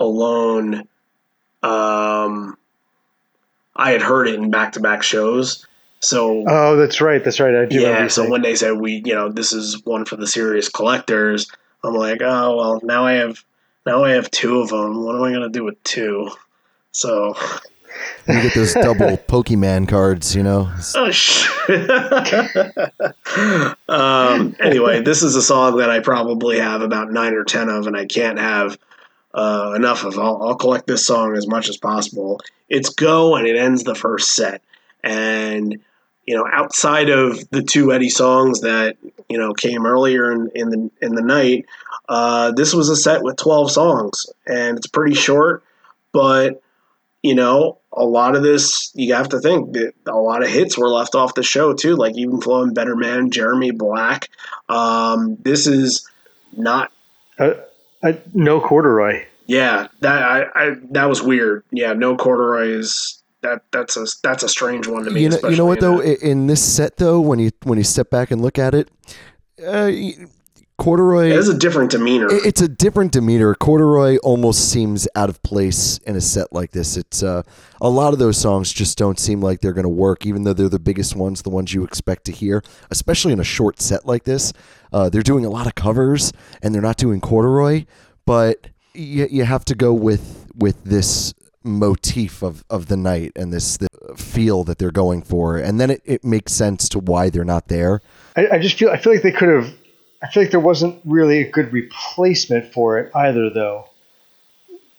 [0.00, 0.88] Alone.
[1.62, 2.56] Um,
[3.76, 5.66] I had heard it in back to back shows,
[6.00, 7.22] so Oh, that's right.
[7.22, 7.54] That's right.
[7.54, 8.06] I do yeah.
[8.08, 11.46] So saying- when they said we, you know, this is one for the serious collectors,
[11.84, 13.42] I'm like, oh well, now I have
[13.86, 15.04] now I have two of them.
[15.04, 16.30] What am I gonna do with two?
[16.92, 17.34] So
[18.28, 21.50] you get those double pokemon cards you know Oh shit.
[23.88, 27.86] um, anyway, this is a song that I probably have about nine or ten of,
[27.86, 28.78] and I can't have
[29.34, 30.18] uh, enough of.
[30.18, 32.40] I'll, I'll collect this song as much as possible.
[32.68, 34.62] It's go, and it ends the first set.
[35.04, 35.80] And
[36.26, 38.96] you know, outside of the two Eddie songs that
[39.28, 41.66] you know came earlier in, in the in the night,
[42.08, 45.62] uh, this was a set with twelve songs, and it's pretty short,
[46.12, 46.62] but
[47.22, 50.76] you know, a lot of this you have to think that a lot of hits
[50.76, 54.28] were left off the show too, like even flowing better man, Jeremy Black.
[54.68, 56.08] Um, this is
[56.56, 56.90] not
[57.38, 57.54] Uh,
[58.02, 59.24] uh, no corduroy.
[59.46, 61.64] yeah, that I, I that was weird.
[61.70, 65.22] Yeah, no corduroy is that that's a that's a strange one to me.
[65.22, 67.84] you know, you know what though I- in this set though when you when you
[67.84, 68.88] step back and look at it
[69.64, 69.90] uh,
[70.78, 72.26] corduroy It has a different demeanor.
[72.32, 73.54] It- It's a different demeanor.
[73.54, 76.96] Corduroy almost seems out of place in a set like this.
[76.96, 77.42] It's uh,
[77.80, 80.52] a lot of those songs just don't seem like they're going to work, even though
[80.52, 84.06] they're the biggest ones, the ones you expect to hear, especially in a short set
[84.06, 84.52] like this.
[84.92, 86.32] Uh, they're doing a lot of covers,
[86.62, 87.84] and they're not doing corduroy,
[88.26, 91.32] but you, you have to go with with this
[91.64, 95.90] motif of, of the night and this, this feel that they're going for, and then
[95.90, 98.00] it, it makes sense to why they're not there.
[98.36, 99.74] I, I just feel I feel like they could have.
[100.22, 103.88] I feel like there wasn't really a good replacement for it either, though.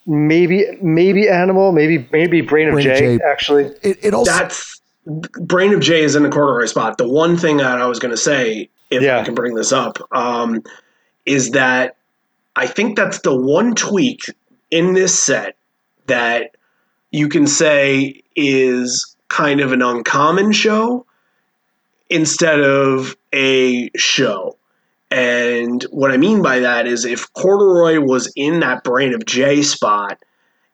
[0.06, 3.24] maybe maybe Animal, maybe maybe Brain of Brain of J, Jay.
[3.24, 3.64] actually.
[3.82, 6.98] It, it also That's Brain of J is in the corduroy spot.
[6.98, 9.20] The one thing that I was going to say, if Yeah.
[9.20, 10.62] I can bring this up, um,
[11.26, 11.96] is that
[12.56, 14.20] I think that's the one tweak
[14.70, 15.56] in this set
[16.06, 16.56] that
[17.10, 21.06] you can say is kind of an uncommon show
[22.10, 24.56] instead of a show.
[25.10, 29.62] And what I mean by that is if Corduroy was in that Brain of J
[29.62, 30.18] spot,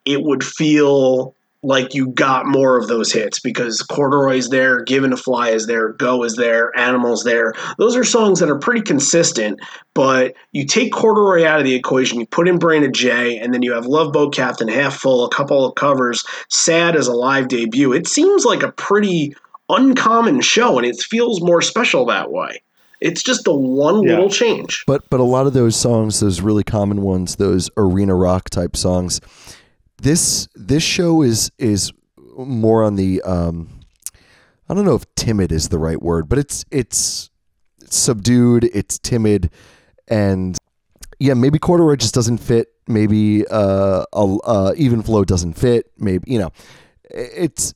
[0.05, 5.17] it would feel like you got more of those hits because Corduroy's there, Given to
[5.17, 7.53] Fly is there, Go is there, Animals there.
[7.79, 9.61] Those are songs that are pretty consistent,
[9.93, 13.53] but you take Corduroy out of the equation, you put in Brain of J, and
[13.53, 17.13] then you have Love Boat Captain, Half Full, a couple of covers, Sad as a
[17.13, 17.93] live debut.
[17.93, 19.35] It seems like a pretty
[19.69, 22.63] uncommon show, and it feels more special that way.
[23.01, 24.11] It's just the one Yeah.
[24.11, 24.85] little change.
[24.87, 28.77] But but a lot of those songs, those really common ones, those arena rock type
[28.77, 29.21] songs,
[30.03, 31.93] this this show is is
[32.37, 33.69] more on the um,
[34.69, 37.31] I don't know if timid is the right word, but it's it's
[37.87, 39.51] subdued, it's timid,
[40.09, 40.57] and
[41.19, 42.69] yeah, maybe corduroy just doesn't fit.
[42.87, 45.91] Maybe uh, a, uh, even flow doesn't fit.
[45.99, 46.51] Maybe you know,
[47.11, 47.75] it's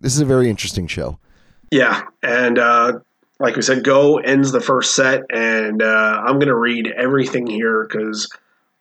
[0.00, 1.18] this is a very interesting show.
[1.70, 3.00] Yeah, and uh,
[3.40, 7.86] like we said, Go ends the first set, and uh, I'm to read everything here
[7.86, 8.28] because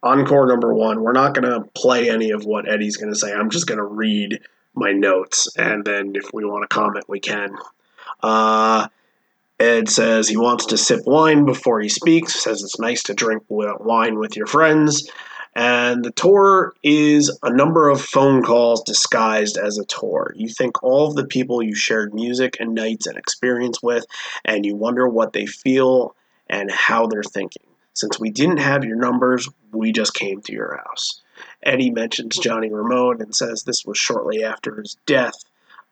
[0.03, 3.33] encore number one, we're not going to play any of what Eddie's going to say.
[3.33, 4.39] I'm just going to read
[4.75, 7.55] my notes, and then if we want to comment, we can.
[8.21, 8.87] Uh,
[9.59, 13.43] Ed says he wants to sip wine before he speaks, says it's nice to drink
[13.47, 15.09] wine with your friends.
[15.55, 20.33] And the tour is a number of phone calls disguised as a tour.
[20.35, 24.05] You think all of the people you shared music and nights and experience with,
[24.43, 26.15] and you wonder what they feel
[26.49, 27.63] and how they're thinking.
[27.93, 31.21] Since we didn't have your numbers, we just came to your house.
[31.61, 35.35] Eddie mentions Johnny Ramone and says this was shortly after his death,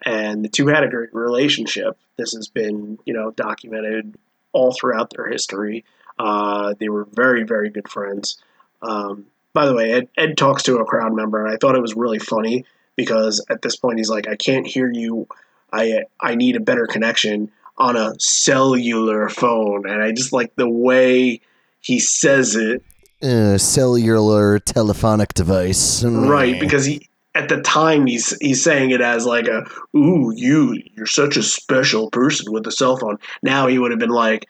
[0.03, 1.97] and the two had a great relationship.
[2.17, 4.15] This has been, you know, documented
[4.51, 5.85] all throughout their history.
[6.19, 8.41] Uh, they were very, very good friends.
[8.81, 11.81] Um, by the way, Ed, Ed talks to a crowd member, and I thought it
[11.81, 12.65] was really funny
[12.95, 15.27] because at this point he's like, "I can't hear you.
[15.71, 20.69] I I need a better connection on a cellular phone," and I just like the
[20.69, 21.41] way
[21.81, 22.83] he says it,
[23.21, 26.59] Uh, cellular telephonic device, right?
[26.59, 31.05] Because he at the time he's he's saying it as like a, "Ooh, you you're
[31.05, 34.47] such a special person with a cell phone." Now he would have been like,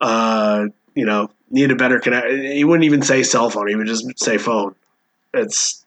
[0.00, 2.30] uh, you know, need a better connect.
[2.30, 3.68] He wouldn't even say cell phone.
[3.68, 4.74] He would just say phone.
[5.32, 5.84] It's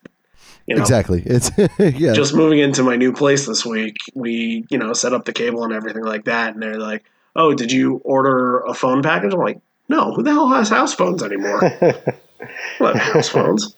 [0.68, 1.23] you know, exactly.
[1.26, 1.49] It's
[1.80, 2.14] yeah.
[2.14, 5.64] just moving into my new place this week, we, you know, set up the cable
[5.64, 6.53] and everything like that.
[6.53, 7.05] And they're like,
[7.38, 9.34] oh, did you order a phone package?
[9.34, 11.59] I'm like, no, who the hell has house phones anymore?
[12.77, 13.76] what, house phones?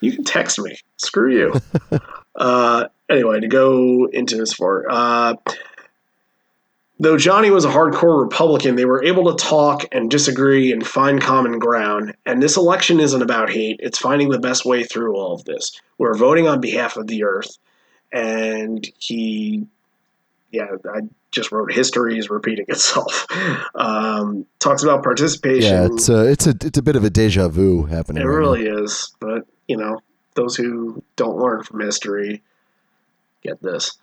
[0.00, 0.76] You can text me.
[0.96, 2.00] Screw you.
[2.36, 5.34] uh, anyway, to go into this for, uh,
[7.00, 11.20] Though Johnny was a hardcore Republican, they were able to talk and disagree and find
[11.20, 12.16] common ground.
[12.26, 15.80] And this election isn't about hate, it's finding the best way through all of this.
[15.96, 17.56] We're voting on behalf of the earth.
[18.12, 19.68] And he,
[20.50, 23.26] yeah, I just wrote history is repeating itself.
[23.74, 25.70] Um, talks about participation.
[25.70, 28.22] yeah, it's a it's a it's a bit of a deja vu happening.
[28.22, 28.38] It right now.
[28.38, 29.12] really is.
[29.20, 30.00] But, you know,
[30.34, 32.42] those who don't learn from history
[33.42, 33.96] get this.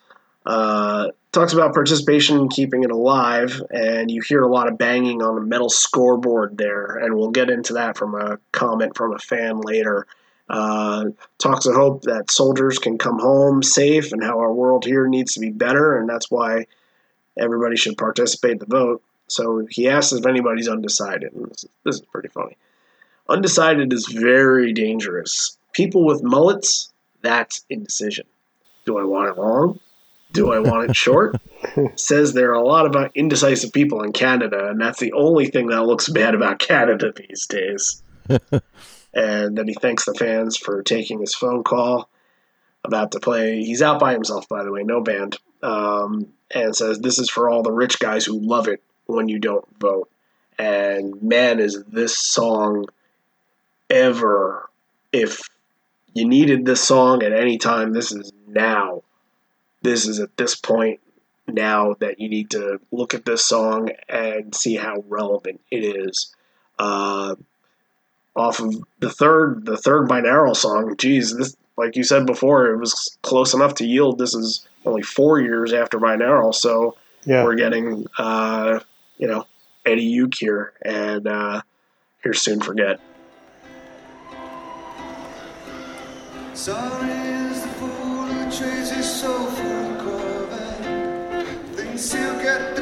[0.45, 5.37] Uh, talks about participation keeping it alive, and you hear a lot of banging on
[5.37, 9.59] a metal scoreboard there, and we'll get into that from a comment from a fan
[9.59, 10.05] later.
[10.47, 11.05] Uh,
[11.39, 15.33] talks of hope that soldiers can come home safe and how our world here needs
[15.33, 16.65] to be better, and that's why
[17.37, 19.01] everybody should participate in the vote.
[19.27, 22.57] So he asks if anybody's undecided, and this is, this is pretty funny.
[23.27, 25.57] Undecided is very dangerous.
[25.73, 28.25] People with mullets, that's indecision.
[28.85, 29.79] Do I want it long?
[30.31, 31.35] Do I want it short?
[31.95, 35.67] Says there are a lot of indecisive people in Canada, and that's the only thing
[35.67, 38.03] that looks bad about Canada these days.
[39.13, 42.09] and then he thanks the fans for taking his phone call.
[42.83, 45.37] About to play, he's out by himself, by the way, no band.
[45.63, 49.37] Um, and says this is for all the rich guys who love it when you
[49.37, 50.09] don't vote.
[50.57, 52.85] And man, is this song
[53.89, 54.69] ever
[55.11, 55.41] if
[56.13, 59.03] you needed this song at any time, this is now.
[59.81, 60.99] This is at this point
[61.47, 66.33] now that you need to look at this song and see how relevant it is.
[66.79, 67.35] Uh,
[68.35, 72.77] off of the third, the third binaural song, geez, this like you said before, it
[72.77, 74.17] was close enough to yield.
[74.17, 76.95] This is only four years after binaural, so
[77.25, 77.43] Yeah.
[77.43, 78.79] we're getting uh,
[79.17, 79.45] you know
[79.85, 81.61] Eddie Uke here, and uh,
[82.23, 82.99] here's soon forget.
[86.53, 91.75] Sorry is the fool who trades his soul for a Corvette.
[91.75, 92.74] Thinks he'll get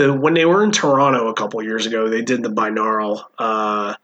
[0.00, 3.94] the when they were in Toronto a couple years ago, they did the binaural uh,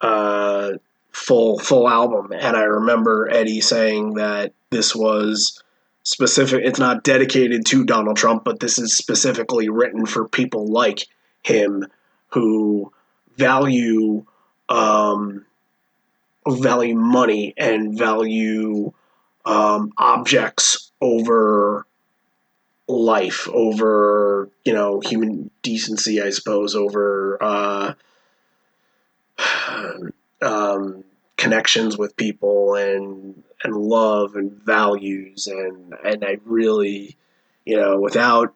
[0.00, 0.72] uh,
[1.12, 5.62] full full album, and I remember Eddie saying that this was
[6.02, 6.62] specific.
[6.64, 11.06] It's not dedicated to Donald Trump, but this is specifically written for people like
[11.42, 11.86] him
[12.28, 12.92] who
[13.36, 14.24] value
[14.68, 15.46] um,
[16.48, 18.92] value money and value
[19.44, 21.86] um, objects over
[22.88, 27.94] life over you know human decency i suppose over uh
[30.42, 31.04] um
[31.42, 35.48] connections with people and and love and values.
[35.48, 37.16] And and i really
[37.64, 38.54] you know without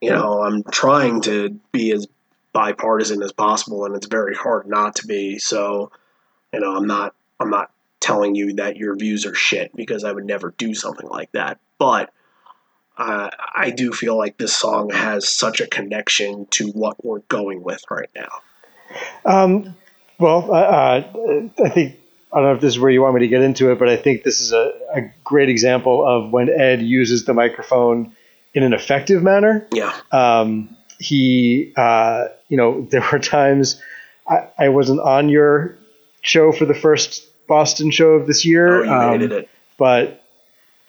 [0.00, 2.06] you know i'm trying to be as
[2.52, 5.38] bipartisan as possible and it's very hard not to be.
[5.38, 5.90] So
[6.54, 10.10] you know i'm not i'm not telling you that your views are shit because i
[10.10, 11.58] would never do something like that.
[11.78, 12.12] But
[13.00, 17.62] uh, I do feel like this song has such a connection to what we're going
[17.62, 18.42] with right now.
[19.24, 19.74] Um,
[20.18, 21.02] well, uh, uh,
[21.64, 21.98] I think
[22.30, 23.88] I don't know if this is where you want me to get into it, but
[23.88, 28.14] I think this is a, a great example of when Ed uses the microphone
[28.52, 29.66] in an effective manner.
[29.72, 33.80] Yeah, Um, he, uh, you know, there were times
[34.28, 35.78] I, I wasn't on your
[36.20, 39.48] show for the first Boston show of this year, oh, you um, hated it.
[39.78, 40.19] but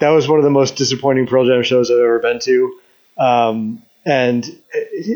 [0.02, 2.80] that was one of the most disappointing Pearl Jam shows I've ever been to.
[3.18, 4.45] Um, and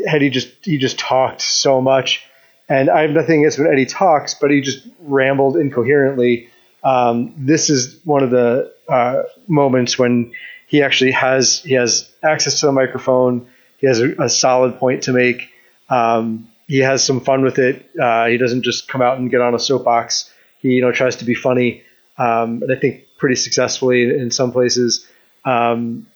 [0.06, 2.24] Eddie just he just talked so much,
[2.68, 6.48] and I have nothing against when Eddie talks, but he just rambled incoherently.
[6.84, 10.32] Um, this is one of the uh, moments when
[10.68, 13.48] he actually has he has access to the microphone.
[13.78, 15.48] He has a, a solid point to make.
[15.90, 17.90] Um, he has some fun with it.
[18.00, 20.32] Uh, he doesn't just come out and get on a soapbox.
[20.60, 21.82] He you know tries to be funny,
[22.18, 25.06] um, and I think pretty successfully in, in some places.
[25.44, 26.06] Um,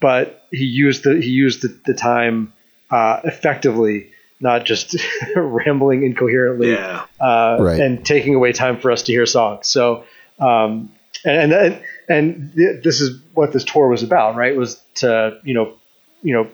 [0.00, 2.52] but he used the he used the, the time
[2.90, 4.10] uh, effectively,
[4.40, 4.96] not just
[5.36, 7.80] rambling incoherently Yeah, uh, Right.
[7.80, 9.66] and taking away time for us to hear songs.
[9.66, 10.04] So,
[10.38, 10.90] um,
[11.24, 14.56] and and and th- this is what this tour was about, right?
[14.56, 15.74] Was to you know,
[16.22, 16.48] you know,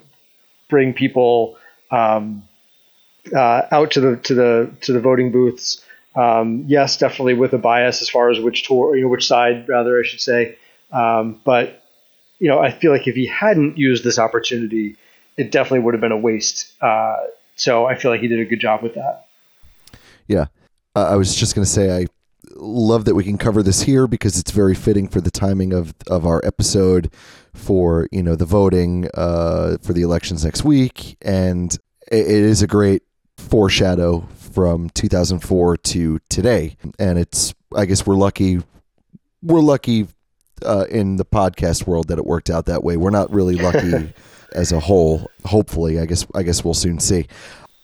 [0.68, 1.56] bring people
[1.90, 2.42] um,
[3.34, 5.84] uh, out to the to the to the voting booths.
[6.20, 9.66] Um, yes, definitely with a bias as far as which tour, you know, which side
[9.68, 10.56] rather, I should say.
[10.92, 11.82] Um, but
[12.38, 14.96] you know, I feel like if he hadn't used this opportunity,
[15.36, 16.72] it definitely would have been a waste.
[16.82, 17.16] Uh,
[17.56, 19.26] so I feel like he did a good job with that.
[20.26, 20.46] Yeah.
[20.96, 22.06] Uh, I was just going to say, I
[22.56, 25.94] love that we can cover this here because it's very fitting for the timing of,
[26.06, 27.12] of our episode
[27.54, 31.16] for, you know, the voting uh, for the elections next week.
[31.22, 31.72] And
[32.10, 33.02] it, it is a great
[33.36, 36.76] foreshadow from 2004 to today.
[36.98, 38.60] And it's, I guess we're lucky.
[39.42, 40.08] We're lucky
[40.64, 42.96] uh, in the podcast world that it worked out that way.
[42.96, 44.12] We're not really lucky
[44.52, 45.30] as a whole.
[45.44, 47.26] Hopefully, I guess, I guess we'll soon see.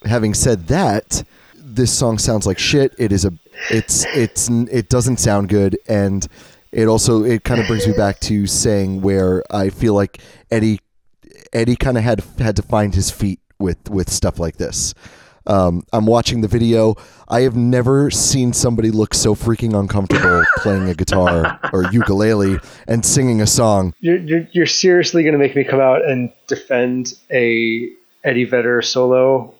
[0.04, 1.22] Having said that,
[1.54, 2.94] this song sounds like shit.
[2.98, 3.32] It is a
[3.70, 6.26] it's it's it doesn't sound good and
[6.72, 10.20] it also it kind of brings me back to saying where I feel like
[10.50, 10.80] Eddie
[11.52, 14.94] Eddie kind of had had to find his feet with with stuff like this.
[15.46, 16.94] Um, I'm watching the video.
[17.28, 23.04] I have never seen somebody look so freaking uncomfortable playing a guitar or ukulele and
[23.04, 23.94] singing a song.
[24.00, 27.88] You're, you're, you're seriously going to make me come out and defend a
[28.24, 29.54] Eddie Vedder solo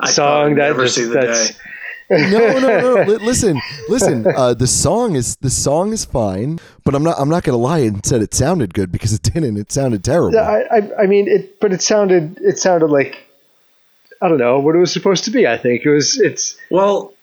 [0.00, 1.56] I song that never just- see the that's day.
[2.10, 2.94] no, no, no.
[3.02, 4.24] Li- listen, listen.
[4.28, 7.16] Uh, the song is the song is fine, but I'm not.
[7.18, 9.56] I'm not gonna lie and said it sounded good because it didn't.
[9.56, 10.38] It sounded terrible.
[10.38, 13.25] I, I, I mean it, but it sounded it sounded like
[14.22, 15.46] I don't know what it was supposed to be.
[15.46, 17.14] I think it was it's Well,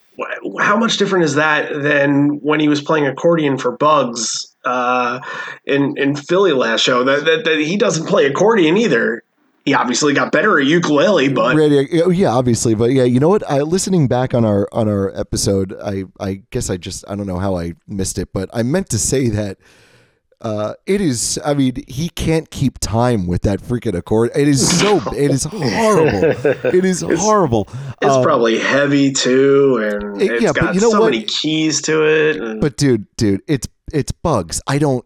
[0.60, 5.20] how much different is that than when he was playing accordion for Bugs uh,
[5.66, 7.04] in in Philly last show?
[7.04, 9.24] That, that that he doesn't play accordion either.
[9.66, 13.50] He obviously got better at ukulele, but Radio, yeah, obviously, but yeah, you know what?
[13.50, 17.28] I listening back on our on our episode, I I guess I just I don't
[17.28, 19.58] know how I missed it, but I meant to say that
[20.44, 21.40] Uh, it is.
[21.46, 24.30] I mean, he can't keep time with that freaking accord.
[24.36, 24.98] It is so.
[25.16, 26.24] it is horrible.
[26.74, 27.68] It is horrible.
[28.02, 31.12] It's Um, probably heavy too, and it- it's yeah, got you know so what?
[31.12, 32.42] many keys to it.
[32.42, 34.62] And But dude, dude, it's it's bugs.
[34.68, 35.06] I don't.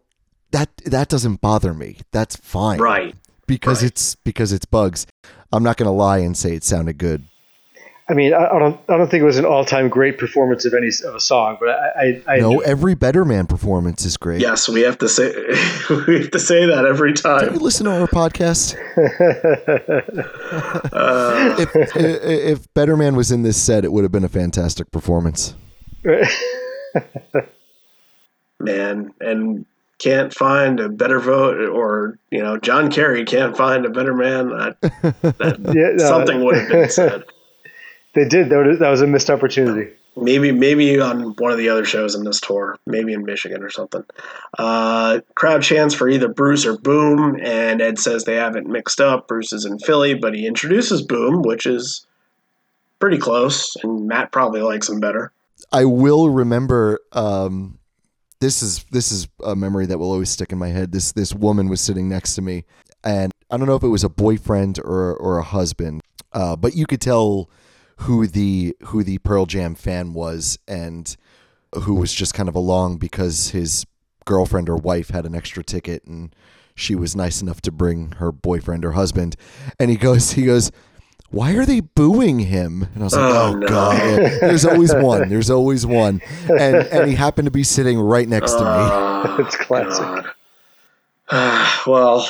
[0.50, 1.98] That that doesn't bother me.
[2.10, 2.80] That's fine.
[2.80, 3.14] right,
[3.46, 3.92] Because right.
[3.92, 5.06] it's because it's bugs.
[5.52, 7.24] I'm not gonna lie and say it sounded good.
[8.10, 10.72] I mean, I, I don't, I don't think it was an all-time great performance of
[10.72, 14.40] any of a song, but I, I, I No, every Better Man performance is great.
[14.40, 15.30] yes, we have to say
[16.06, 17.58] we have to say that every Have you time.
[17.58, 18.76] listen to our podcast?
[20.90, 24.28] Uh, if, if if Better Man was in this set, it would have been a
[24.28, 25.54] fantastic performance.
[28.60, 29.66] man, and
[29.98, 34.52] can't find a better vote, or you know, John Kerry can't find a better man.
[34.52, 36.08] I, that, Yeah, no.
[36.08, 37.24] something would have been said.
[38.14, 38.50] They did.
[38.50, 39.92] That was, a missed opportunity.
[40.16, 43.70] Maybe, maybe on one of the other shows in this tour, maybe in Michigan or
[43.70, 44.04] something.
[44.58, 49.28] Uh, crowd chants for either Bruce or Boom, and Ed says they haven't mixed up.
[49.28, 52.04] Bruce is in Philly, but he introduces Boom, which is
[52.98, 55.30] pretty close, and Matt probably likes him better.
[55.72, 57.00] I will remember.
[57.12, 57.78] Um,
[58.40, 60.92] this is this is a memory that will always stick in my head.
[60.92, 62.64] This this woman was sitting next to me,
[63.04, 66.02] and I don't know if it was a boyfriend or or a husband,
[66.32, 67.50] uh, but you could tell
[67.98, 71.16] who the who the Pearl Jam fan was and
[71.84, 73.84] who was just kind of along because his
[74.24, 76.34] girlfriend or wife had an extra ticket and
[76.74, 79.36] she was nice enough to bring her boyfriend or husband.
[79.80, 80.70] And he goes, he goes,
[81.30, 82.86] why are they booing him?
[82.94, 83.66] And I was like, Oh, oh, no.
[83.66, 83.98] god,
[84.40, 85.28] there's always one.
[85.28, 86.22] There's always one.
[86.48, 88.64] And and he happened to be sitting right next to me.
[89.18, 90.26] Uh, It's classic.
[91.28, 91.78] God.
[91.86, 92.28] well,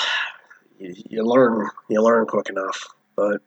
[0.79, 2.89] you, you learn you learn quick enough.
[3.15, 3.43] But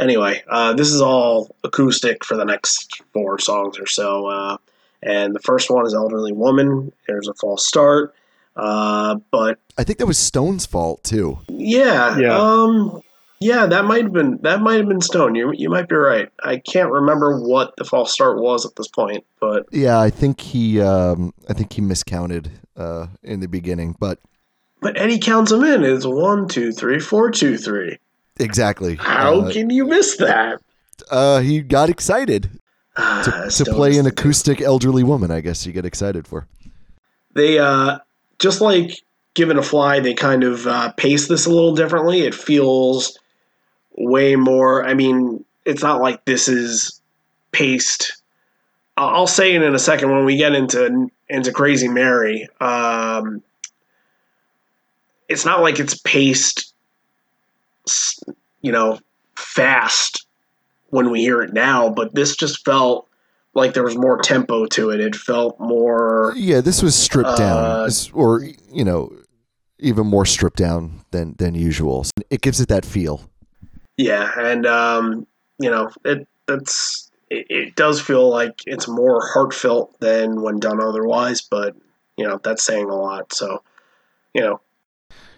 [0.00, 4.26] anyway, uh, this is all acoustic for the next four songs or so.
[4.26, 4.56] Uh,
[5.02, 8.14] and the first one is "Elderly Woman." There's a false start,
[8.56, 11.38] uh, but I think that was Stone's fault too.
[11.48, 12.36] yeah, Yeah.
[12.36, 13.00] um,
[13.40, 15.34] yeah, that might have been that might have been Stone.
[15.34, 16.28] You you might be right.
[16.44, 20.40] I can't remember what the false start was at this point, but Yeah, I think
[20.40, 24.18] he um I think he miscounted uh in the beginning, but
[24.82, 25.84] but Eddie counts them in.
[25.84, 27.98] It's one, two, three, four, two, three.
[28.40, 28.96] Exactly.
[28.96, 30.60] How Uh, can you miss that?
[31.10, 32.50] uh, he got excited
[32.96, 35.30] Ah, to, to play an acoustic elderly woman.
[35.30, 36.46] I guess you get excited for.
[37.34, 37.98] They uh,
[38.38, 39.00] just like
[39.34, 42.22] Given a Fly, they kind of uh, pace this a little differently.
[42.22, 43.16] It feels
[43.96, 44.84] way more.
[44.84, 47.00] I mean, it's not like this is
[47.52, 48.20] paced.
[48.96, 52.48] I'll say it in a second when we get into into Crazy Mary.
[52.60, 53.40] Um,
[55.28, 56.69] it's not like it's paced,
[58.62, 58.98] you know,
[59.36, 60.26] fast
[60.90, 61.88] when we hear it now.
[61.90, 63.06] But this just felt
[63.54, 65.00] like there was more tempo to it.
[65.00, 66.32] It felt more.
[66.36, 69.12] Yeah, this was stripped down, Uh, This- or you know,
[69.78, 72.04] even more stripped down than than usual.
[72.04, 73.22] So it gives it that feel.
[73.96, 75.26] Yeah, and um,
[75.58, 80.80] you know, it that's it, it does feel like it's more heartfelt than when done
[80.80, 81.76] otherwise, but
[82.16, 83.32] you know, that's saying a lot.
[83.32, 83.62] So,
[84.34, 84.60] you know,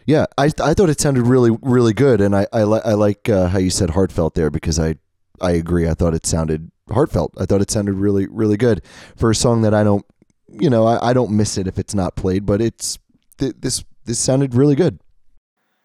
[0.07, 3.29] Yeah, I I thought it sounded really really good, and I I, li- I like
[3.29, 4.97] uh, how you said heartfelt there because I
[5.41, 5.89] I agree.
[5.89, 7.33] I thought it sounded heartfelt.
[7.39, 8.83] I thought it sounded really really good
[9.17, 10.05] for a song that I don't
[10.49, 12.99] you know I, I don't miss it if it's not played, but it's
[13.39, 14.99] th- this this sounded really good.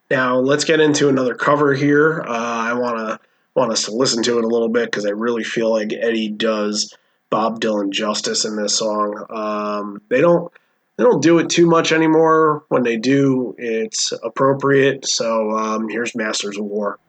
[0.09, 2.21] now let's get into another cover here.
[2.27, 3.19] Uh, I want to
[3.55, 6.29] want us to listen to it a little bit because I really feel like Eddie
[6.29, 6.95] does
[7.29, 9.25] Bob Dylan justice in this song.
[9.29, 10.51] Um, they don't
[10.97, 12.63] they don't do it too much anymore.
[12.69, 15.07] When they do, it's appropriate.
[15.07, 16.99] So um, here's Masters of War.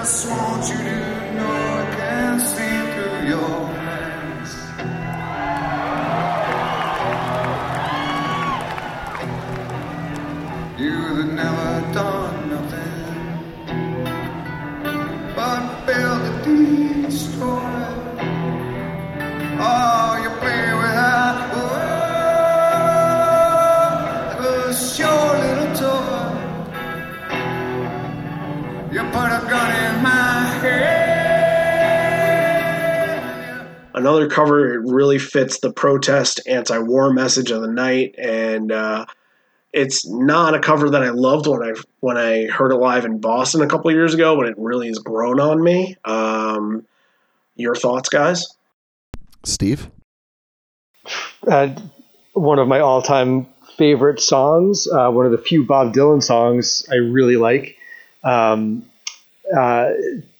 [0.00, 1.09] Just want you to
[34.00, 39.04] another cover it really fits the protest anti-war message of the night and uh,
[39.72, 43.20] it's not a cover that I loved when I when I heard it live in
[43.20, 45.96] Boston a couple of years ago, but it really has grown on me.
[46.04, 46.86] Um,
[47.54, 48.46] your thoughts, guys?
[49.44, 49.88] Steve?
[51.46, 51.74] Uh,
[52.32, 53.46] one of my all-time
[53.76, 54.88] favorite songs.
[54.88, 57.76] Uh, one of the few Bob Dylan songs I really like.
[58.24, 58.84] Um,
[59.56, 59.90] uh,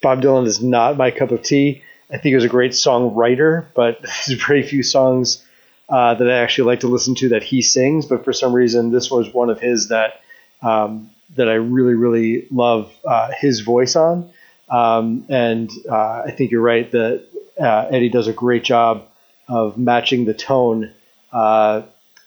[0.03, 1.83] Bob Dylan is not my cup of tea.
[2.11, 5.45] I think he was a great songwriter, but there's very few songs
[5.89, 8.07] uh, that I actually like to listen to that he sings.
[8.07, 10.21] But for some reason, this was one of his that
[10.63, 14.31] um, that I really, really love uh, his voice on.
[14.69, 17.25] Um, and uh, I think you're right that
[17.61, 19.07] uh, Eddie does a great job
[19.49, 20.93] of matching the tone,
[21.33, 21.83] uh,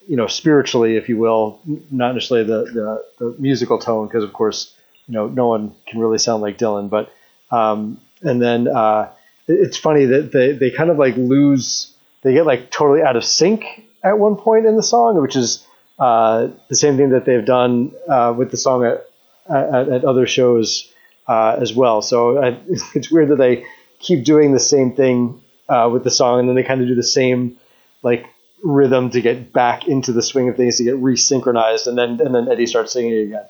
[0.08, 4.34] you know, spiritually, if you will, not necessarily the, the, the musical tone, because of
[4.34, 4.76] course,
[5.08, 6.90] you know, no one can really sound like Dylan.
[6.90, 7.14] But
[7.52, 9.10] um, and then uh,
[9.48, 13.26] it's funny that they, they kind of like lose, they get like totally out of
[13.26, 13.66] sync
[14.04, 15.66] at one point in the song, which is
[16.00, 19.06] uh, the same thing that they've done uh, with the song at,
[19.50, 20.92] at, at other shows
[21.28, 22.02] uh, as well.
[22.02, 22.60] So I,
[22.96, 23.66] it's weird that they
[24.00, 26.96] keep doing the same thing uh, with the song, and then they kind of do
[26.96, 27.58] the same
[28.02, 28.26] like
[28.64, 32.36] rhythm to get back into the swing of things to get resynchronized, and then and
[32.36, 33.46] then Eddie starts singing again.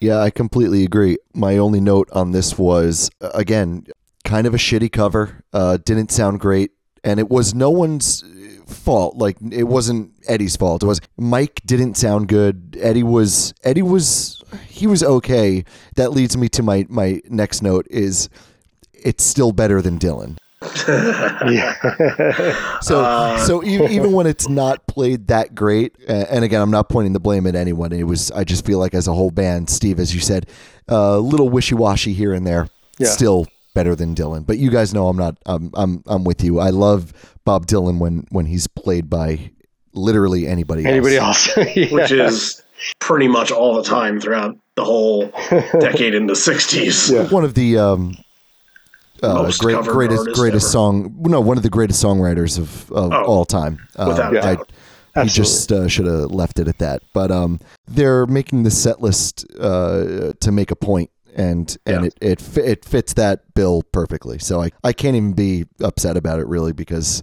[0.00, 1.16] Yeah, I completely agree.
[1.34, 3.86] My only note on this was again
[4.26, 5.42] kind of a shitty cover.
[5.52, 6.72] Uh, didn't sound great,
[7.02, 8.22] and it was no one's
[8.66, 9.16] fault.
[9.16, 10.82] Like it wasn't Eddie's fault.
[10.82, 12.76] It was Mike didn't sound good.
[12.80, 15.64] Eddie was Eddie was he was okay.
[15.94, 18.28] That leads me to my my next note is
[18.92, 20.36] it's still better than Dylan.
[22.82, 26.70] so Uh, so e- even when it's not played that great, uh, and again, I'm
[26.70, 27.92] not pointing the blame at anyone.
[27.92, 30.46] It was I just feel like as a whole band, Steve, as you said,
[30.88, 32.68] a uh, little wishy washy here and there.
[32.98, 33.08] Yeah.
[33.08, 33.46] Still
[33.76, 34.44] better than Dylan.
[34.46, 35.36] But you guys know I'm not.
[35.46, 36.58] I'm I'm I'm with you.
[36.58, 37.12] I love
[37.44, 39.52] Bob Dylan when when he's played by
[39.92, 40.84] literally anybody.
[40.86, 41.56] Anybody else.
[41.56, 41.68] else?
[41.76, 41.88] Yeah.
[41.90, 42.62] which is
[42.98, 45.26] pretty much all the time throughout the whole
[45.80, 47.10] decade in the 60s.
[47.12, 47.28] Yeah.
[47.32, 48.16] One of the um,
[49.22, 50.72] uh, great, greatest greatest ever.
[50.72, 51.14] song.
[51.20, 53.86] No, one of the greatest songwriters of, of Oh, all time.
[53.96, 54.72] Uh, without a I- doubt.
[55.22, 57.02] he just uh, should have left it at that.
[57.14, 57.58] But um,
[57.88, 62.06] they're making the set list uh, to make a point, and and Yeah.
[62.22, 64.38] it it, it fits that bill perfectly.
[64.40, 67.22] So I, I can't even be upset about it really because,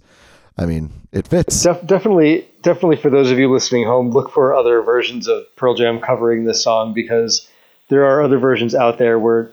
[0.56, 1.62] I mean, it fits.
[1.62, 5.74] Def- definitely, definitely for those of you listening home, look for other versions of Pearl
[5.74, 7.46] Jam covering this song because
[7.88, 9.52] there are other versions out there where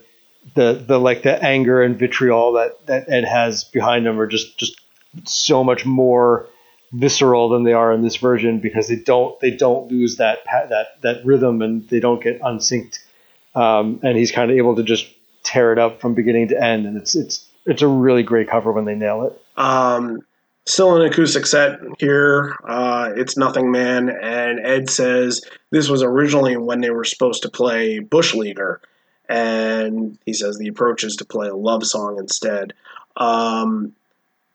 [0.56, 4.58] the the like the anger and vitriol that that Ed has behind them are just
[4.58, 4.80] just
[5.26, 6.48] so much more
[6.94, 11.02] visceral than they are in this version because they don't they don't lose that that
[11.02, 13.00] that rhythm and they don't get unsynced.
[13.54, 15.08] Um, and he's kind of able to just
[15.44, 18.72] tear it up from beginning to end, and it's it's it's a really great cover
[18.72, 19.42] when they nail it.
[19.60, 20.22] Um,
[20.66, 22.56] still an acoustic set here.
[22.64, 27.50] Uh, it's Nothing Man, and Ed says this was originally when they were supposed to
[27.50, 28.82] play Bush Leaguer,
[29.28, 32.74] and he says the approach is to play a love song instead.
[33.18, 33.94] Um,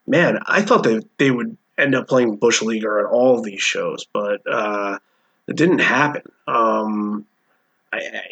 [0.07, 3.63] man, I thought they they would end up playing Bush Leaguer at all of these
[3.63, 4.99] shows, but uh,
[5.47, 6.23] it didn't happen.
[6.47, 7.27] Um,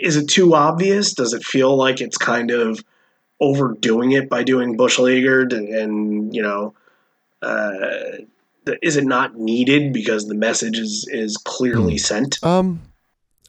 [0.01, 1.15] is it too obvious?
[1.15, 2.82] Does it feel like it's kind of
[3.41, 6.74] overdoing it by doing Bush Leaguer and, and you know
[7.43, 8.19] uh,
[8.82, 12.43] is it not needed because the message is is clearly sent?
[12.43, 12.81] Um,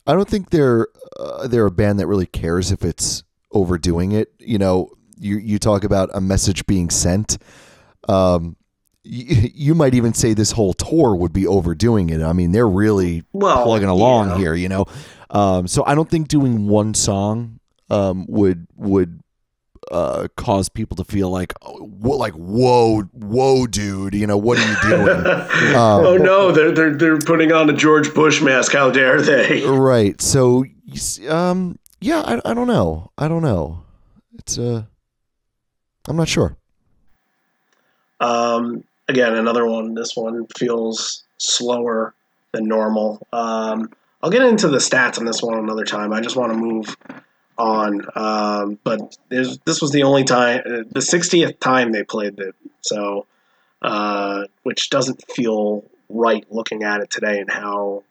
[0.06, 0.88] I don't think they're
[1.18, 4.34] uh, they're a band that really cares if it's overdoing it.
[4.40, 7.38] You know, you you talk about a message being sent.
[8.10, 8.56] Um,
[9.04, 12.22] you, you might even say this whole tour would be overdoing it.
[12.22, 14.54] I mean, they're really Well, plugging along here.
[14.54, 14.86] You know,
[15.30, 19.22] um, so I don't think doing one song um, would would
[19.92, 24.16] uh, cause people to feel like, oh, wha- like whoa, whoa, dude.
[24.16, 25.26] You know, what are you doing?
[25.76, 28.72] Um, oh no, they're they're they're putting on a George Bush mask.
[28.74, 29.66] How dare they?
[29.68, 30.20] Right.
[30.22, 30.66] So,
[31.30, 33.12] um, yeah, I, I don't know.
[33.18, 33.84] I don't know.
[34.38, 34.84] It's uh,
[36.08, 36.56] I'm not sure.
[38.20, 39.94] Um, again, another one.
[39.94, 42.14] This one feels slower
[42.54, 43.26] than normal.
[43.34, 43.90] Um,
[44.26, 46.12] I'll get into the stats on this one another time.
[46.12, 46.98] I just want to move
[47.60, 48.02] on.
[48.16, 52.56] Um, but this was the only time, uh, the 60th time they played it.
[52.82, 53.28] So,
[53.84, 58.04] uh, which doesn't feel right looking at it today and how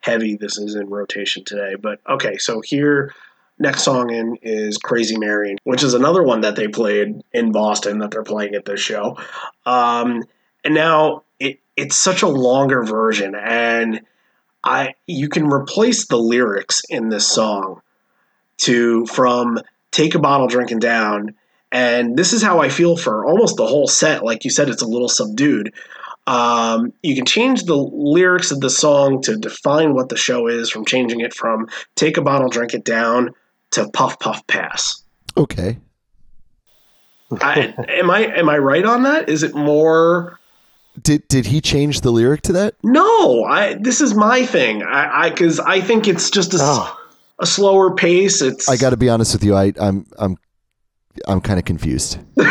[0.00, 1.76] heavy this is in rotation today.
[1.76, 3.14] But okay, so here,
[3.60, 7.98] next song in is Crazy Mary, which is another one that they played in Boston
[8.00, 9.16] that they're playing at this show.
[9.64, 10.24] Um,
[10.64, 14.00] and now it it's such a longer version, and
[14.64, 17.80] I you can replace the lyrics in this song
[18.58, 19.60] to from
[19.90, 21.34] "Take a Bottle, Drinking Down,"
[21.70, 24.24] and this is how I feel for almost the whole set.
[24.24, 25.74] Like you said, it's a little subdued.
[26.26, 30.70] Um, you can change the lyrics of the song to define what the show is
[30.70, 33.34] from changing it from "Take a bottle, drink it down"
[33.72, 35.02] to "Puff Puff Pass."
[35.36, 35.78] Okay.
[37.40, 39.28] I, am I am I right on that?
[39.28, 40.38] Is it more?
[41.00, 42.74] Did did he change the lyric to that?
[42.82, 43.74] No, I.
[43.74, 44.82] This is my thing.
[44.82, 46.98] I because I, I, think it's just a, Oh.
[47.38, 48.42] a slower pace.
[48.42, 49.54] It's I got to be honest with you.
[49.54, 50.36] I I'm I'm
[51.26, 52.18] I'm kind of confused.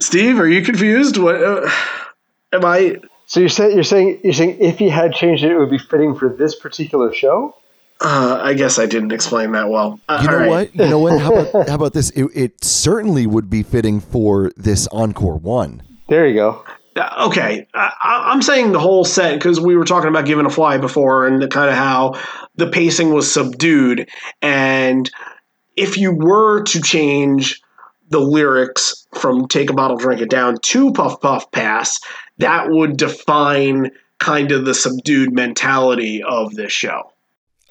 [0.00, 1.16] Steve, are you confused?
[1.16, 1.68] What uh,
[2.52, 2.96] am I?
[3.26, 5.78] So you're saying you're saying you're saying if he had changed it, it would be
[5.78, 7.56] fitting for this particular show?
[8.00, 9.98] Uh, I guess I didn't explain that well.
[10.08, 10.48] Uh, You know all right.
[10.48, 10.74] what?
[10.74, 11.20] You know what?
[11.20, 12.10] How about how about this?
[12.10, 15.82] It, it certainly would be fitting for this encore one.
[16.08, 16.64] There you go.
[17.18, 20.50] Okay, I, I- I'm saying the whole set because we were talking about giving a
[20.50, 22.14] fly before and the kind of how
[22.54, 24.08] the pacing was subdued,
[24.40, 25.10] and
[25.76, 27.60] if you were to change
[28.08, 32.00] the lyrics from "Take a bottle, drink it down" to "Puff Puff Pass,"
[32.38, 37.12] that would define kind of the subdued mentality of this show.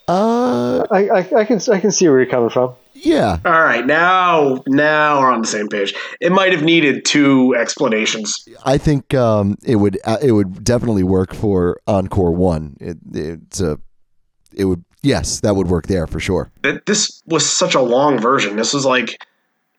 [0.07, 2.75] Uh, I, I, I can I can see where you're coming from.
[3.05, 3.39] Yeah.
[3.45, 5.93] All right, now now we're on the same page.
[6.19, 8.45] It might have needed two explanations.
[8.65, 12.75] I think um, it would uh, it would definitely work for encore one.
[12.79, 13.79] It, it's a
[14.53, 16.51] it would yes that would work there for sure.
[16.85, 18.55] This was such a long version.
[18.55, 19.17] This was like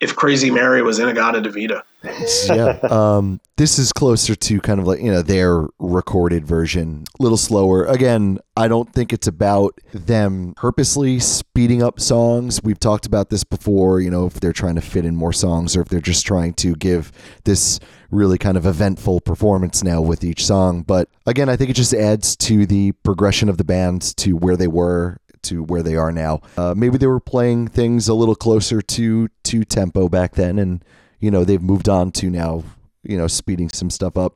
[0.01, 1.83] if Crazy Mary was in In-A-Gadda-Da-Vida.
[2.49, 2.79] yeah.
[2.91, 7.39] Um, this is closer to kind of like you know their recorded version, a little
[7.39, 7.85] slower.
[7.85, 12.63] Again, I don't think it's about them purposely speeding up songs.
[12.63, 14.01] We've talked about this before.
[14.01, 16.55] You know, if they're trying to fit in more songs, or if they're just trying
[16.55, 17.11] to give
[17.45, 20.83] this really kind of eventful performance now with each song.
[20.83, 24.57] But again, I think it just adds to the progression of the band to where
[24.57, 25.19] they were
[25.49, 26.41] to where they are now.
[26.57, 30.85] Uh, maybe they were playing things a little closer to to tempo back then, and
[31.21, 32.65] you know they've moved on to now
[33.03, 34.35] you know speeding some stuff up.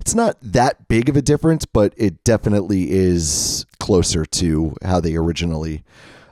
[0.00, 5.14] It's not that big of a difference, but it definitely is closer to how they
[5.14, 5.84] originally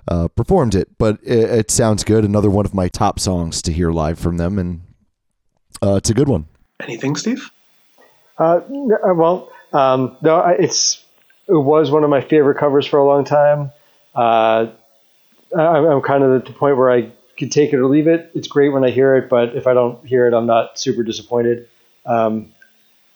[0.09, 0.89] uh, performed it.
[0.99, 2.25] But it, it sounds good.
[2.25, 4.81] Another one of my top songs to hear live from them, and
[5.83, 6.47] uh, it's a good one.
[6.81, 7.51] Anything, Steve?
[8.39, 8.61] Uh,
[9.07, 11.05] uh, well, um, no, it's
[11.47, 13.73] it was one of my favorite covers for a long time.
[14.21, 14.71] Uh,
[15.57, 18.07] I- I'm, I'm kind of at the point where I could take it or leave
[18.07, 18.31] it.
[18.35, 21.03] It's great when I hear it, but if I don't hear it, I'm not super
[21.03, 21.69] disappointed.
[22.05, 22.53] Um,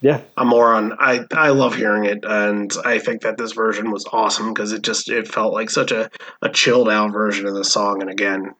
[0.00, 0.92] yeah, I'm more on.
[0.98, 4.82] I I love hearing it, and I think that this version was awesome because it
[4.82, 6.10] just it felt like such a
[6.42, 8.02] a chilled out version of the song.
[8.02, 8.54] And again,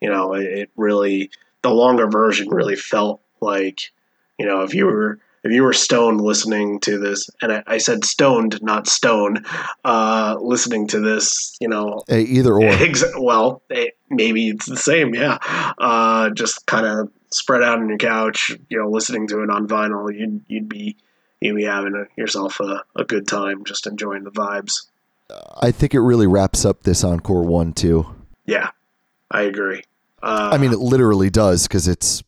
[0.00, 1.30] you know, it, it really
[1.62, 3.80] the longer version really felt like
[4.38, 7.78] you know if you were if you were stoned listening to this, and I, I
[7.78, 9.44] said stoned, not stone,
[9.84, 12.64] uh, listening to this, you know, Hey, either or.
[12.68, 15.38] Ex- well, it, maybe it's the same, yeah.
[15.78, 19.66] Uh, just kind of spread out on your couch, you know, listening to it on
[19.66, 20.12] vinyl.
[20.12, 20.96] You'd you'd be
[21.40, 24.86] you'd be having a, yourself a, a good time, just enjoying the vibes.
[25.60, 28.06] I think it really wraps up this encore one too.
[28.46, 28.70] Yeah,
[29.30, 29.82] I agree.
[30.22, 32.22] Uh, I mean, it literally does because it's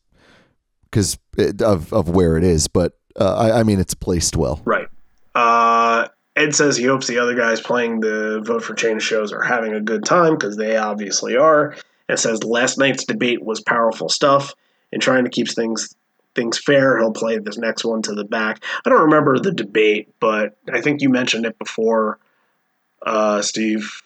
[0.85, 1.17] because
[1.59, 2.67] of of where it is.
[2.67, 4.61] But uh, I, I mean, it's placed well.
[4.65, 4.87] right.
[5.35, 9.43] Uh, Ed says he hopes the other guys playing the vote for change shows are
[9.43, 11.75] having a good time because they obviously are.
[12.09, 14.53] And says last night's debate was powerful stuff.
[14.91, 15.95] And trying to keep things
[16.35, 18.63] things fair, he'll play this next one to the back.
[18.85, 22.17] I don't remember the debate, but I think you mentioned it before,
[23.03, 24.01] uh, Steve.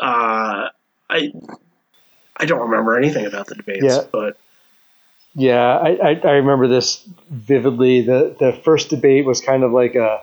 [0.00, 0.68] Uh,
[1.10, 1.32] I
[2.36, 4.02] I don't remember anything about the debates, Yeah.
[4.12, 4.36] but
[5.34, 8.02] yeah, I, I, I remember this vividly.
[8.02, 10.20] the The first debate was kind of like a,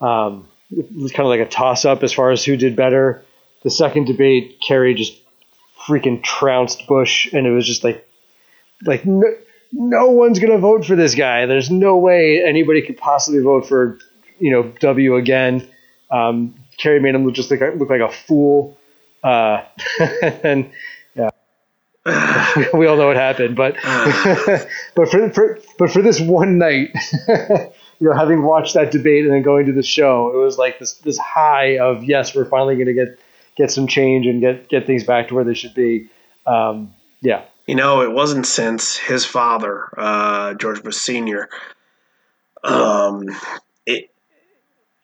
[0.00, 3.24] um, was kind of like a toss up as far as who did better.
[3.62, 5.18] The second debate, Kerry just
[5.86, 8.06] freaking trounced Bush, and it was just like,
[8.84, 9.26] like no,
[9.72, 11.46] no one's gonna vote for this guy.
[11.46, 13.98] There's no way anybody could possibly vote for,
[14.38, 15.66] you know, W again.
[16.10, 18.76] Um, Kerry made him look just like look like a fool,
[19.24, 19.62] uh,
[20.22, 20.70] and
[22.72, 23.56] we all know what happened.
[23.56, 23.74] But
[24.94, 26.90] but for, for but for this one night,
[27.28, 30.78] you know, having watched that debate and then going to the show, it was like
[30.78, 33.18] this this high of yes, we're finally going to get
[33.56, 36.08] get some change and get get things back to where they should be.
[36.46, 41.48] Um, yeah, You know, it wasn't since his father, uh, George Bush Senior.
[42.62, 43.24] Um,
[43.84, 44.10] it,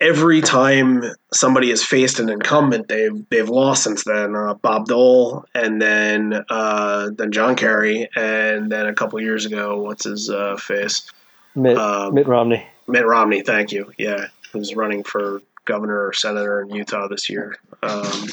[0.03, 4.35] every time somebody has faced an incumbent, they've they've lost since then.
[4.35, 9.81] Uh, Bob Dole, and then uh, then John Kerry, and then a couple years ago,
[9.81, 11.11] what's his uh, face?
[11.55, 12.67] Mitt, Um, Mitt Romney.
[12.89, 13.43] Mitt Romney.
[13.43, 13.93] Thank you.
[13.97, 17.57] Yeah, who's running for governor or senator in Utah this year.
[17.83, 18.27] Um,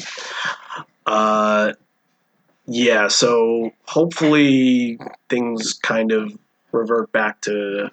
[1.06, 1.72] uh,
[2.66, 4.98] yeah, so hopefully
[5.28, 6.36] things kind of
[6.72, 7.90] revert back to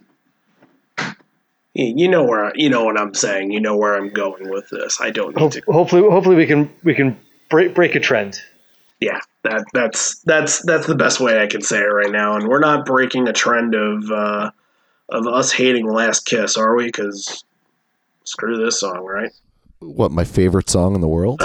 [1.78, 3.52] You you know where you know what I'm saying.
[3.52, 5.00] You know where I'm going with this.
[5.00, 5.62] I don't need Hope, to.
[5.68, 7.18] hopefully, hopefully we can we can
[7.50, 8.42] break break a trend.
[9.00, 12.36] Yeah, that that's that's that's the best way I can say it right now.
[12.36, 14.50] And we're not breaking a trend of uh,
[15.10, 16.86] of us hating Last Kiss, are we?
[16.86, 17.44] Because
[18.24, 19.32] screw this song, right?
[19.78, 21.42] What my favorite song in the world?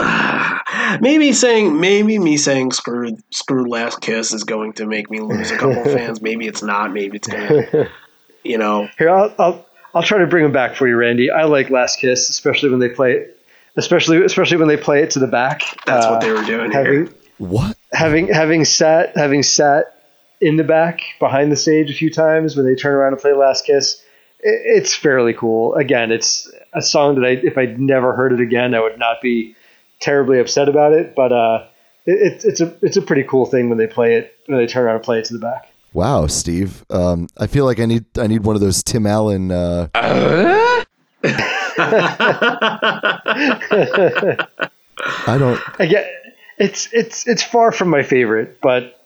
[1.03, 5.51] maybe saying maybe me saying screw screw Last Kiss is going to make me lose
[5.51, 6.23] a couple fans.
[6.23, 6.91] Maybe it's not.
[6.91, 7.91] Maybe it's gonna.
[8.45, 11.31] You know, Here, I'll, I'll I'll try to bring them back for you, Randy.
[11.31, 13.39] I like Last Kiss, especially when they play it,
[13.77, 15.61] especially especially when they play it to the back.
[15.87, 17.09] that's Uh, what they were doing here.
[17.39, 17.77] What?
[17.93, 19.87] having having sat having sat
[20.41, 23.33] in the back behind the stage a few times when they turn around and play
[23.33, 24.03] Last Kiss.
[24.45, 24.49] i-
[24.79, 25.75] It's fairly cool.
[25.75, 29.21] Again, it's a song that I if I'd never heard it again, I would not
[29.21, 29.55] be
[30.01, 31.15] terribly upset about it.
[31.15, 31.65] But uh,
[32.07, 34.67] it, it's it's a it's a pretty cool thing when they play it when they
[34.67, 35.69] turn around and play it to the back.
[35.95, 36.85] Wow, Steve.
[36.91, 39.51] Um, I feel like I need I need one of those Tim Allen.
[39.51, 40.85] Uh, I
[45.39, 45.61] don't.
[45.79, 46.05] Again,
[46.59, 48.99] it's it's it's far from my favorite, but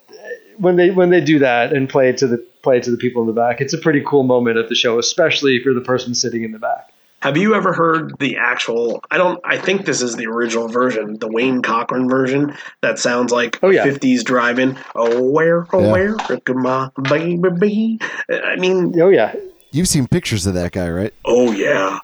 [0.57, 2.97] when they when they do that and play it to the play it to the
[2.97, 5.73] people in the back, it's a pretty cool moment at the show, especially if you're
[5.73, 6.91] the person sitting in the back.
[7.21, 9.01] Have you ever heard the actual?
[9.09, 9.39] I don't.
[9.43, 12.55] I think this is the original version, the Wayne Cochran version.
[12.81, 13.85] That sounds like Oh, yeah.
[13.85, 14.77] '50s driving.
[14.95, 15.91] Oh, where, oh, Yeah.
[15.91, 17.99] where, look at my baby, baby.
[18.29, 19.33] I mean, Oh yeah,
[19.71, 21.13] You've seen pictures of that guy, right?
[21.25, 21.99] oh yeah.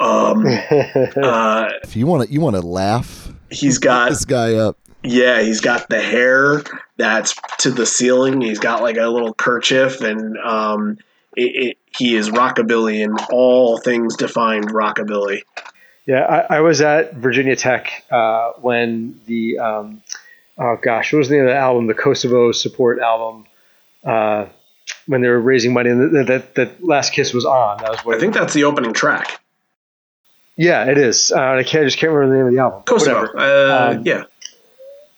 [0.00, 0.44] Um,
[1.16, 4.76] uh, If you want to, you want to laugh he's got this guy up.
[5.02, 6.62] Yeah, he's got the hair
[6.96, 8.40] that's to the ceiling.
[8.40, 10.96] He's got like a little kerchief, and um,
[11.36, 15.42] it, it, he is rockabilly in all things defined rockabilly.
[16.06, 16.44] yeah.
[16.50, 20.02] I, I was at Virginia Tech uh, when the um,
[20.58, 21.86] oh gosh, what was the name of the album?
[21.86, 23.46] The Kosovo support album.
[24.04, 24.46] Uh,
[25.06, 27.78] when they were raising money, and that, that that Last Kiss was on.
[27.78, 28.16] That was what.
[28.16, 29.40] I think that's the opening track.
[30.56, 31.32] yeah, it is.
[31.32, 32.82] Uh, I can't I just can't remember the name of the album.
[32.82, 33.26] Kosovo.
[33.36, 34.24] Uh, Um, yeah.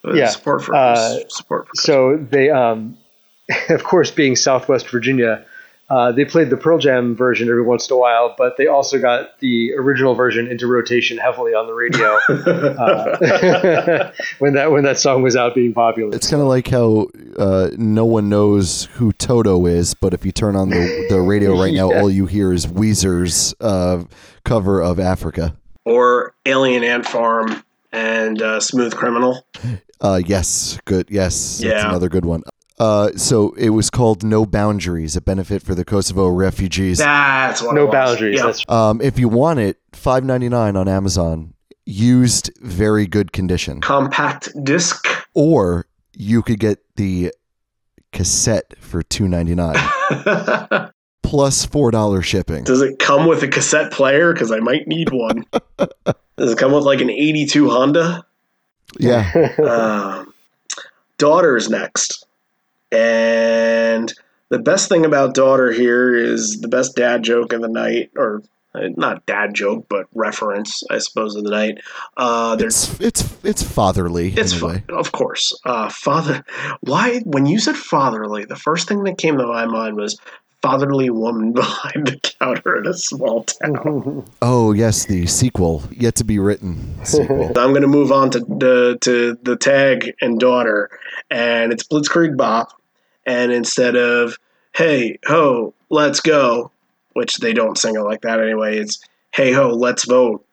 [0.04, 2.96] Uh, yeah, Support for uh, support for So they, um,
[3.68, 5.44] of course, being Southwest Virginia,
[5.88, 8.98] uh, they played the Pearl Jam version every once in a while, but they also
[9.00, 12.18] got the original version into rotation heavily on the radio
[12.68, 16.14] uh, when that when that song was out being popular.
[16.14, 17.06] It's kind of like how
[17.38, 21.58] uh, no one knows who Toto is, but if you turn on the, the radio
[21.60, 22.00] right now, Yeah.
[22.00, 24.02] all you hear is Weezer's uh,
[24.44, 25.56] cover of Africa.
[25.84, 29.46] or Alien Ant Farm and uh, Smooth Criminal.
[30.00, 31.06] Uh, yes, good.
[31.10, 31.88] Yes, that's Yeah.
[31.88, 32.42] another good one.
[32.78, 36.98] Uh, so it was called No Boundaries, a benefit for the Kosovo refugees.
[36.98, 37.72] That's what.
[37.72, 37.92] it no was.
[37.92, 38.38] boundaries.
[38.38, 38.88] Yeah.
[38.88, 41.54] Um, if you want it, five ninety nine on Amazon,
[41.86, 43.80] used, very good condition.
[43.80, 45.06] compact disc.
[45.34, 47.32] Or you could get the
[48.12, 49.76] cassette for two ninety nine
[51.22, 52.64] plus four dollar shipping.
[52.64, 54.32] Does it come with a cassette player?
[54.32, 55.46] Because I might need one.
[56.36, 58.26] Does it come with like an 82 Honda?
[58.98, 59.30] Yeah,
[59.66, 60.34] um,
[61.16, 62.25] daughter's next.
[62.92, 64.12] And
[64.48, 68.42] the best thing about daughter here is the best dad joke of the night, or
[68.74, 71.78] uh, not dad joke, but reference, I suppose, of the night.
[72.16, 76.44] Uh, there's it's it's it's fatherly it's in a of course uh, father.
[76.80, 80.20] Why when you said fatherly, the first thing that came to my mind was
[80.66, 84.24] fatherly woman behind the counter in a small town.
[84.42, 87.04] Oh yes, the sequel yet to be written.
[87.04, 87.46] Sequel.
[87.58, 90.90] I'm going to move on to the to the tag and daughter,
[91.30, 92.70] and it's Blitzkrieg Bop.
[93.24, 94.38] And instead of
[94.74, 96.70] "Hey ho, let's go,"
[97.14, 99.00] which they don't sing it like that anyway, it's
[99.32, 100.44] "Hey ho, let's vote."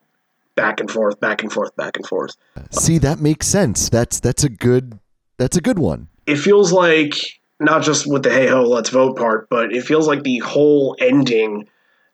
[0.56, 2.36] Back and forth, back and forth, back and forth.
[2.70, 3.90] See, that makes sense.
[3.90, 5.00] That's that's a good
[5.38, 6.10] that's a good one.
[6.28, 7.16] It feels like
[7.64, 10.96] not just with the "Hey ho, let's vote" part, but it feels like the whole
[11.00, 11.68] ending.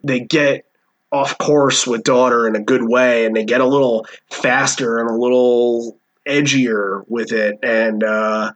[0.04, 0.66] They get
[1.12, 5.10] off course with daughter in a good way, and they get a little faster and
[5.10, 8.54] a little edgier with it, and uh,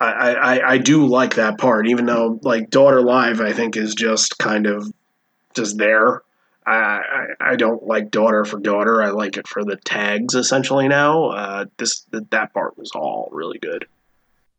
[0.00, 3.94] I, I I do like that part, even though like daughter live, I think is
[3.94, 4.92] just kind of
[5.54, 6.22] just there.
[6.68, 9.02] I, I, don't like daughter for daughter.
[9.02, 11.28] I like it for the tags essentially now.
[11.28, 13.86] Uh, this that part was all really good.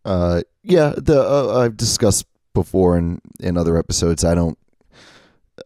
[0.06, 4.24] Uh, yeah, the uh, I've discussed before in in other episodes.
[4.24, 4.58] I don't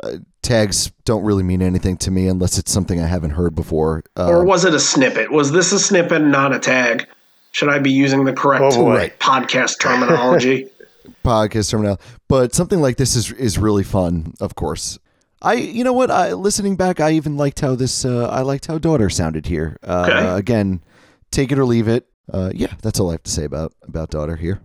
[0.03, 4.03] uh, tags don't really mean anything to me unless it's something I haven't heard before.
[4.18, 5.31] Uh, Or was it a snippet?
[5.31, 7.07] Was this a snippet, and not a tag?
[7.51, 8.89] Should I be using the correct Oh.
[8.89, 9.18] Right.
[9.19, 10.69] podcast terminology?
[11.23, 14.97] podcast terminology, But something like this is is really fun, of course.
[15.41, 16.10] I you know what?
[16.10, 19.77] I listening back, I even liked how this uh, I liked how daughter sounded here.
[19.84, 20.27] Uh, Okay.
[20.39, 20.81] Again,
[21.31, 22.07] take it or leave it.
[22.32, 24.62] Uh, yeah, that's all I have to say about about daughter here.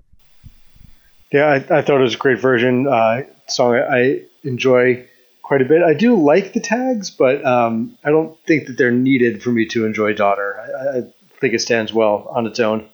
[1.33, 2.87] Yeah, I, I thought it was a great version.
[2.87, 5.07] Uh, song I, I enjoy
[5.43, 5.83] quite a bit.
[5.83, 9.67] I do like the tags, but um, I don't think that they're needed for me
[9.67, 10.61] to enjoy Daughter.
[10.61, 11.03] I, I
[11.41, 12.89] think it stands well on its own.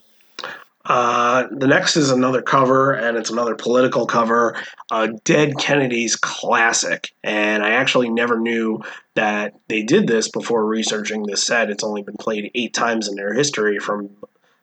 [0.85, 4.57] Uh, the next is another cover, and it's another political cover,
[4.91, 7.12] uh, Dead Kennedys classic.
[7.23, 8.82] And I actually never knew
[9.15, 11.70] that they did this before researching this set.
[11.70, 14.11] It's only been played eight times in their history from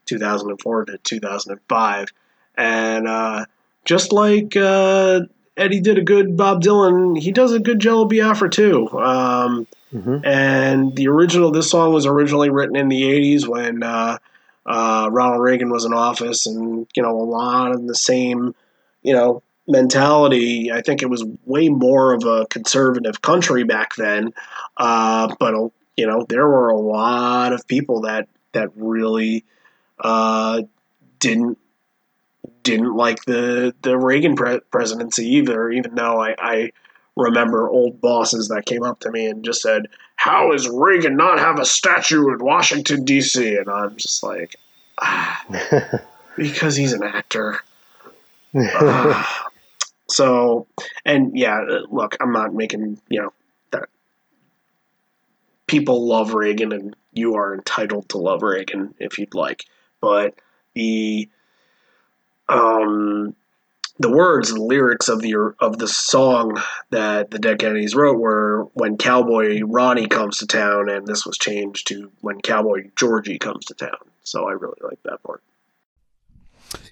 [0.06, 2.08] 2004 to 2005.
[2.56, 3.46] And uh,
[3.86, 5.22] just like uh,
[5.58, 8.90] Eddie did a good Bob Dylan, he does a good Jello Biafra too.
[8.98, 10.26] Um, Mhm.
[10.26, 14.18] And the original, this song was originally written in the 80s when uh,
[14.66, 18.56] uh, Ronald Reagan was in office, and you know a lot of the same,
[19.02, 20.72] you know, mentality.
[20.72, 24.34] I think it was way more of a conservative country back then,
[24.78, 25.54] uh, but
[25.98, 29.44] you know there were a lot of people that that really
[30.02, 30.64] uh,
[31.20, 31.58] didn't
[32.64, 35.70] didn't like the the Reagan pre- presidency either.
[35.70, 36.72] Even though I, I
[37.16, 41.40] remember old bosses that came up to me and just said, "How is Reagan not
[41.40, 44.56] have a statue in Washington D.C.?" And I'm just like,
[45.00, 45.46] ah,
[46.38, 47.60] because he's an actor.
[48.54, 49.48] Ah.
[50.10, 50.68] so,
[51.06, 53.34] and yeah, look, I'm not making you know
[53.72, 53.88] that
[55.68, 59.66] people love Reagan and you are entitled to love Reagan if you'd like,
[60.02, 60.36] but
[60.74, 61.30] the
[62.50, 63.36] um
[64.00, 68.68] the words and lyrics of the of the song that the Dead Kennedys wrote were
[68.74, 73.66] when Cowboy Ronnie comes to town, and this was changed to when Cowboy Georgie comes
[73.66, 73.98] to town.
[74.24, 75.44] So I really like that part.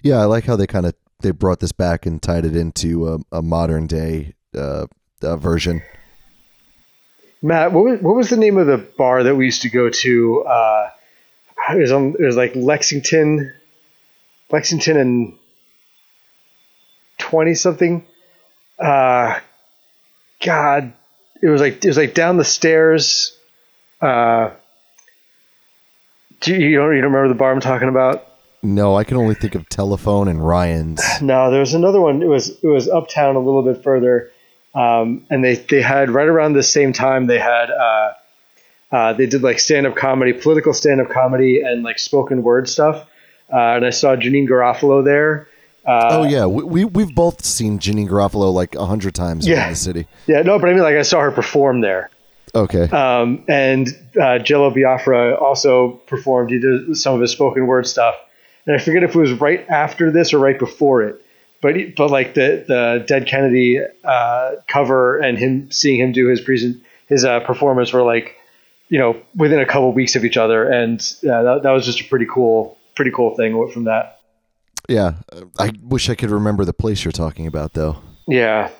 [0.02, 3.08] Yeah, I like how they kind of they brought this back and tied it into
[3.08, 4.86] a, a modern day uh,
[5.22, 5.82] uh, version.
[7.42, 9.88] Matt, what was, what was the name of the bar that we used to go
[9.88, 10.42] to?
[10.44, 10.90] Uh,
[11.76, 12.14] it was on.
[12.18, 13.52] It was like Lexington,
[14.50, 15.38] Lexington and
[17.18, 18.04] twenty something.
[18.78, 19.38] Uh,
[20.44, 20.92] God,
[21.42, 23.36] it was like it was like down the stairs.
[24.00, 24.50] Uh,
[26.40, 28.26] do you, you don't you don't remember the bar I'm talking about?
[28.62, 31.02] No, I can only think of telephone and Ryan's.
[31.22, 32.22] No, there was another one.
[32.22, 34.30] It was it was uptown a little bit further,
[34.74, 38.12] um, and they they had right around the same time they had uh,
[38.92, 42.68] uh, they did like stand up comedy, political stand up comedy, and like spoken word
[42.68, 43.06] stuff.
[43.52, 45.48] Uh, and I saw Janeane Garofalo there.
[45.86, 49.64] Uh, oh yeah, we, we we've both seen Janeane Garofalo like a hundred times Yeah.
[49.64, 50.06] in the city.
[50.26, 52.10] yeah, no, but I mean like I saw her perform there.
[52.54, 53.86] Okay, Um, and
[54.20, 56.50] uh, Jello Biafra also performed.
[56.50, 58.16] He did some of his spoken word stuff,
[58.66, 61.24] and I forget if it was right after this or right before it.
[61.62, 66.40] But but like the the Dead Kennedy uh, cover and him seeing him do his
[66.40, 68.34] present his uh, performance were like
[68.90, 72.00] you know within a couple weeks of each other, and uh, that, that was just
[72.00, 74.20] a pretty cool pretty cool thing from that.
[74.88, 75.14] yeah.
[75.58, 77.96] I wish I could remember the place you're talking about though.
[78.28, 78.70] Yeah.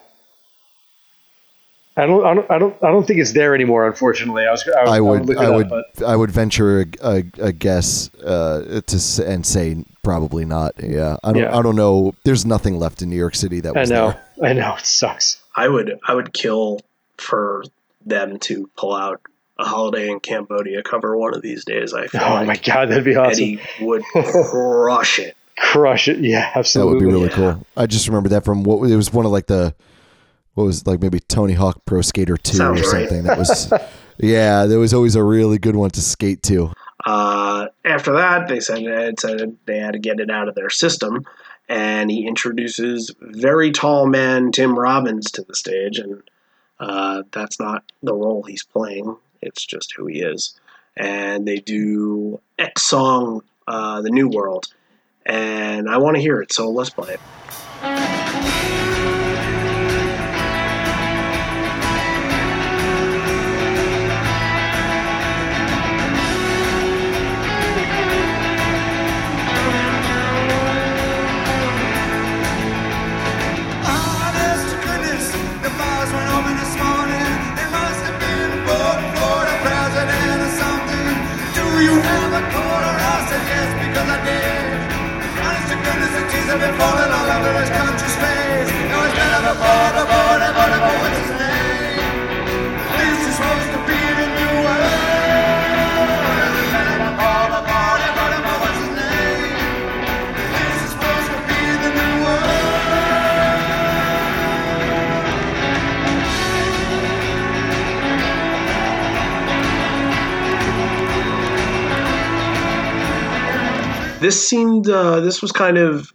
[1.97, 3.87] I don't, I don't, I don't, I don't think it's there anymore.
[3.87, 6.83] Unfortunately, I was, I, I would, look it I up, would, but- I would venture
[6.83, 10.75] a, a, a guess uh, to s- and say probably not.
[10.83, 11.59] Yeah, I don't, Yeah.
[11.59, 12.15] I don't know.
[12.25, 14.51] There's nothing left in New York City that I know, there.
[14.51, 15.43] I know, it sucks.
[15.57, 16.81] I would I would kill
[17.19, 17.65] for
[18.07, 19.21] them to pull out
[19.61, 21.93] a holiday in Cambodia cover one of these days.
[21.93, 23.33] I feel Oh like my god, that'd be awesome.
[23.33, 25.37] Eddie would crush it.
[25.57, 26.93] Crush it, yeah, absolutely.
[26.93, 27.67] That would be really cool.
[27.77, 29.75] I just remember that from what it was one of like the
[30.55, 33.09] what was like maybe Tony Hawk Pro Skater Two Sounds or right.
[33.09, 33.25] something.
[33.25, 33.71] That was
[34.19, 34.65] yeah.
[34.65, 36.73] There was always a really good one to skate to.
[37.05, 40.71] Uh, after that, they said Ed said they had to get it out of their
[40.71, 41.27] system,
[41.69, 46.23] and he introduces very tall man Tim Robbins to the stage, and
[46.79, 50.59] uh, that's not the role he's playing; it's just who he is.
[50.97, 54.67] And they do X song, uh, "The New World,"
[55.25, 58.60] and I want to hear it, so let's play it.
[81.83, 82.93] You have a quarter?
[82.93, 84.69] I said yes because I did.
[85.41, 88.71] Honest to goodness, the tears have been falling all over this country's face.
[88.91, 91.50] Now it's better before and voting for what's his name.
[114.21, 116.13] This seemed uh, this was kind of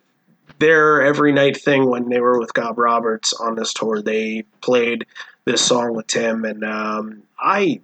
[0.60, 4.02] their every night thing when they were with Bob Roberts on this tour.
[4.02, 5.07] They played
[5.45, 7.82] this song with Tim, and um, I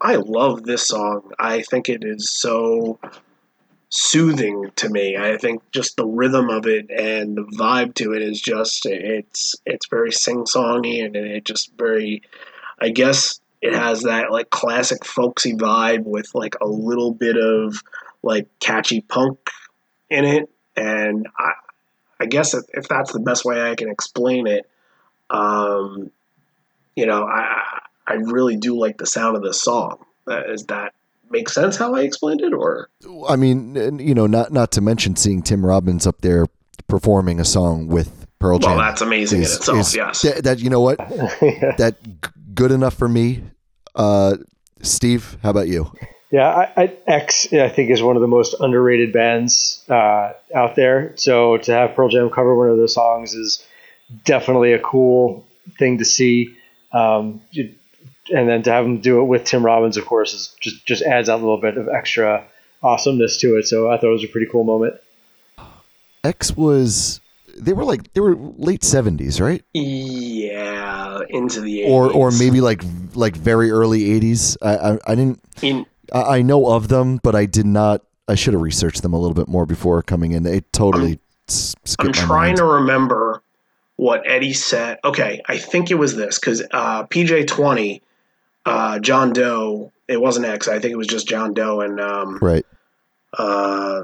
[0.00, 1.32] I love this song.
[1.38, 2.98] I think it is so
[3.90, 5.16] soothing to me.
[5.16, 9.54] I think just the rhythm of it and the vibe to it is just it's
[9.66, 12.22] it's very sing songy and it just very
[12.80, 17.82] I guess it has that like classic folksy vibe with like a little bit of
[18.24, 19.38] like catchy punk
[20.10, 21.52] in it and I
[22.20, 24.68] I guess if, if that's the best way I can explain it
[25.30, 26.10] um
[26.96, 29.98] you know I I really do like the sound of this song.
[30.28, 30.92] Uh, Is that
[31.30, 32.88] make sense how I explained it or
[33.28, 36.46] I mean, you know, not not to mention seeing Tim Robbins up there
[36.86, 38.72] performing a song with Pearl Jam.
[38.72, 38.86] well Jam.
[38.88, 40.98] that's amazing is- in itself is- yes That, that- you know what?
[41.78, 43.42] that g- good enough for me.
[43.94, 44.36] Uh,
[44.82, 45.90] Steve, how about you?
[46.34, 50.74] Yeah, I, I, X I think is one of the most underrated bands uh, out
[50.74, 51.12] there.
[51.16, 53.64] So to have Pearl Jam cover one of their songs is
[54.24, 55.46] definitely a cool
[55.78, 56.56] thing to see.
[56.92, 57.74] Um, you-
[58.32, 61.02] and then to have them do it with Tim Robbins, of course, is just just
[61.02, 62.42] adds that little bit of extra
[62.82, 63.66] awesomeness to it.
[63.68, 64.94] So I thought it was a pretty cool moment.
[66.24, 67.20] X was
[67.56, 69.62] they were like they were late seventies, right?
[69.74, 71.90] yeah into the 80s.
[71.90, 72.82] Or or maybe like
[73.14, 74.56] like very early eighties.
[74.62, 78.02] I, I I didn't in I, I know of them, but I did not.
[78.26, 80.46] I should have researched them a little bit more before coming in.
[80.46, 81.18] It totally
[81.98, 82.56] I'm my trying mind.
[82.58, 83.42] to remember
[83.96, 84.98] what Eddie said.
[85.04, 88.02] Okay, I think it was this because uh, PJ Twenty,
[88.64, 89.92] uh, John Doe.
[90.08, 90.68] It wasn't X.
[90.68, 92.64] I think it was just John Doe and um, Right.
[93.36, 94.02] uh,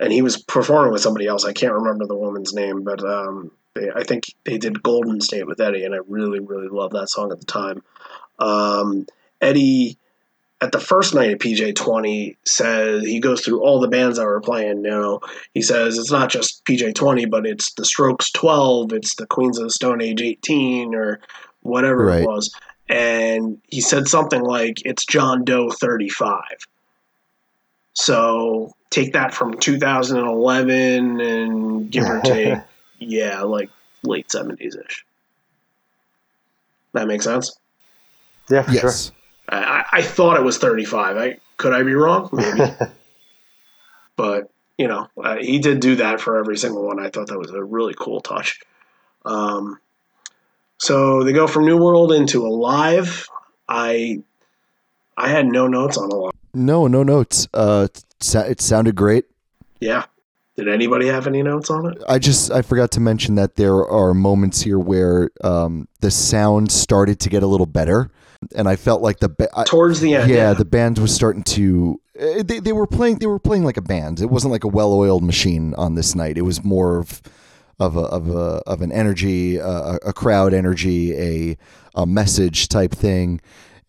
[0.00, 1.44] and he was performing with somebody else.
[1.44, 5.46] I can't remember the woman's name, but um, they, I think they did Golden State
[5.46, 7.82] with Eddie, and I really, really loved that song at the time.
[8.38, 9.06] Um,
[9.40, 9.98] Eddie,
[10.60, 14.24] at the first night at PJ Twenty, says he goes through all the bands that
[14.26, 14.84] were playing.
[14.84, 15.20] You know,
[15.54, 19.58] he says it's not just PJ Twenty, but it's the Strokes Twelve, it's the Queens
[19.58, 21.20] of the Stone Age eighteen, or
[21.62, 22.22] whatever Right.
[22.22, 22.54] it was.
[22.88, 26.58] And he said something like, "It's John Doe thirty five.
[27.94, 32.56] So take that from 2011 and give or take,
[33.00, 33.70] yeah, like
[34.04, 35.04] late 70s ish.
[36.94, 37.58] That makes sense.
[38.48, 39.06] Yeah, for Yes.
[39.06, 39.14] sure.
[39.48, 41.16] I, I, thought it was 35.
[41.16, 42.28] I could I be wrong?
[42.32, 42.70] Maybe.
[44.16, 47.00] but you know, uh, he did do that for every single one.
[47.00, 48.60] I thought that was a really cool touch.
[49.24, 49.80] Um,
[50.78, 53.28] so they go from New World into Alive.
[53.68, 54.22] I
[55.16, 56.32] I had no notes on Alive.
[56.54, 57.48] No, no notes.
[57.52, 58.04] Uh, it
[58.34, 59.24] it sounded great.
[59.80, 60.04] Yeah.
[60.56, 62.02] Did anybody have any notes on it?
[62.08, 66.72] I just I forgot to mention that there are moments here where um, the sound
[66.72, 68.10] started to get a little better,
[68.54, 70.30] and I felt like the ba- Towards the end.
[70.30, 73.76] yeah, the band was starting to eh, they, they were playing they were playing like
[73.76, 74.20] a band.
[74.20, 76.38] It wasn't like a well-oiled machine on this night.
[76.38, 77.20] It was more of
[77.80, 81.56] of a of a of an energy, uh, a crowd energy, a
[81.94, 83.40] a message type thing.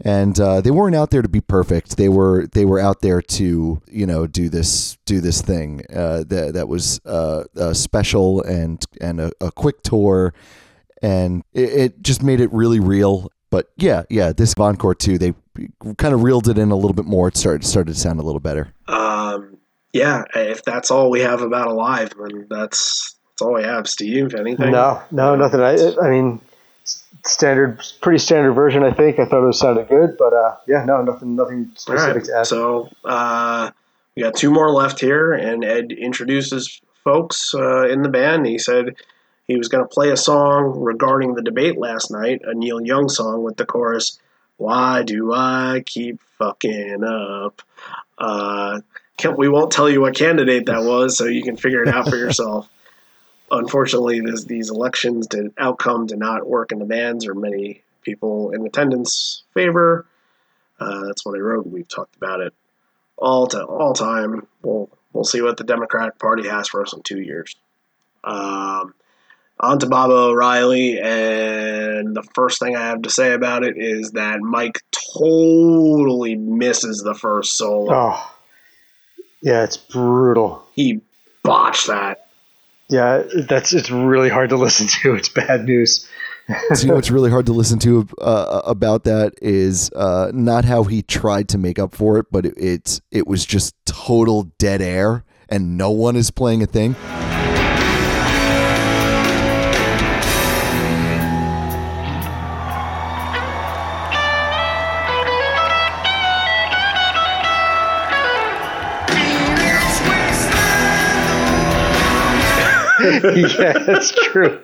[0.01, 1.97] And uh, they weren't out there to be perfect.
[1.97, 6.23] They were they were out there to you know do this do this thing uh,
[6.27, 10.33] that that was uh, uh, special and and a, a quick tour,
[11.01, 13.29] and it, it just made it really real.
[13.49, 15.33] But yeah, yeah, this encore too, they
[15.97, 17.27] kind of reeled it in a little bit more.
[17.27, 18.73] It started started to sound a little better.
[18.87, 19.57] Um,
[19.93, 23.87] yeah, if that's all we have about Alive, then that's that's all we have.
[23.87, 24.71] Steve, anything?
[24.71, 25.61] No, no, nothing.
[25.61, 26.41] I, I mean,
[27.25, 28.83] standard, pretty standard version.
[28.83, 32.25] I think I thought it sounded good, but uh, yeah, no, nothing, nothing specific right.
[32.25, 32.47] to add.
[32.47, 33.71] So uh,
[34.15, 38.45] we got two more left here, and Ed introduces folks uh, in the band.
[38.45, 38.95] He said
[39.49, 43.09] he was going to play a song regarding the debate last night, a Neil Young
[43.09, 44.19] song with the chorus,
[44.57, 47.63] "Why do I keep fucking up?"
[48.19, 48.81] Uh,
[49.35, 52.15] we won't tell you what candidate that was, so you can figure it out for
[52.15, 52.69] yourself.
[53.51, 58.51] Unfortunately, this, these elections did outcome did not work in the band's or many people
[58.51, 60.05] in attendance favor.
[60.79, 61.65] Uh, that's what I wrote.
[61.65, 62.53] We've talked about it
[63.17, 64.45] all to all time.
[64.61, 67.55] We'll we'll see what the Democratic Party has for us in two years.
[68.23, 68.93] Um,
[69.59, 74.11] on to Baba O'Riley, and the first thing I have to say about it is
[74.11, 77.93] that Mike totally misses the first solo.
[77.93, 78.35] Oh,
[79.41, 80.65] yeah, it's brutal.
[80.73, 81.01] He
[81.43, 82.27] botched that.
[82.89, 85.15] Yeah, that's it's really hard to listen to.
[85.19, 86.07] It's bad news.
[86.73, 90.65] so you know what's really hard to listen to uh, about that is uh, not
[90.65, 94.43] how he tried to make up for it, but it, it's it was just total
[94.57, 96.95] dead air, and no one is playing a thing.
[113.59, 114.61] yeah, that's true.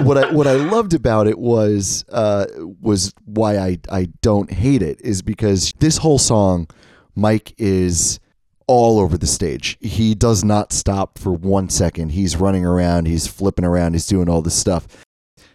[0.00, 2.46] what I what I loved about it was uh,
[2.80, 6.68] was why I I don't hate it is because this whole song,
[7.14, 8.18] Mike is
[8.66, 9.76] all over the stage.
[9.80, 12.10] He does not stop for one second.
[12.10, 13.06] He's running around.
[13.06, 13.92] He's flipping around.
[13.92, 14.86] He's doing all this stuff.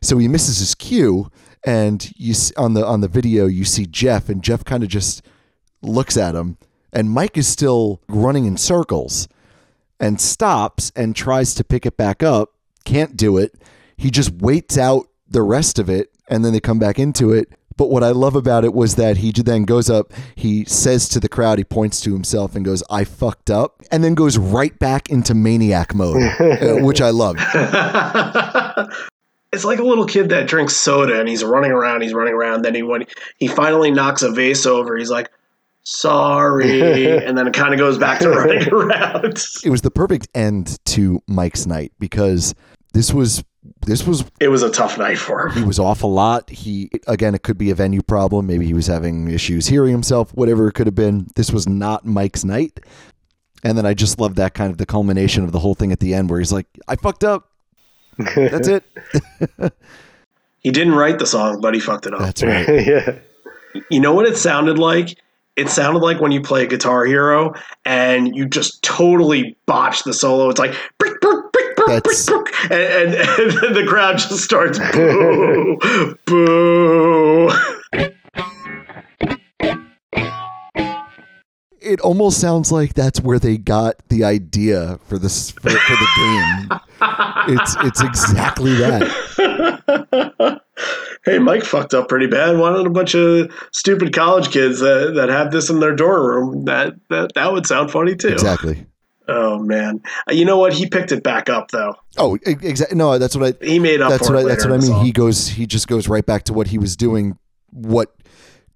[0.02, 1.32] So he misses his cue,
[1.66, 5.24] and you on the on the video you see Jeff, and Jeff kind of just
[5.82, 6.58] looks at him,
[6.94, 9.28] and Mike is still running in circles,
[10.00, 12.54] and stops and tries to pick it back up.
[12.86, 13.56] Can't do it.
[13.98, 17.50] He just waits out the rest of it, and then they come back into it.
[17.78, 21.20] But what I love about it was that he then goes up, he says to
[21.20, 24.78] the crowd, he points to himself and goes, I fucked up, and then goes right
[24.80, 27.36] back into maniac mode, uh, which I love.
[29.54, 32.64] it's like a little kid that drinks soda and he's running around, he's running around.
[32.64, 33.06] Then he when
[33.38, 35.30] he finally knocks a vase over, he's like,
[35.90, 39.42] "Sorry," and then it kind of goes back to running around.
[39.64, 42.54] It was the perfect end to Mike's night because
[42.94, 43.44] this was
[43.86, 45.58] this was It was a tough night for him.
[45.58, 46.50] he was off a lot.
[46.50, 48.48] He again, it could be a venue problem.
[48.48, 50.34] Maybe he was having issues hearing himself.
[50.34, 51.28] Whatever it could have been.
[51.36, 52.80] This was not Mike's night.
[53.64, 56.00] And then I just love that kind of the culmination of the whole thing at
[56.00, 57.50] the end, where he's like, "I fucked up.
[58.36, 58.84] That's it.
[60.60, 62.20] He didn't write the song, but he fucked it up.
[62.20, 63.20] That's right." yeah.
[63.90, 65.18] You know what it sounded like?
[65.58, 67.52] It sounded like when you play Guitar Hero
[67.84, 70.50] and you just totally botch the solo.
[70.50, 74.38] It's like brick, brick, brick, brick, brick, brick, and, and, and then the crowd just
[74.44, 75.80] starts boo,
[76.26, 77.50] boo.
[81.82, 86.68] It almost sounds like that's where they got the idea for this for, for the
[86.70, 86.80] game.
[87.50, 89.04] It's it's exactly that.
[91.26, 92.58] hey, Mike fucked up pretty bad.
[92.58, 96.26] Why don't a bunch of stupid college kids that, that have this in their dorm
[96.26, 96.66] room?
[96.66, 98.30] That that that would sound funny too.
[98.30, 98.86] Exactly.
[99.30, 100.74] Oh man, you know what?
[100.74, 101.96] He picked it back up though.
[102.18, 102.98] Oh, exactly.
[102.98, 103.66] No, that's what I.
[103.66, 105.06] He made up That's what I, that's what I mean.
[105.06, 105.50] He goes.
[105.50, 107.38] He just goes right back to what he was doing.
[107.72, 108.16] What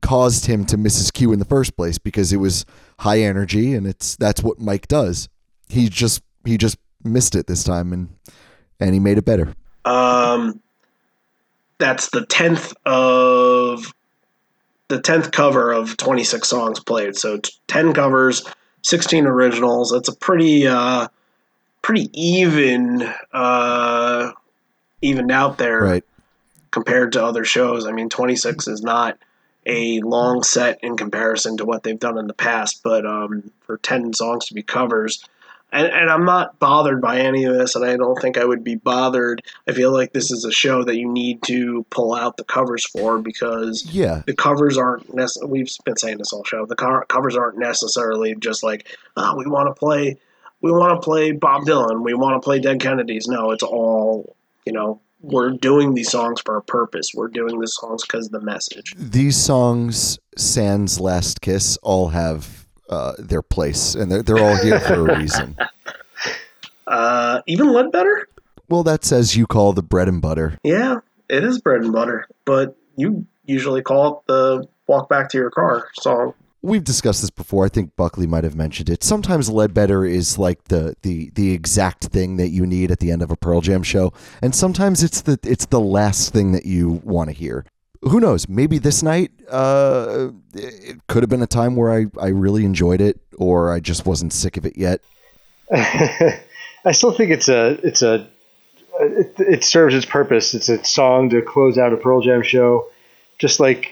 [0.02, 2.66] caused him to miss his cue in the first place because it was
[3.00, 5.30] high energy, and it's that's what Mike does.
[5.70, 8.10] He just he just missed it this time, and
[8.80, 9.56] and he made it better.
[9.86, 10.62] Um,
[11.82, 13.94] that's the tenth of
[14.88, 17.18] the tenth cover of twenty six songs played.
[17.18, 18.46] So t- ten covers,
[18.84, 19.92] sixteen originals.
[19.92, 21.08] That's a pretty uh,
[21.82, 24.32] pretty even uh,
[25.02, 26.06] evened out there Right.
[26.70, 27.86] compared to other shows.
[27.86, 29.18] I mean, twenty six is not
[29.66, 33.78] a long set in comparison to what they've done in the past, but um, for
[33.78, 35.24] ten songs to be covers.
[35.74, 38.64] And, and I'm not bothered by any of this, and I don't think I would
[38.64, 39.42] be bothered.
[39.68, 42.86] I feel like this is a show that you need to pull out the covers
[42.86, 44.22] for because Yeah.
[44.28, 45.52] the covers aren't necessarily.
[45.62, 46.66] We've been saying this all show.
[46.66, 50.18] The co- covers aren't necessarily just like, oh, we want to play,
[50.62, 53.28] we want to play Bob Dylan, we want to play Dead Kennedys.
[53.28, 54.36] No, it's all
[54.66, 55.00] you know.
[55.24, 57.12] We're doing these songs for a purpose.
[57.14, 58.96] We're doing these songs because of the message.
[58.98, 62.61] These songs, Sans Last Kiss, all have
[62.92, 65.56] uh, their place, and they're they're all here for a reason.
[66.88, 68.28] Uh, even Ledbetter,
[68.70, 70.58] Well, that's as you call the bread and butter.
[70.64, 70.98] yeah,
[71.30, 75.52] it is bread and butter, but you usually call it the "Walk Back to Your
[75.52, 76.34] Car" song.
[76.64, 77.66] We've discussed this before.
[77.66, 79.04] I think Buckley might have mentioned it.
[79.04, 83.22] Sometimes Ledbetter is like the the the exact thing that you need at the end
[83.24, 87.02] of a Pearl Jam show, and sometimes it's the it's the last thing that you
[87.04, 87.66] want to hear.
[88.04, 88.50] Who knows?
[88.50, 93.00] Maybe this night, uh, it could have been a time where I I really enjoyed
[93.00, 95.02] it, or I just wasn't sick of it yet.
[95.72, 98.28] I still think it's a it's a
[99.00, 100.54] it, it serves its purpose.
[100.54, 102.90] It's a song to close out a Pearl Jam show,
[103.38, 103.92] just like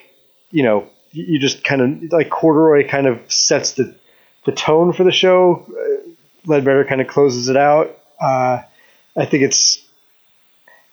[0.52, 3.96] you know you just kind of like Corduroy kind of sets the
[4.46, 5.72] the tone for the show.
[6.46, 7.96] Ledbetter kind of closes it out.
[8.20, 8.62] Uh,
[9.16, 9.86] I think it's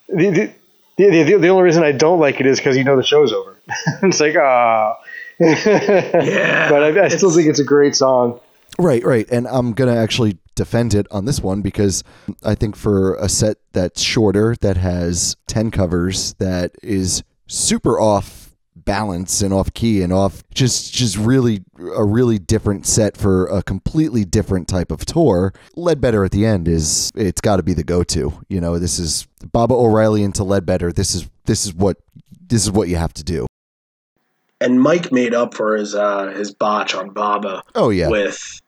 [0.08, 0.52] the, the
[0.96, 3.32] the, the the only reason I don't like it is because you know the show's
[3.32, 3.58] over.
[4.02, 4.98] it's like ah,
[5.38, 8.40] Yeah, but I, I still think it's a great song.
[8.78, 9.26] Right, right.
[9.30, 12.04] And I'm going to actually defend it on this one because
[12.42, 18.45] I think for a set that's shorter, that has 10 covers, that is super off
[18.86, 21.62] balance and off key and off just just really
[21.94, 26.66] a really different set for a completely different type of tour ledbetter at the end
[26.66, 30.92] is it's got to be the go-to you know this is baba o'riley into ledbetter
[30.92, 31.98] this is this is what
[32.48, 33.46] this is what you have to do
[34.58, 37.62] and Mike made up for his uh, his botch on Baba.
[37.74, 38.62] oh yeah with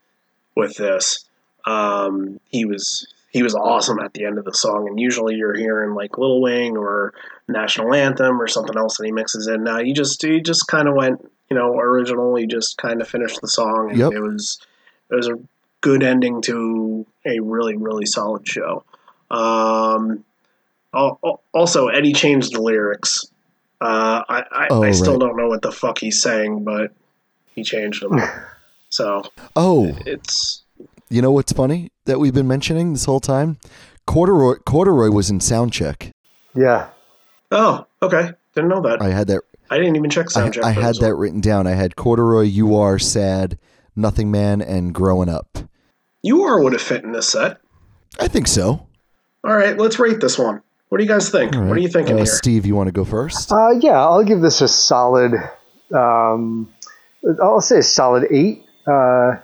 [0.58, 1.24] with this.
[1.64, 5.56] Um, he was he was awesome at the end of the song, and usually you're
[5.56, 7.14] hearing like Lil Wayne or
[7.48, 9.64] National Anthem or something else that he mixes in.
[9.64, 11.20] Now he just he just kind of went
[11.50, 12.34] you know original.
[12.36, 14.12] He just kind of finished the song, and Yep.
[14.12, 14.58] it was
[15.10, 15.38] it was a
[15.80, 18.84] good ending to a really really solid show.
[19.30, 20.24] Um,
[20.94, 23.26] Al- al- Also, Eddie changed the lyrics.
[23.80, 25.20] Uh, I I, Oh, I still right.
[25.20, 26.92] don't know what the fuck he's saying, but
[27.54, 28.18] he changed them.
[28.88, 29.22] so
[29.56, 30.62] Oh, it's
[31.10, 33.58] you know what's funny that we've been mentioning this whole time?
[34.06, 36.10] Corduroy, Corduroy was in Soundcheck.
[36.54, 36.88] Yeah.
[37.50, 38.32] Oh okay.
[38.54, 39.00] Didn't know that.
[39.00, 39.42] I had that.
[39.70, 40.50] I didn't even check I.
[40.62, 41.18] I had that one.
[41.18, 41.66] written down.
[41.66, 43.58] I had Corduroy, You Are Sad,
[43.94, 45.58] Nothing Man, and Growing Up.
[46.22, 47.60] You are would have fit in this set.
[48.18, 48.86] I think so.
[49.44, 50.62] All right, let's rate this one.
[50.88, 51.54] What do you guys think?
[51.54, 52.26] All What are you thinking uh, here?
[52.26, 53.52] Steve, you want to go first?
[53.52, 55.32] Uh, yeah, I'll give this a solid.
[55.94, 56.72] Um,
[57.42, 58.64] I'll say a solid eight.
[58.86, 59.36] Uh,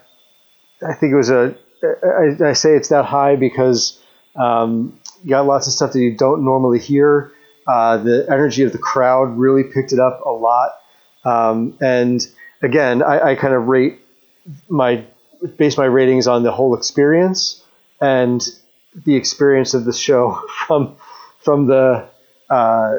[0.83, 1.55] I think it was a.
[1.85, 4.03] I, I say it's that high because
[4.37, 7.34] um, you got lots of stuff that you don't normally hear.
[7.67, 10.73] Uh, the energy of the crowd really picked it up a lot.
[11.25, 12.27] Um, and
[12.63, 14.01] again, I, I kind of rate
[14.69, 15.05] my
[15.57, 17.63] base my ratings on the whole experience
[18.01, 18.47] and
[19.05, 20.97] the experience of the show from
[21.41, 22.09] from the
[22.51, 22.95] uh,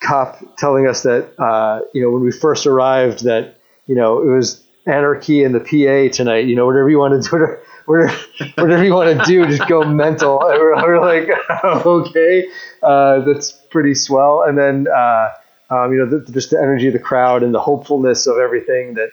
[0.00, 3.56] cop telling us that uh, you know when we first arrived that
[3.86, 6.46] you know it was anarchy in the PA tonight.
[6.46, 7.56] You know whatever you want to do,
[7.90, 8.16] whatever,
[8.56, 10.40] whatever, you want to do, just go mental.
[10.40, 11.28] And we're, we're like,
[11.64, 12.48] okay,
[12.82, 14.42] uh, that's pretty swell.
[14.42, 15.30] And then uh,
[15.70, 18.94] um, you know the, just the energy of the crowd and the hopefulness of everything
[18.94, 19.10] that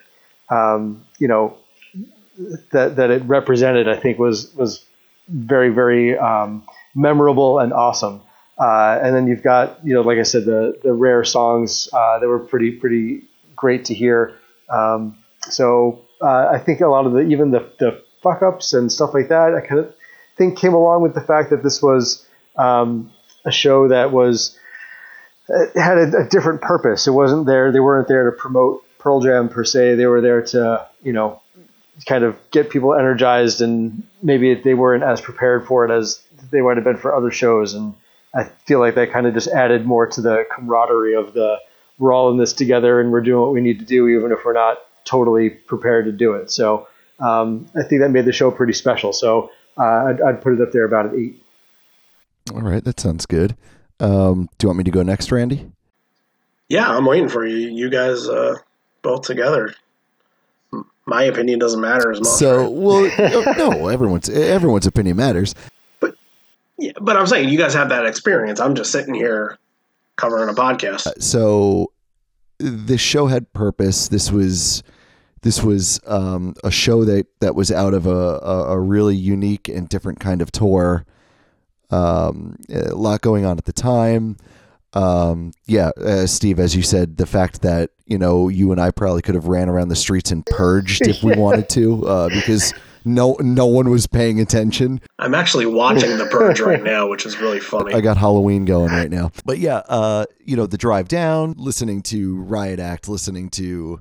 [0.54, 1.56] um, you know
[2.72, 3.88] that that it represented.
[3.88, 4.84] I think was was
[5.28, 8.22] very very um, memorable and awesome.
[8.58, 12.18] Uh, and then you've got you know like I said the the rare songs uh,
[12.18, 13.22] that were pretty pretty
[13.54, 14.34] great to hear.
[14.68, 18.90] Um, so uh, I think a lot of the even the the fuck ups and
[18.90, 19.94] stuff like that I kind of
[20.36, 22.26] think came along with the fact that this was
[22.56, 23.12] um,
[23.44, 24.58] a show that was
[25.48, 27.06] it had a, a different purpose.
[27.06, 27.72] It wasn't there.
[27.72, 29.94] They weren't there to promote Pearl Jam per se.
[29.94, 31.40] They were there to you know
[32.06, 36.60] kind of get people energized and maybe they weren't as prepared for it as they
[36.60, 37.94] might have been for other shows and
[38.34, 41.58] I feel like that kind of just added more to the camaraderie of the
[41.98, 44.44] we're all in this together and we're doing what we need to do even if
[44.44, 46.86] we're not totally prepared to do it so
[47.20, 50.60] um, I think that made the show pretty special so uh, I'd, I'd put it
[50.60, 51.42] up there about an eight
[52.54, 53.56] All right, that sounds good.
[54.00, 55.70] Um, do you want me to go next, Randy?
[56.68, 57.56] Yeah, I'm waiting for you.
[57.56, 58.56] You guys uh,
[59.02, 59.74] both together.
[61.06, 62.28] My opinion doesn't matter as much.
[62.28, 63.18] So, right?
[63.18, 65.54] well, uh, no, everyone's everyone's opinion matters.
[66.00, 66.14] But
[66.78, 68.60] yeah, but I'm saying you guys have that experience.
[68.60, 69.58] I'm just sitting here
[70.16, 71.22] covering a podcast.
[71.22, 71.92] so
[72.58, 74.08] this show had purpose.
[74.08, 74.82] This was
[75.42, 79.68] this was um, a show that that was out of a, a, a really unique
[79.68, 81.04] and different kind of tour.
[81.90, 84.36] Um, a lot going on at the time.
[84.94, 88.90] Um, yeah, uh, Steve, as you said, the fact that you know you and I
[88.90, 92.72] probably could have ran around the streets and purged if we wanted to, uh, because
[93.04, 95.00] no no one was paying attention.
[95.18, 97.94] I'm actually watching The Purge right now, which is really funny.
[97.94, 99.30] I got Halloween going right now.
[99.44, 104.00] But yeah, uh, you know, the drive down, listening to Riot Act, listening to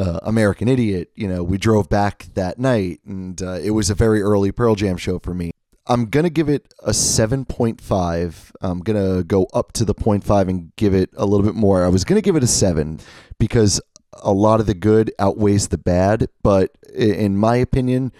[0.00, 1.10] uh, American Idiot.
[1.14, 4.74] You know, we drove back that night, and uh, it was a very early Pearl
[4.74, 5.52] Jam show for me.
[5.86, 8.52] I'm gonna give it a 7.5.
[8.60, 11.84] I'm gonna go up to the 0.5 and give it a little bit more.
[11.84, 13.00] I was gonna give it a seven
[13.38, 13.80] because
[14.14, 18.12] a lot of the good outweighs the bad, but in my opinion,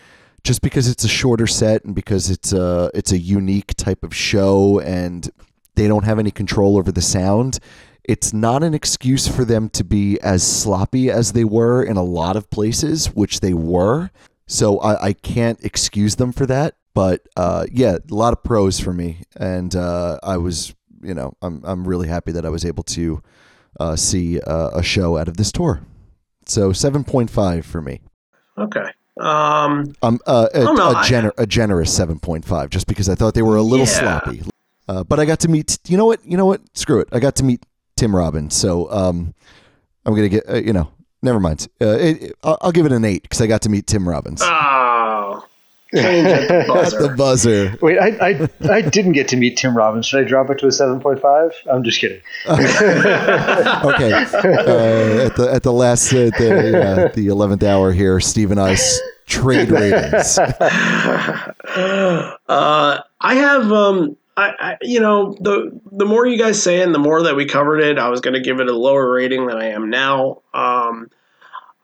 [0.42, 4.15] just because it's a shorter set and because it's a it's a unique type of
[4.15, 5.31] show and
[5.76, 7.59] they don't have any control over the sound,
[8.10, 12.02] it's not an excuse for them to be as sloppy as they were in a
[12.02, 14.10] lot of places, which they were.
[14.47, 16.74] So I, I can't excuse them for that.
[16.92, 21.32] But uh, yeah, a lot of pros for me, and uh, I was, you know,
[21.40, 23.22] I'm I'm really happy that I was able to
[23.78, 25.80] uh, see uh, a show out of this tour.
[26.47, 28.00] So seven point five for me.
[28.58, 28.86] okay.
[29.20, 33.34] Um, Um, uh, a, no, gener- a generous seven point five, just because I thought
[33.34, 34.00] they were a little Yeah.
[34.00, 34.42] sloppy.
[34.89, 35.78] Uh, but I got to meet.
[35.86, 36.24] You know what?
[36.24, 36.60] You know what?
[36.74, 37.08] Screw it.
[37.12, 37.60] I got to meet
[38.00, 38.56] Tim Robbins.
[38.56, 39.34] So um,
[40.06, 40.48] I'm gonna get.
[40.48, 40.90] Uh, you know,
[41.22, 41.68] never mind.
[41.80, 44.08] Uh, it, it- I'll, I'll give it an eight because I got to meet Tim
[44.08, 45.46] Robbins oh,
[45.92, 46.00] at
[46.48, 47.02] the at buzzer.
[47.02, 47.76] the buzzer.
[47.82, 50.66] wait I, I, I didn't get to meet Tim Robbins should I drop it to
[50.66, 54.12] a 7.5 I'm just kidding Okay.
[54.12, 58.60] Uh, at the at the last uh, the uh, the eleventh hour here, Steve and
[58.60, 60.38] I s- trade ratings.
[61.68, 66.94] uh, I have, um, I, I, you know, the the more you guys say and
[66.94, 69.47] the more that we covered it, I was going to give it a lower rating
[69.47, 70.42] than I am now.
[70.55, 71.10] Um,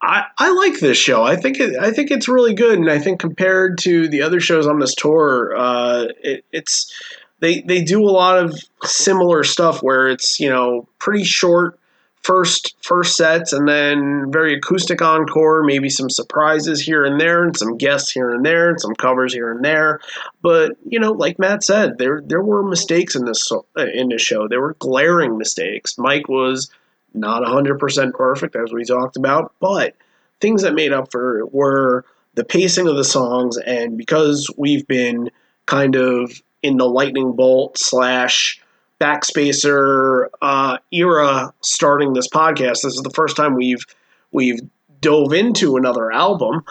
[0.01, 1.23] I, I like this show.
[1.23, 4.39] I think it, I think it's really good, and I think compared to the other
[4.39, 6.91] shows on this tour, uh, it, it's
[7.39, 11.79] they they do a lot of similar stuff where it's you know pretty short,
[12.27, 17.55] first first sets and then very acoustic encore maybe some surprises here and there and
[17.55, 20.01] some guests here and there and some covers here and there.
[20.41, 24.21] But you know like matt said there there were mistakes in this uh, in this
[24.21, 24.49] show.
[24.49, 25.97] There were glaring mistakes.
[25.97, 26.69] Mike was
[27.13, 29.95] not 100% perfect as we talked about but
[30.41, 32.03] things that made up for it were
[32.35, 35.31] the pacing of the songs and because we've been
[35.65, 38.59] kind of in the lightning bolt slash
[38.99, 42.81] backspacer uh, era starting this podcast.
[42.81, 43.85] This is the first time we've
[44.31, 44.59] we've
[45.01, 46.63] dove into another album.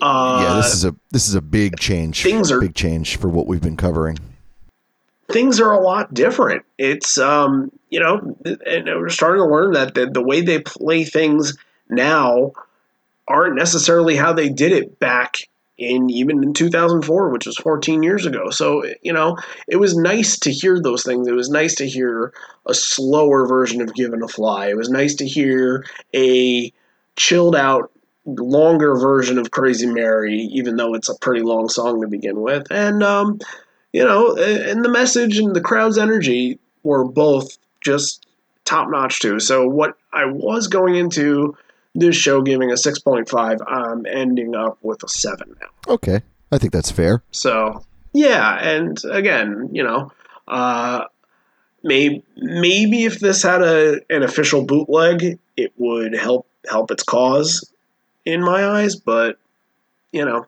[0.00, 2.22] Uh, yeah, this is a this is a big change.
[2.22, 4.18] things are- big change for what we've been covering.
[5.30, 6.64] things are a lot different.
[6.78, 11.04] It's um, you know, and we're starting to learn that the, the way they play
[11.04, 11.56] things
[11.88, 12.52] now
[13.28, 15.36] aren't necessarily how they did it back
[15.78, 18.50] in even in 2004, which was 14 years ago.
[18.50, 21.26] So you know, it was nice to hear those things.
[21.26, 22.32] It was nice to hear
[22.66, 25.84] a slower version of "Given a Fly." It was nice to hear
[26.14, 26.72] a
[27.16, 27.90] chilled out
[28.24, 32.66] longer version of Crazy Mary, even though it's a pretty long song to begin with.
[32.70, 33.40] And um,
[33.92, 38.26] you know, and the message and the crowd's energy were both just
[38.64, 39.40] top notch too.
[39.40, 41.56] So what I was going into
[41.94, 45.94] this show giving a 6.5, I'm ending up with a 7 now.
[45.94, 47.22] Okay, I think that's fair.
[47.30, 50.12] So yeah, and again, you know,
[50.48, 51.04] uh,
[51.82, 57.70] maybe maybe if this had a an official bootleg, it would help help its cause
[58.24, 58.96] in my eyes.
[58.96, 59.38] But
[60.12, 60.46] you know,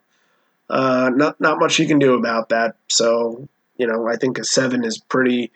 [0.68, 2.76] uh, not not much you can do about that.
[2.88, 5.50] So you know, I think a seven is pretty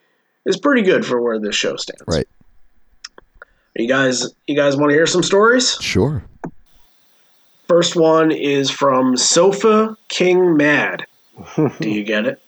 [0.44, 2.02] is pretty good for where this show stands.
[2.07, 2.28] Right.
[3.78, 5.76] You guys, you guys want to hear some stories?
[5.81, 6.24] Sure.
[7.68, 11.07] First one is from Sofa King Mad.
[11.57, 12.42] Do you get it?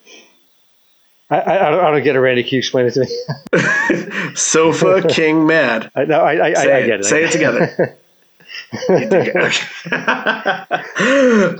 [1.31, 2.43] I, I, I don't- get it, Randy.
[2.43, 4.33] Can you explain it to me?
[4.35, 5.91] Sofa King Mad.
[5.95, 7.05] I, no, I, I, Say I, I get it.
[7.05, 7.97] Say it together.
[8.89, 9.63] You do get it.
[9.93, 11.57] I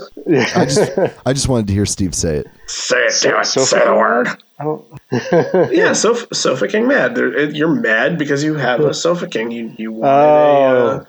[0.65, 0.91] just
[1.27, 2.47] I just wanted to hear Steve say it.
[2.67, 3.15] say it.
[3.23, 3.45] Do it.
[3.47, 4.29] Sofa Say the word.
[4.61, 4.85] I don't.
[5.73, 7.15] Yeah, Sofa, Sofa King Mad.
[7.15, 9.51] There- You're mad because you have a Sofa King.
[9.51, 10.19] You you wanted Oh.
[10.19, 11.05] a, uh,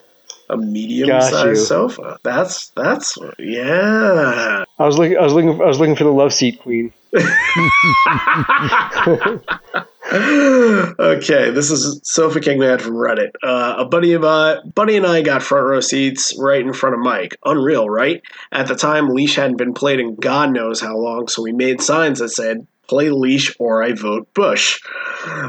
[0.49, 1.55] a medium Got you.
[1.55, 2.17] sized sofa.
[2.23, 4.63] That's that's yeah.
[4.79, 5.17] I was looking.
[5.17, 5.61] I was looking.
[5.61, 6.91] I was looking for the love seat queen.
[10.13, 13.31] okay, this is Sofa King Mad from Reddit.
[13.43, 16.95] Uh, a buddy of uh, buddy and I got front row seats right in front
[16.95, 17.37] of Mike.
[17.45, 18.21] Unreal, right?
[18.51, 21.81] At the time, Leash hadn't been played in God knows how long, so we made
[21.81, 24.81] signs that said "Play Leash or I vote Bush."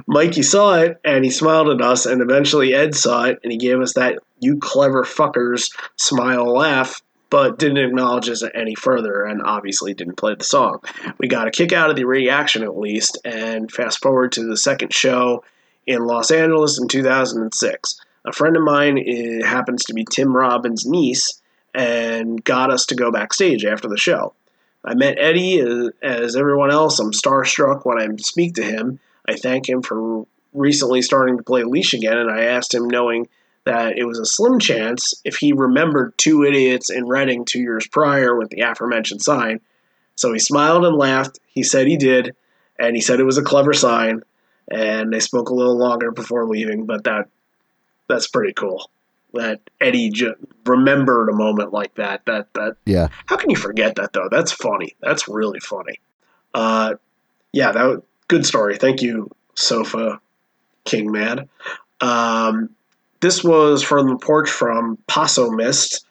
[0.06, 3.58] Mikey saw it and he smiled at us, and eventually Ed saw it and he
[3.58, 7.02] gave us that "You clever fuckers" smile laugh.
[7.30, 10.82] But didn't acknowledge us any further, and obviously didn't play the song.
[11.18, 14.56] We got a kick out of the reaction at least, and fast forward to the
[14.56, 15.42] second show
[15.84, 18.00] in Los Angeles in 2006.
[18.24, 21.40] A friend of mine eh, happens to be Tim Robbins' niece
[21.74, 24.34] and got us to go backstage after the show.
[24.84, 26.98] I met Eddie as, as everyone else.
[26.98, 28.98] I'm starstruck when I speak to him.
[29.28, 33.28] I thank him for recently starting to play Leash again, and I asked him, knowing
[33.64, 37.86] that it was a slim chance if he remembered two idiots in Reading two years
[37.86, 39.60] prior with the aforementioned sign.
[40.16, 41.38] So he smiled and laughed.
[41.46, 42.34] He said he did,
[42.78, 44.22] and he said it was a clever sign.
[44.70, 47.28] And they spoke a little longer before leaving, but that
[48.08, 48.90] that's pretty cool.
[49.34, 50.12] That Eddie
[50.66, 52.24] remembered a moment like that.
[52.26, 53.08] That that Yeah.
[53.26, 54.28] how can you forget that though?
[54.30, 54.94] That's funny.
[55.00, 56.00] That's really funny.
[56.54, 56.94] Uh,
[57.52, 58.76] yeah, that was, good story.
[58.76, 60.20] Thank you, Sofa
[60.84, 61.48] King Mad.
[62.00, 62.70] Um,
[63.20, 66.04] this was from the porch from Paso Mist.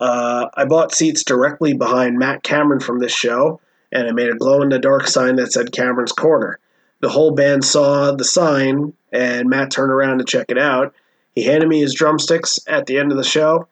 [0.00, 3.60] Uh, I bought seats directly behind Matt Cameron from this show,
[3.90, 6.58] and I made a glow in the dark sign that said Cameron's Corner.
[7.00, 10.94] The whole band saw the sign, and Matt turned around to check it out.
[11.34, 13.68] He handed me his drumsticks at the end of the show,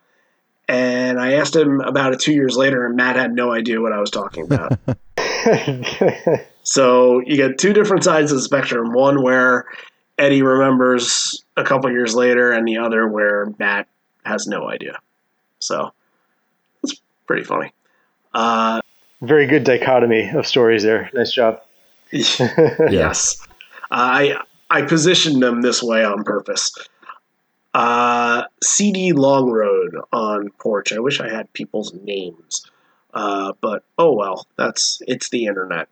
[0.69, 3.93] and I asked him about it two years later, and Matt had no idea what
[3.93, 4.79] I was talking about.
[6.63, 9.67] so you get two different sides of the spectrum one where
[10.19, 13.89] Eddie remembers a couple years later, and the other where Matt
[14.25, 14.99] has no idea.
[15.59, 15.93] So
[16.83, 17.73] it's pretty funny.
[18.33, 18.81] Uh,
[19.23, 21.11] Very good dichotomy of stories there.
[21.15, 21.61] Nice job.
[22.13, 23.47] Yes,
[23.91, 24.37] I
[24.69, 26.73] I positioned them this way on purpose.
[27.73, 30.93] Uh, CD Long Road on porch.
[30.93, 32.69] I wish I had people's names,
[33.15, 34.47] uh, but oh well.
[34.57, 35.89] That's it's the internet.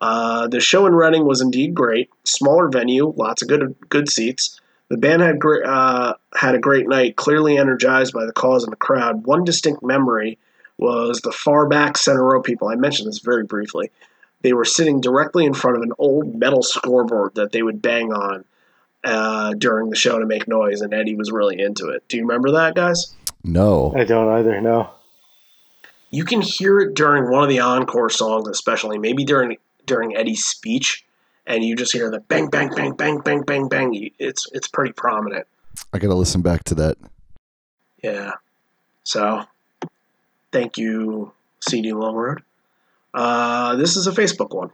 [0.00, 2.10] Uh, the show in Reading was indeed great.
[2.24, 4.60] Smaller venue, lots of good good seats.
[4.88, 7.16] The band had great uh, had a great night.
[7.16, 9.24] Clearly energized by the cause and the crowd.
[9.24, 10.38] One distinct memory
[10.76, 12.68] was the far back center row people.
[12.68, 13.90] I mentioned this very briefly
[14.44, 18.12] they were sitting directly in front of an old metal scoreboard that they would bang
[18.12, 18.44] on
[19.04, 22.02] uh, during the show to make noise, and Eddie was really into it.
[22.08, 23.14] Do you remember that, guys?
[23.44, 23.92] No.
[23.96, 24.60] I don't either.
[24.60, 24.90] No.
[26.10, 30.44] You can hear it during one of the encore songs, especially maybe during during Eddie's
[30.44, 31.04] speech,
[31.46, 34.10] and you just hear the bang, bang, bang, bang, bang, bang, bang.
[34.18, 35.46] It's it's pretty prominent.
[35.92, 36.96] I got to listen back to that.
[38.02, 38.32] Yeah.
[39.02, 39.44] So,
[40.52, 42.42] thank you, CD Long Road.
[43.12, 44.70] Uh, this is a Facebook one.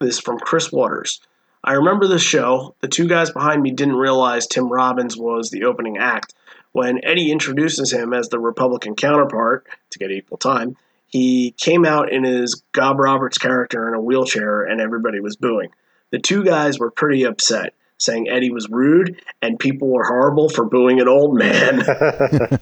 [0.00, 1.20] This is from Chris Waters.
[1.64, 2.74] I remember this show.
[2.80, 6.34] The two guys behind me didn't realize Tim Robbins was the opening act.
[6.72, 10.76] When Eddie introduces him as the Republican counterpart to get equal time,
[11.06, 15.70] he came out in his Bob Roberts character in a wheelchair and everybody was booing.
[16.10, 20.64] The two guys were pretty upset, saying Eddie was rude and people were horrible for
[20.64, 21.82] booing an old man.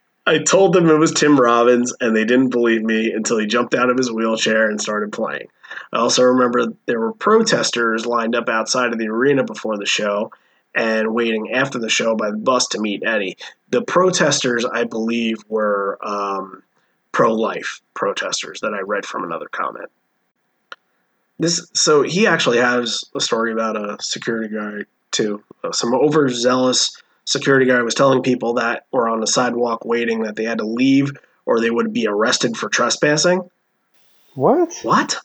[0.26, 3.74] I told them it was Tim Robbins, and they didn't believe me until he jumped
[3.74, 5.48] out of his wheelchair and started playing.
[5.92, 10.32] I also remember there were protesters lined up outside of the arena before the show
[10.74, 13.36] and waiting after the show by the bus to meet Eddie.
[13.70, 16.62] The protesters, I believe, were um,
[17.12, 19.90] pro life protesters that I read from another comment.
[21.38, 25.42] This so he actually has a story about a security guard too.
[25.72, 30.44] Some overzealous security guard was telling people that were on the sidewalk waiting that they
[30.44, 31.12] had to leave
[31.46, 33.48] or they would be arrested for trespassing.
[34.34, 34.74] What?
[34.82, 35.20] What?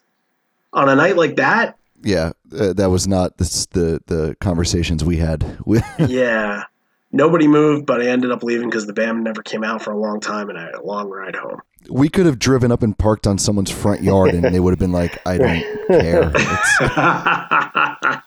[0.73, 1.77] On a night like that?
[2.01, 5.57] Yeah, uh, that was not the the, the conversations we had.
[5.65, 6.63] with yeah.
[7.11, 9.97] Nobody moved, but I ended up leaving because the band never came out for a
[9.97, 11.59] long time and I had a long ride home.
[11.89, 14.79] we could have driven up and parked on someone's front yard, and they would have
[14.79, 16.31] been like, "I don't care."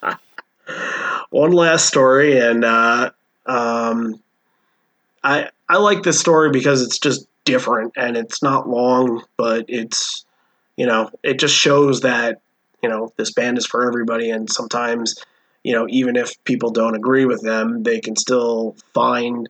[1.31, 3.11] One last story, and uh,
[3.47, 4.21] um,
[5.23, 10.25] I I like this story because it's just different and it's not long, but it's
[10.83, 12.41] you know it just shows that
[12.83, 15.15] you know this band is for everybody, and sometimes
[15.63, 19.49] you know even if people don't agree with them, they can still find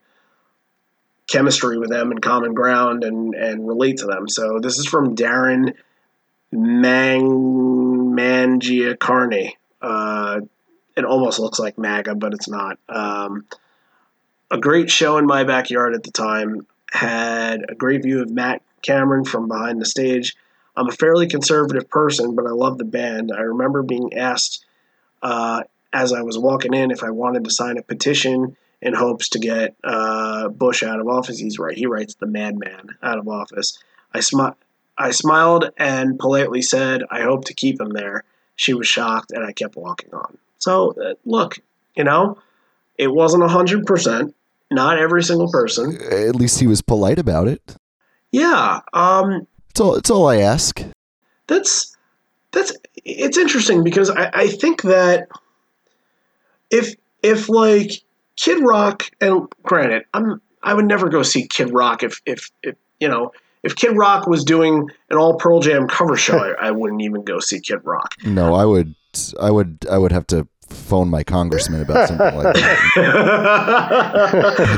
[1.28, 4.28] chemistry with them and common ground and and relate to them.
[4.28, 5.72] So this is from Darren
[6.52, 7.22] Mang
[8.14, 9.52] Mangiacarne.
[9.80, 10.40] Uh,
[10.98, 12.78] it almost looks like MAGA, but it's not.
[12.90, 13.46] Um,
[14.50, 18.60] a great show in my backyard at the time had a great view of Matt
[18.82, 20.36] Cameron from behind the stage.
[20.76, 23.30] I'm a fairly conservative person, but I love the band.
[23.36, 24.64] I remember being asked
[25.22, 29.28] uh, as I was walking in if I wanted to sign a petition in hopes
[29.30, 31.38] to get uh, Bush out of office.
[31.38, 31.76] He's right.
[31.76, 33.78] He writes the madman out of office.
[34.12, 34.56] I, smi-
[34.98, 38.24] I smiled and politely said, I hope to keep him there.
[38.56, 40.36] She was shocked, and I kept walking on.
[40.58, 41.58] So, uh, look,
[41.96, 42.38] you know,
[42.98, 44.34] it wasn't 100%.
[44.70, 46.00] Not every single person.
[46.10, 47.76] at least he was polite about it.
[48.30, 49.94] Yeah, um, It's all.
[49.94, 50.84] It's all I ask.
[51.46, 51.96] that's
[52.50, 52.74] that's
[53.06, 55.28] it's interesting because I, I think that
[56.70, 58.02] if if like
[58.36, 62.76] Kid Rock and granted, I'm I would never go see Kid Rock if if, if
[63.00, 66.70] you know if Kid Rock was doing an all Pearl Jam cover show, I, I
[66.70, 68.14] wouldn't even go see Kid Rock.
[68.26, 68.94] No, I would.
[69.40, 69.86] I would.
[69.90, 72.80] I would have to phone my congressman about something like that.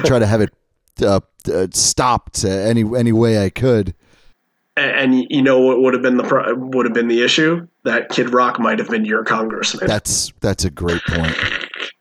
[0.07, 0.55] Try to have it
[1.03, 1.19] uh,
[1.53, 3.97] uh, stopped any any way I could.
[4.77, 7.67] And, and you know what would have been the pro- would have been the issue
[7.85, 9.87] that Kid Rock might have been your congressman.
[9.87, 11.37] That's that's a great point.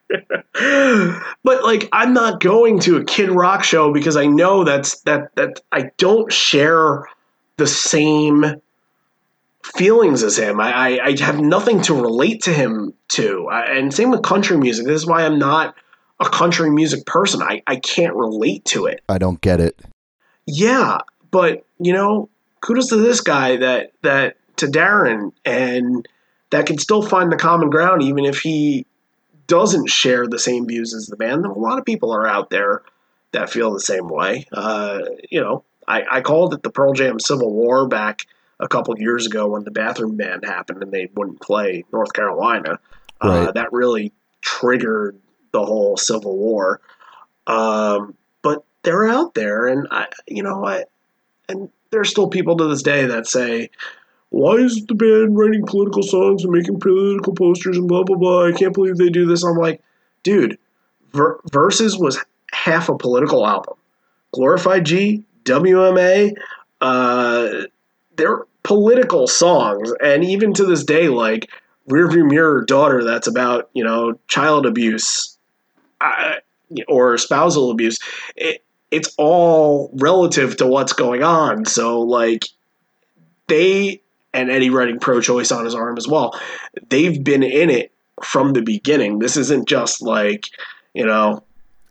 [1.44, 5.36] but like I'm not going to a Kid Rock show because I know that's that
[5.36, 7.08] that I don't share
[7.58, 8.62] the same
[9.64, 10.60] feelings as him.
[10.60, 13.48] I, I, I have nothing to relate to him to.
[13.50, 14.86] I, and same with country music.
[14.86, 15.76] This is why I'm not
[16.20, 17.42] a country music person.
[17.42, 19.02] I, I can't relate to it.
[19.08, 19.80] I don't get it.
[20.46, 21.00] Yeah,
[21.32, 22.30] but you know,
[22.64, 26.08] kudos to this guy that that to Darren and
[26.50, 28.86] that can still find the common ground even if he
[29.48, 31.46] doesn't share the same views as the band.
[31.46, 32.82] A lot of people are out there
[33.34, 34.46] that feel the same way.
[34.54, 38.22] Uh, you know, I, I called it the Pearl Jam Civil War back
[38.60, 42.80] a couple years ago when the bathroom band happened and they wouldn't play North Carolina.
[43.20, 43.54] Uh, Right.
[43.54, 44.12] that really
[44.42, 45.18] triggered
[45.52, 46.80] the whole Civil War.
[47.48, 50.86] Um, but they're out there, and I, you know, I,
[51.50, 53.70] and there's still people to this day that say,
[54.30, 58.48] "Why is the band writing political songs and making political posters and blah blah blah?"
[58.48, 59.44] I can't believe they do this.
[59.44, 59.82] I'm like,
[60.24, 60.58] dude,
[61.14, 62.18] Ver- Versus was
[62.52, 63.76] half a political album.
[64.34, 66.34] Glorified G, WMA,
[66.82, 67.50] uh,
[68.16, 71.50] they're political songs, and even to this day, like
[71.90, 75.38] Rearview Mirror Daughter, that's about you know child abuse
[76.02, 76.36] uh,
[76.88, 78.00] or spousal abuse.
[78.36, 78.64] It,
[78.94, 81.66] it's all relative to what's going on.
[81.66, 82.46] So like
[83.48, 84.02] they
[84.34, 86.40] and Eddie writing pro-choice on his arm as well.
[86.90, 87.92] They've been in it
[88.24, 89.20] from the beginning.
[89.20, 90.46] This isn't just like
[90.94, 91.44] you know,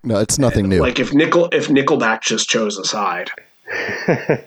[0.05, 0.81] No, it's nothing new.
[0.81, 3.31] like if Nickel if Nickelback just chose a side.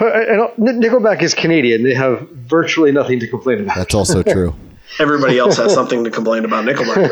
[0.00, 1.82] And uh, N- Nickelback is Canadian.
[1.82, 3.76] They have virtually nothing to complain about.
[3.76, 4.54] That's also true.
[5.00, 7.02] Everybody else has something to complain about Nickelback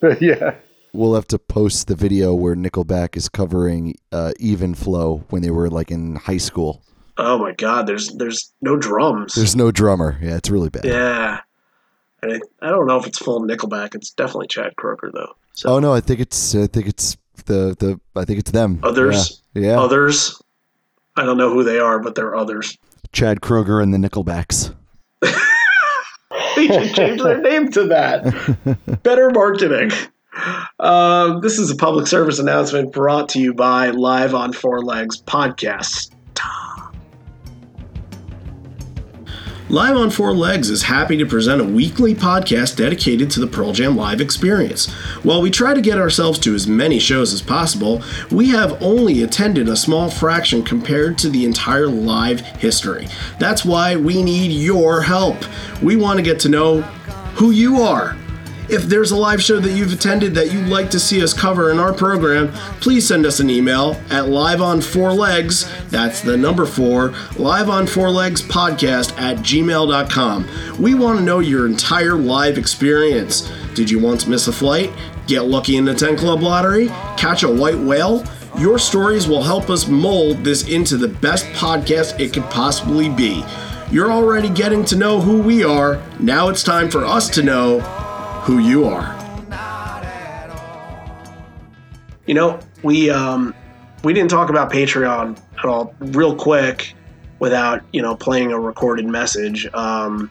[0.00, 0.16] though.
[0.20, 0.54] yeah.
[0.94, 5.50] We'll have to post the video where Nickelback is covering uh, Even Flow when they
[5.50, 6.82] were like in high school.
[7.18, 9.34] Oh my god, there's there's no drums.
[9.34, 10.18] There's no drummer.
[10.22, 10.84] Yeah, it's really bad.
[10.84, 11.40] yeah.
[12.22, 13.94] And I, I don't know if it's full Nickelback.
[13.94, 15.34] It's definitely Chad Kroeger though.
[15.52, 17.16] So Oh no, I think it's I think it's
[17.46, 18.80] the the I think it's them.
[18.82, 19.62] others, Yeah.
[19.62, 19.80] yeah.
[19.80, 20.40] others.
[21.16, 22.76] I don't know who they are, but they're others.
[23.12, 24.74] Chad Kroeger and the Nickelbacks.
[26.56, 29.02] They should change their name to that.
[29.02, 29.90] Better marketing.
[30.78, 35.22] Um, this is a public service announcement brought to you by Live on Four Legs
[35.22, 36.10] Podcasts.
[39.70, 43.72] Live on Four Legs is happy to present a weekly podcast dedicated to the Pearl
[43.72, 44.88] Jam live experience.
[45.24, 49.22] While we try to get ourselves to as many shows as possible, we have only
[49.22, 53.08] attended a small fraction compared to the entire live history.
[53.38, 55.38] That's why we need your help.
[55.82, 56.82] We want to get to know
[57.34, 58.16] who you are.
[58.74, 61.70] If there's a live show that you've attended that you'd like to see us cover
[61.70, 66.36] in our program, please send us an email at live on four legs, that's the
[66.36, 70.82] number four, live on four legs podcast at gmail.com.
[70.82, 73.48] We want to know your entire live experience.
[73.74, 74.92] Did you once miss a flight?
[75.28, 76.88] Get lucky in the 10 Club lottery?
[77.16, 78.24] Catch a white whale?
[78.58, 83.44] Your stories will help us mold this into the best podcast it could possibly be.
[83.92, 86.02] You're already getting to know who we are.
[86.18, 88.03] Now it's time for us to know
[88.44, 89.16] who you are.
[92.26, 93.54] You know, we um,
[94.02, 95.94] we didn't talk about Patreon at all.
[95.98, 96.94] Real quick,
[97.38, 99.66] without you know playing a recorded message.
[99.72, 100.30] Um,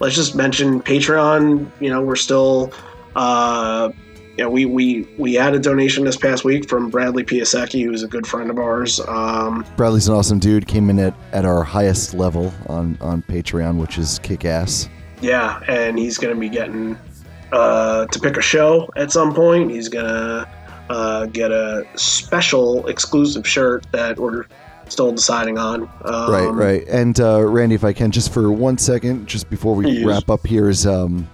[0.00, 1.70] let's just mention Patreon.
[1.80, 2.72] You know, we're still.
[3.14, 3.90] Uh,
[4.38, 8.08] yeah, we, we we had a donation this past week from Bradley Piasecki, who's a
[8.08, 8.98] good friend of ours.
[9.00, 10.66] Um, Bradley's an awesome dude.
[10.66, 14.88] Came in at, at our highest level on, on Patreon, which is kick ass.
[15.20, 16.96] Yeah, and he's going to be getting
[17.52, 19.70] uh, to pick a show at some point.
[19.70, 20.48] He's going to
[20.88, 24.46] uh, get a special exclusive shirt that we're
[24.88, 25.82] still deciding on.
[26.04, 26.88] Um, right, right.
[26.88, 30.46] And uh, Randy, if I can, just for one second, just before we wrap up
[30.46, 31.28] here, is um,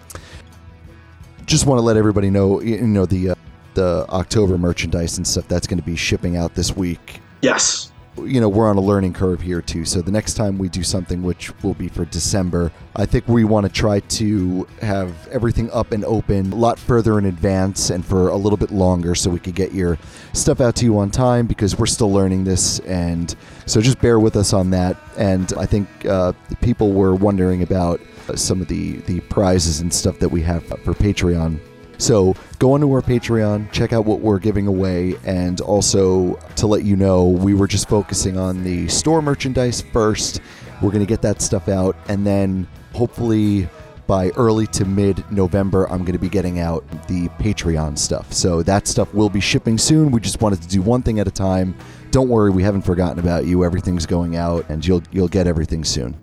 [1.47, 3.35] just want to let everybody know, you know, the uh,
[3.75, 7.21] the October merchandise and stuff that's going to be shipping out this week.
[7.43, 7.93] Yes.
[8.25, 9.85] You know we're on a learning curve here too.
[9.85, 13.45] So the next time we do something which will be for december i think we
[13.45, 18.05] want to try to have everything up and open a lot further in advance and
[18.05, 19.99] for a little bit longer so we could get your
[20.33, 22.79] stuff out to you on time because we're still learning this.
[22.81, 23.35] And
[23.67, 24.97] so just bear with us on that.
[25.17, 28.01] And i think uh, people were wondering about
[28.35, 31.61] some of the the prizes and stuff that we have for patreon
[31.99, 36.85] so go onto our Patreon, check out what we're giving away, and also to let
[36.85, 40.41] you know, we were just focusing on the store merchandise first.
[40.83, 43.69] We're going to get that stuff out, and then hopefully
[44.07, 48.33] by early to mid November, I'm going to be getting out the Patreon stuff.
[48.33, 50.11] So that stuff will be shipping soon.
[50.11, 51.75] We just wanted to do one thing at a time.
[52.13, 53.65] Don't worry, we haven't forgotten about you.
[53.65, 56.17] Everything's going out, and you'll you'll get everything soon.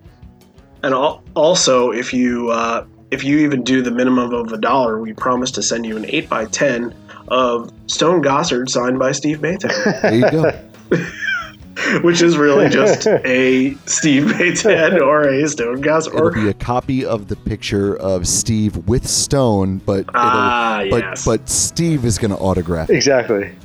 [0.83, 5.14] And also, if you uh, if you even do the minimum of a dollar, we
[5.14, 6.93] promise to send you an eight by ten
[7.30, 10.51] of Stone Gossard signed by Steve Maytan, There you go.
[12.03, 16.08] which is really just a Steve Maytan or a Stone Gossard.
[16.16, 21.25] It'll Or, be a copy of the picture of Steve with Stone, but Ah, yes.
[21.25, 22.90] but Steve is going to autograph.
[22.90, 22.95] it.
[22.95, 23.51] Exactly.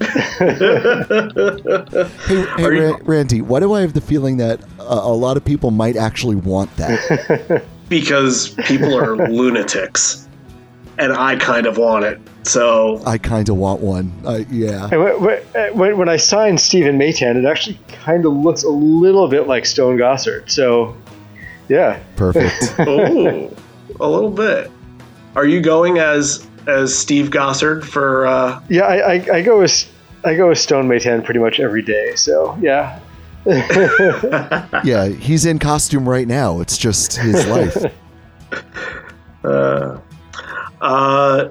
[1.18, 5.36] Hey, hey you- Ra- Randy, why do I have the feeling that uh, a lot
[5.36, 7.62] of people might actually want that?
[7.88, 10.26] because people are lunatics,
[10.98, 12.20] and I kind of want it.
[12.44, 14.12] So I kind of want one.
[14.24, 14.88] Uh, yeah.
[14.88, 18.70] When- when- uh, when, when I signed Stephen Maytan, it actually kind of looks a
[18.70, 20.50] little bit like Stone Gossard.
[20.50, 20.96] So,
[21.68, 21.98] yeah.
[22.16, 22.74] Perfect.
[22.80, 23.52] oh,
[24.00, 24.70] a little bit.
[25.36, 28.26] Are you going as as Steve Gossard for?
[28.26, 29.86] Uh, Yeah, I, I, I go with
[30.24, 32.14] I go with Stone Maytan pretty much every day.
[32.16, 32.98] So, yeah.
[34.84, 36.60] yeah, he's in costume right now.
[36.60, 37.76] It's just his life.
[39.44, 39.98] uh,
[40.80, 41.48] uh,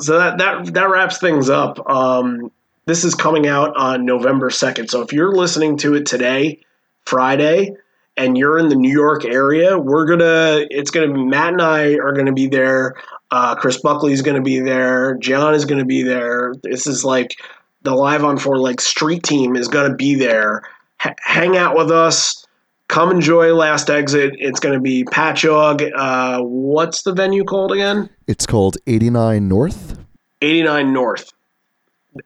[0.00, 1.78] so that that that wraps things up.
[1.90, 2.50] Um,
[2.86, 4.88] this is coming out on November second.
[4.88, 6.60] So if you're listening to it today,
[7.04, 7.74] Friday,
[8.16, 10.66] and you're in the New York area, we're gonna.
[10.70, 12.96] It's gonna be Matt and I are gonna be there.
[13.30, 15.16] Uh, Chris Buckley is gonna be there.
[15.16, 16.54] John is gonna be there.
[16.62, 17.36] This is like
[17.82, 20.62] the live on four like street team is gonna be there.
[21.04, 22.44] H- hang out with us.
[22.88, 24.34] come enjoy Last Exit.
[24.38, 25.90] It's going to be Patchogue.
[25.94, 28.08] Uh, what's the venue called again?
[28.26, 29.98] It's called 89 North.
[30.40, 31.32] 89 North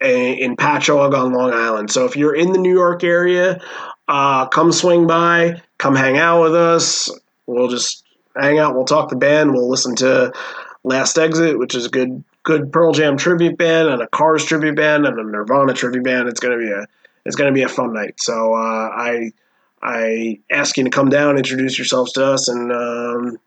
[0.01, 1.91] in Patchogue on Long Island.
[1.91, 3.61] So if you're in the New York area,
[4.09, 7.11] uh, come swing by, come hang out with us.
[7.47, 8.05] We'll just
[8.37, 8.75] hang out.
[8.75, 9.53] We'll talk the band.
[9.53, 10.33] We'll listen to
[10.85, 14.77] Last Exit, which is a good good Pearl Jam tribute band and a Cars tribute
[14.77, 16.29] band and a Nirvana tribute band.
[16.29, 16.87] It's gonna be a
[17.25, 18.15] it's gonna be a fun night.
[18.19, 19.33] So uh, I
[19.83, 23.39] I ask you to come down, introduce yourselves to us, and um,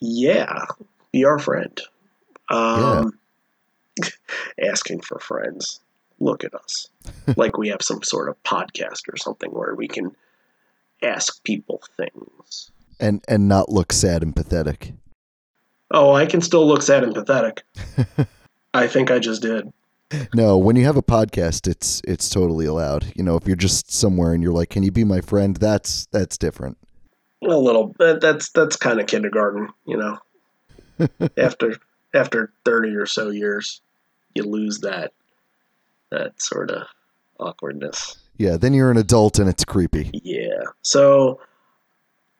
[0.00, 0.64] yeah,
[1.12, 1.80] be our friend.
[2.50, 3.18] Um,
[4.00, 4.08] yeah.
[4.70, 5.80] asking for friends.
[6.20, 6.88] Look at us,
[7.36, 10.16] like we have some sort of podcast or something where we can
[11.00, 14.92] ask people things and and not look sad and pathetic.
[15.90, 17.62] Oh, I can still look sad and pathetic.
[18.74, 19.72] I think I just did.
[20.34, 23.12] No, when you have a podcast, it's it's totally allowed.
[23.14, 26.06] You know, if you're just somewhere and you're like, "Can you be my friend?" That's
[26.06, 26.78] that's different.
[27.42, 27.94] A little.
[27.98, 28.20] Bit.
[28.20, 29.68] That's that's kind of kindergarten.
[29.84, 31.76] You know, after
[32.14, 33.80] after thirty or so years,
[34.34, 35.12] you lose that
[36.10, 36.86] that sort of
[37.38, 38.16] awkwardness.
[38.38, 40.10] Yeah, then you're an adult and it's creepy.
[40.12, 40.62] Yeah.
[40.82, 41.40] So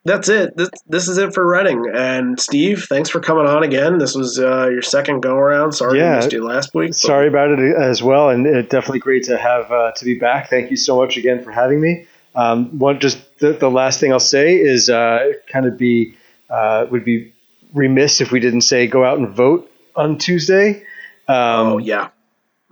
[0.08, 0.56] that's it.
[0.56, 1.90] This, this is it for Reading.
[1.94, 3.98] And Steve, thanks for coming on again.
[3.98, 5.72] This was uh, your second go around.
[5.72, 6.94] Sorry yeah, I missed you last week.
[6.94, 10.50] Sorry about it as well, and it definitely great to have uh, to be back.
[10.50, 12.06] Thank you so much again for having me.
[12.34, 16.14] Um, one just the, the, last thing I'll say is uh, kind of be
[16.50, 17.32] uh, would be
[17.74, 20.82] remiss if we didn't say go out and vote on Tuesday.
[21.26, 22.08] Um, oh yeah.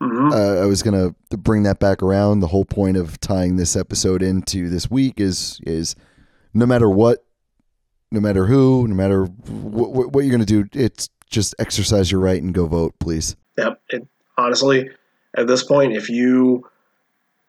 [0.00, 0.32] Mm-hmm.
[0.32, 2.40] Uh, I was gonna bring that back around.
[2.40, 5.96] The whole point of tying this episode into this week is is
[6.56, 7.25] no matter what,
[8.10, 12.20] no matter who, no matter what, what you're going to do, it's just exercise your
[12.20, 13.36] right and go vote, please.
[13.58, 13.80] Yep.
[13.90, 14.90] It, honestly,
[15.34, 16.68] at this point, if you,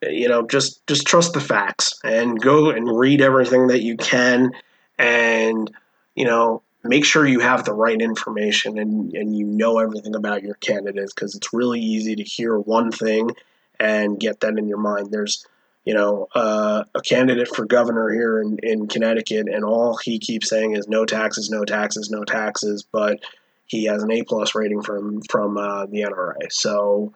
[0.02, 4.52] you know, just just trust the facts and go and read everything that you can,
[4.98, 5.72] and
[6.16, 10.44] you know, make sure you have the right information and and you know everything about
[10.44, 13.32] your candidates because it's really easy to hear one thing
[13.80, 15.12] and get that in your mind.
[15.12, 15.46] There's
[15.88, 20.50] you know, uh, a candidate for governor here in, in Connecticut, and all he keeps
[20.50, 22.84] saying is no taxes, no taxes, no taxes.
[22.84, 23.22] But
[23.68, 26.52] he has an A plus rating from from uh, the NRA.
[26.52, 27.14] So,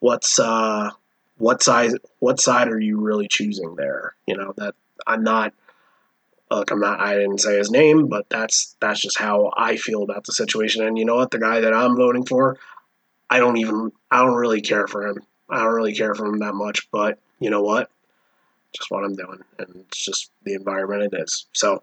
[0.00, 0.90] what's uh,
[1.38, 4.14] what side what side are you really choosing there?
[4.26, 4.74] You know that
[5.06, 5.54] I'm not.
[6.50, 7.00] Look, I'm not.
[7.00, 10.86] I didn't say his name, but that's that's just how I feel about the situation.
[10.86, 11.30] And you know what?
[11.30, 12.58] The guy that I'm voting for,
[13.30, 13.92] I don't even.
[14.10, 15.20] I don't really care for him.
[15.48, 16.90] I don't really care for him that much.
[16.90, 17.88] But you know what?
[18.72, 21.46] Just what I'm doing, and it's just the environment it is.
[21.52, 21.82] So,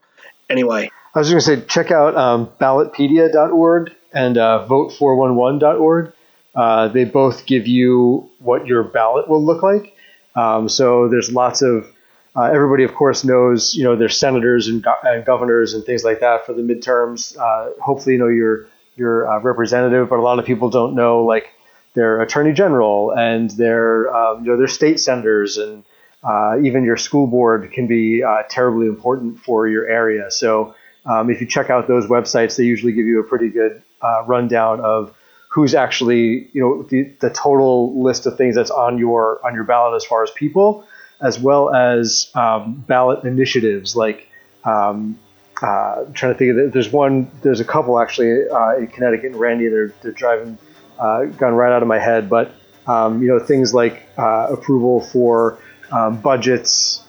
[0.50, 6.14] anyway, I was going to say check out um, ballotpedia.org and uh, vote411.org.
[6.56, 9.96] Uh, they both give you what your ballot will look like.
[10.36, 11.88] Um, so there's lots of
[12.36, 16.04] uh, everybody, of course, knows you know their senators and, go- and, governors and things
[16.04, 17.36] like that for the midterms.
[17.38, 21.24] Uh, hopefully, you know your your uh, representative, but a lot of people don't know
[21.24, 21.50] like
[21.96, 25.84] their attorney general and their um, you know their state senators and
[26.28, 30.30] uh, even your school board can be uh, terribly important for your area.
[30.30, 30.76] So
[31.06, 34.24] um, if you check out those websites, they usually give you a pretty good uh,
[34.28, 35.16] rundown of
[35.48, 39.64] who's actually, you know, the, the total list of things that's on your on your
[39.64, 40.86] ballot as far as people,
[41.22, 44.30] as well as um, ballot initiatives like.
[44.66, 45.18] Um,
[45.64, 46.74] uh, I'm trying to think of it.
[46.74, 47.32] There's one.
[47.42, 49.70] There's a couple actually uh, in Connecticut and Randy.
[49.70, 50.56] They're they're driving,
[51.00, 52.30] uh, gone right out of my head.
[52.30, 52.54] But
[52.86, 55.58] um, you know things like approval for
[55.92, 57.04] um, budgets.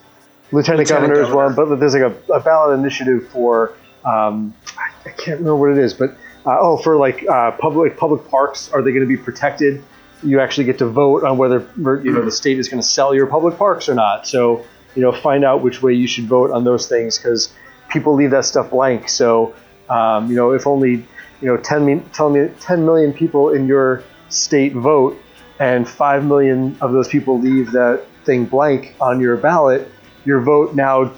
[0.51, 3.75] Lieutenant, Lieutenant governor, governor well, but there's like a, a ballot initiative for
[4.05, 6.11] um, I, can't remember what it is, but
[6.47, 9.83] uh, oh, for like uh, public public parks, are they going to be protected?
[10.23, 13.15] You actually get to vote on whether you know the state is going to sell
[13.15, 14.27] your public parks or not.
[14.27, 17.53] So you know, find out which way you should vote on those things because
[17.89, 19.09] people leave that stuff blank.
[19.09, 19.55] So
[19.91, 21.05] um, you know, if only
[21.41, 25.21] you know 10, tell me 10 million people in your state vote,
[25.59, 29.91] and 5 million of those people leave that thing blank on your ballot,
[30.27, 31.13] your vote now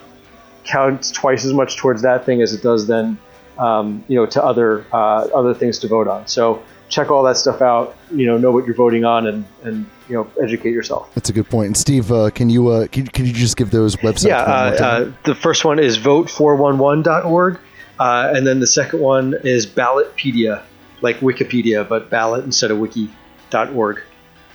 [0.65, 3.19] counts twice as much towards that thing as it does then,
[3.59, 6.27] um, you know, to other uh, other things to vote on.
[6.29, 7.97] So check all that stuff out.
[8.13, 11.13] You know, know what you're voting on, and and you know, educate yourself.
[11.15, 11.67] That's a good point.
[11.67, 14.29] And Steve, uh, can you uh, can, can you just give those websites?
[14.29, 17.59] Yeah, uh, uh, the first one is vote411.org,
[17.99, 20.63] uh, and then the second one is Ballotpedia,
[21.01, 24.03] like Wikipedia, but ballot instead of wiki.org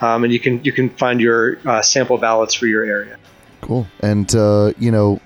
[0.01, 3.17] um, and you can you can find your uh, sample ballots for your area.
[3.61, 3.87] Cool.
[4.01, 5.19] And uh, you know,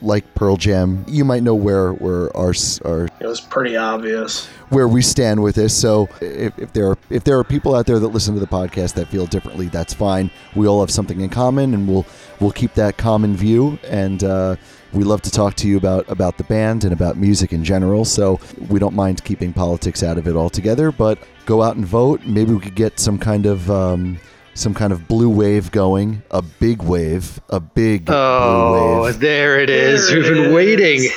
[0.00, 2.54] like Pearl Jam, you might know where where our
[2.84, 5.76] our it was pretty obvious where we stand with this.
[5.76, 8.46] So if, if there are if there are people out there that listen to the
[8.46, 10.30] podcast that feel differently, that's fine.
[10.54, 12.06] We all have something in common, and we'll
[12.40, 14.56] we'll keep that common view and uh,
[14.92, 18.04] We love to talk to you about about the band and about music in general.
[18.04, 18.38] So
[18.68, 20.92] we don't mind keeping politics out of it altogether.
[20.92, 22.20] But go out and vote.
[22.26, 24.18] Maybe we could get some kind of um,
[24.54, 26.22] some kind of blue wave going.
[26.30, 27.40] A big wave.
[27.48, 29.18] A big blue Oh, wave.
[29.20, 30.08] there it is.
[30.08, 30.52] There We've it been is.
[30.54, 31.10] waiting.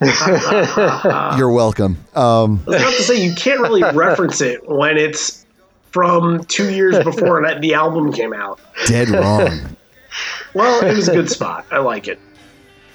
[1.38, 1.96] You're welcome.
[2.14, 5.46] Um, I was about to say you can't really reference it when it's
[5.92, 8.58] from two years before that the album came out.
[8.86, 9.76] dead wrong.
[10.54, 11.64] Well, it was a good spot.
[11.70, 12.20] I like it.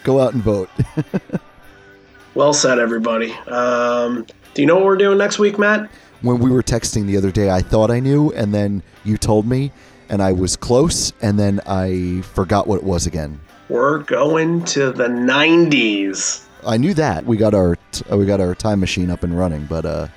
[0.03, 0.69] Go out and vote.
[2.35, 3.33] Well said, everybody.
[3.47, 5.89] Um, do you know what we're doing next week, Matt?
[6.21, 9.45] when we were texting the other day, I thought I knew, and then you told
[9.47, 9.71] me,
[10.09, 13.39] and I was close, and then I forgot what it was again.
[13.67, 16.45] We're going to the 90s.
[16.65, 17.77] I knew that we got our
[18.11, 20.07] uh, we got our time machine up and running, but uh,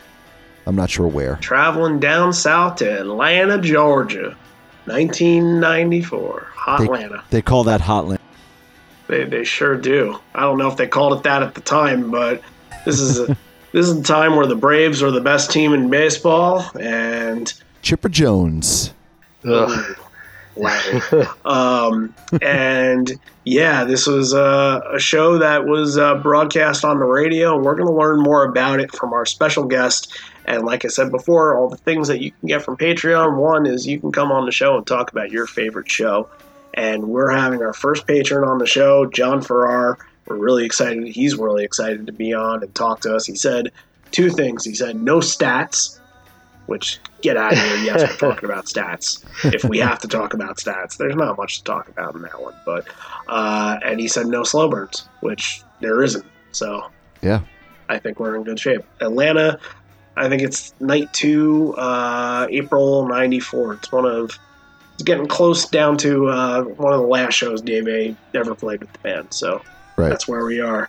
[0.66, 1.36] I'm not sure where.
[1.36, 4.36] Traveling down south to Atlanta, Georgia.
[4.84, 6.46] 1994.
[6.54, 7.24] Hot They, Atlanta.
[7.30, 8.18] they call that Hotland.
[9.08, 10.18] They, they sure do.
[10.34, 12.42] I don't know if they called it that at the time, but
[12.84, 13.26] this is a,
[13.72, 18.08] this is the time where the Braves are the best team in baseball, and Chipper
[18.08, 18.92] Jones.
[19.44, 19.96] Ugh.
[20.56, 21.00] Larry.
[21.44, 23.12] um, and
[23.44, 27.88] yeah, this was a, a show that was uh, broadcast on the radio, we're going
[27.88, 30.16] to learn more about it from our special guest.
[30.44, 33.36] And like I said before, all the things that you can get from Patreon.
[33.36, 36.28] One is you can come on the show and talk about your favorite show.
[36.74, 39.98] And we're having our first patron on the show, John Farrar.
[40.26, 41.06] We're really excited.
[41.08, 43.26] He's really excited to be on and talk to us.
[43.26, 43.72] He said
[44.10, 44.64] two things.
[44.64, 45.98] He said no stats,
[46.66, 47.76] which get out of here.
[47.78, 49.24] Yes, we're talking about stats.
[49.52, 52.40] If we have to talk about stats, there's not much to talk about in that
[52.40, 52.54] one.
[52.64, 52.86] But
[53.28, 56.24] uh, and he said no slow burns, which there isn't.
[56.52, 57.40] So Yeah,
[57.88, 58.84] I think we're in good shape.
[59.00, 59.58] Atlanta,
[60.16, 63.74] I think it's night two, uh, April '94.
[63.74, 64.38] It's one of
[65.02, 68.80] it's getting close down to uh, one of the last shows Dave A ever played
[68.80, 69.34] with the band.
[69.34, 69.60] So
[69.96, 70.08] right.
[70.10, 70.88] that's where we are.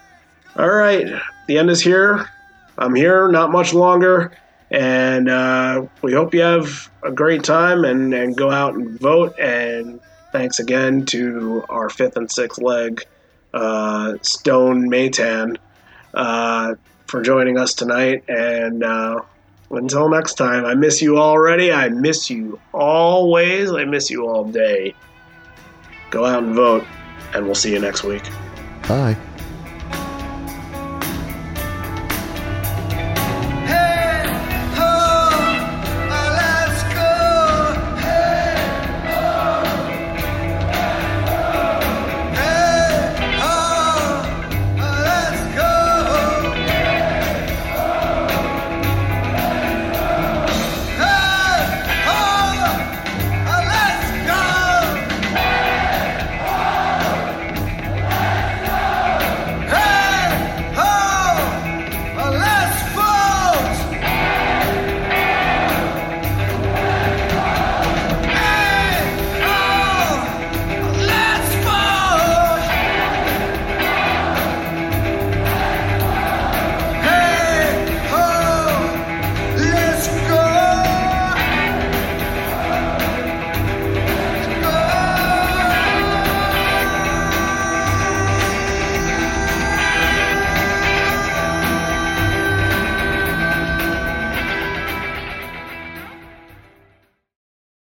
[0.56, 2.30] All right, the end is here.
[2.78, 4.32] I'm here, not much longer,
[4.70, 9.34] and uh, we hope you have a great time and, and go out and vote.
[9.40, 10.00] And
[10.32, 13.04] thanks again to our fifth and sixth leg,
[13.52, 15.58] uh, Stone Maytan,
[16.14, 16.76] uh,
[17.08, 18.26] for joining us tonight.
[18.28, 19.22] And uh,
[19.76, 21.72] until next time, I miss you already.
[21.72, 23.72] I miss you always.
[23.72, 24.96] I miss you all day.
[26.10, 26.86] Go out and vote,
[27.34, 28.24] and we'll see you next week.
[28.88, 29.18] Bye.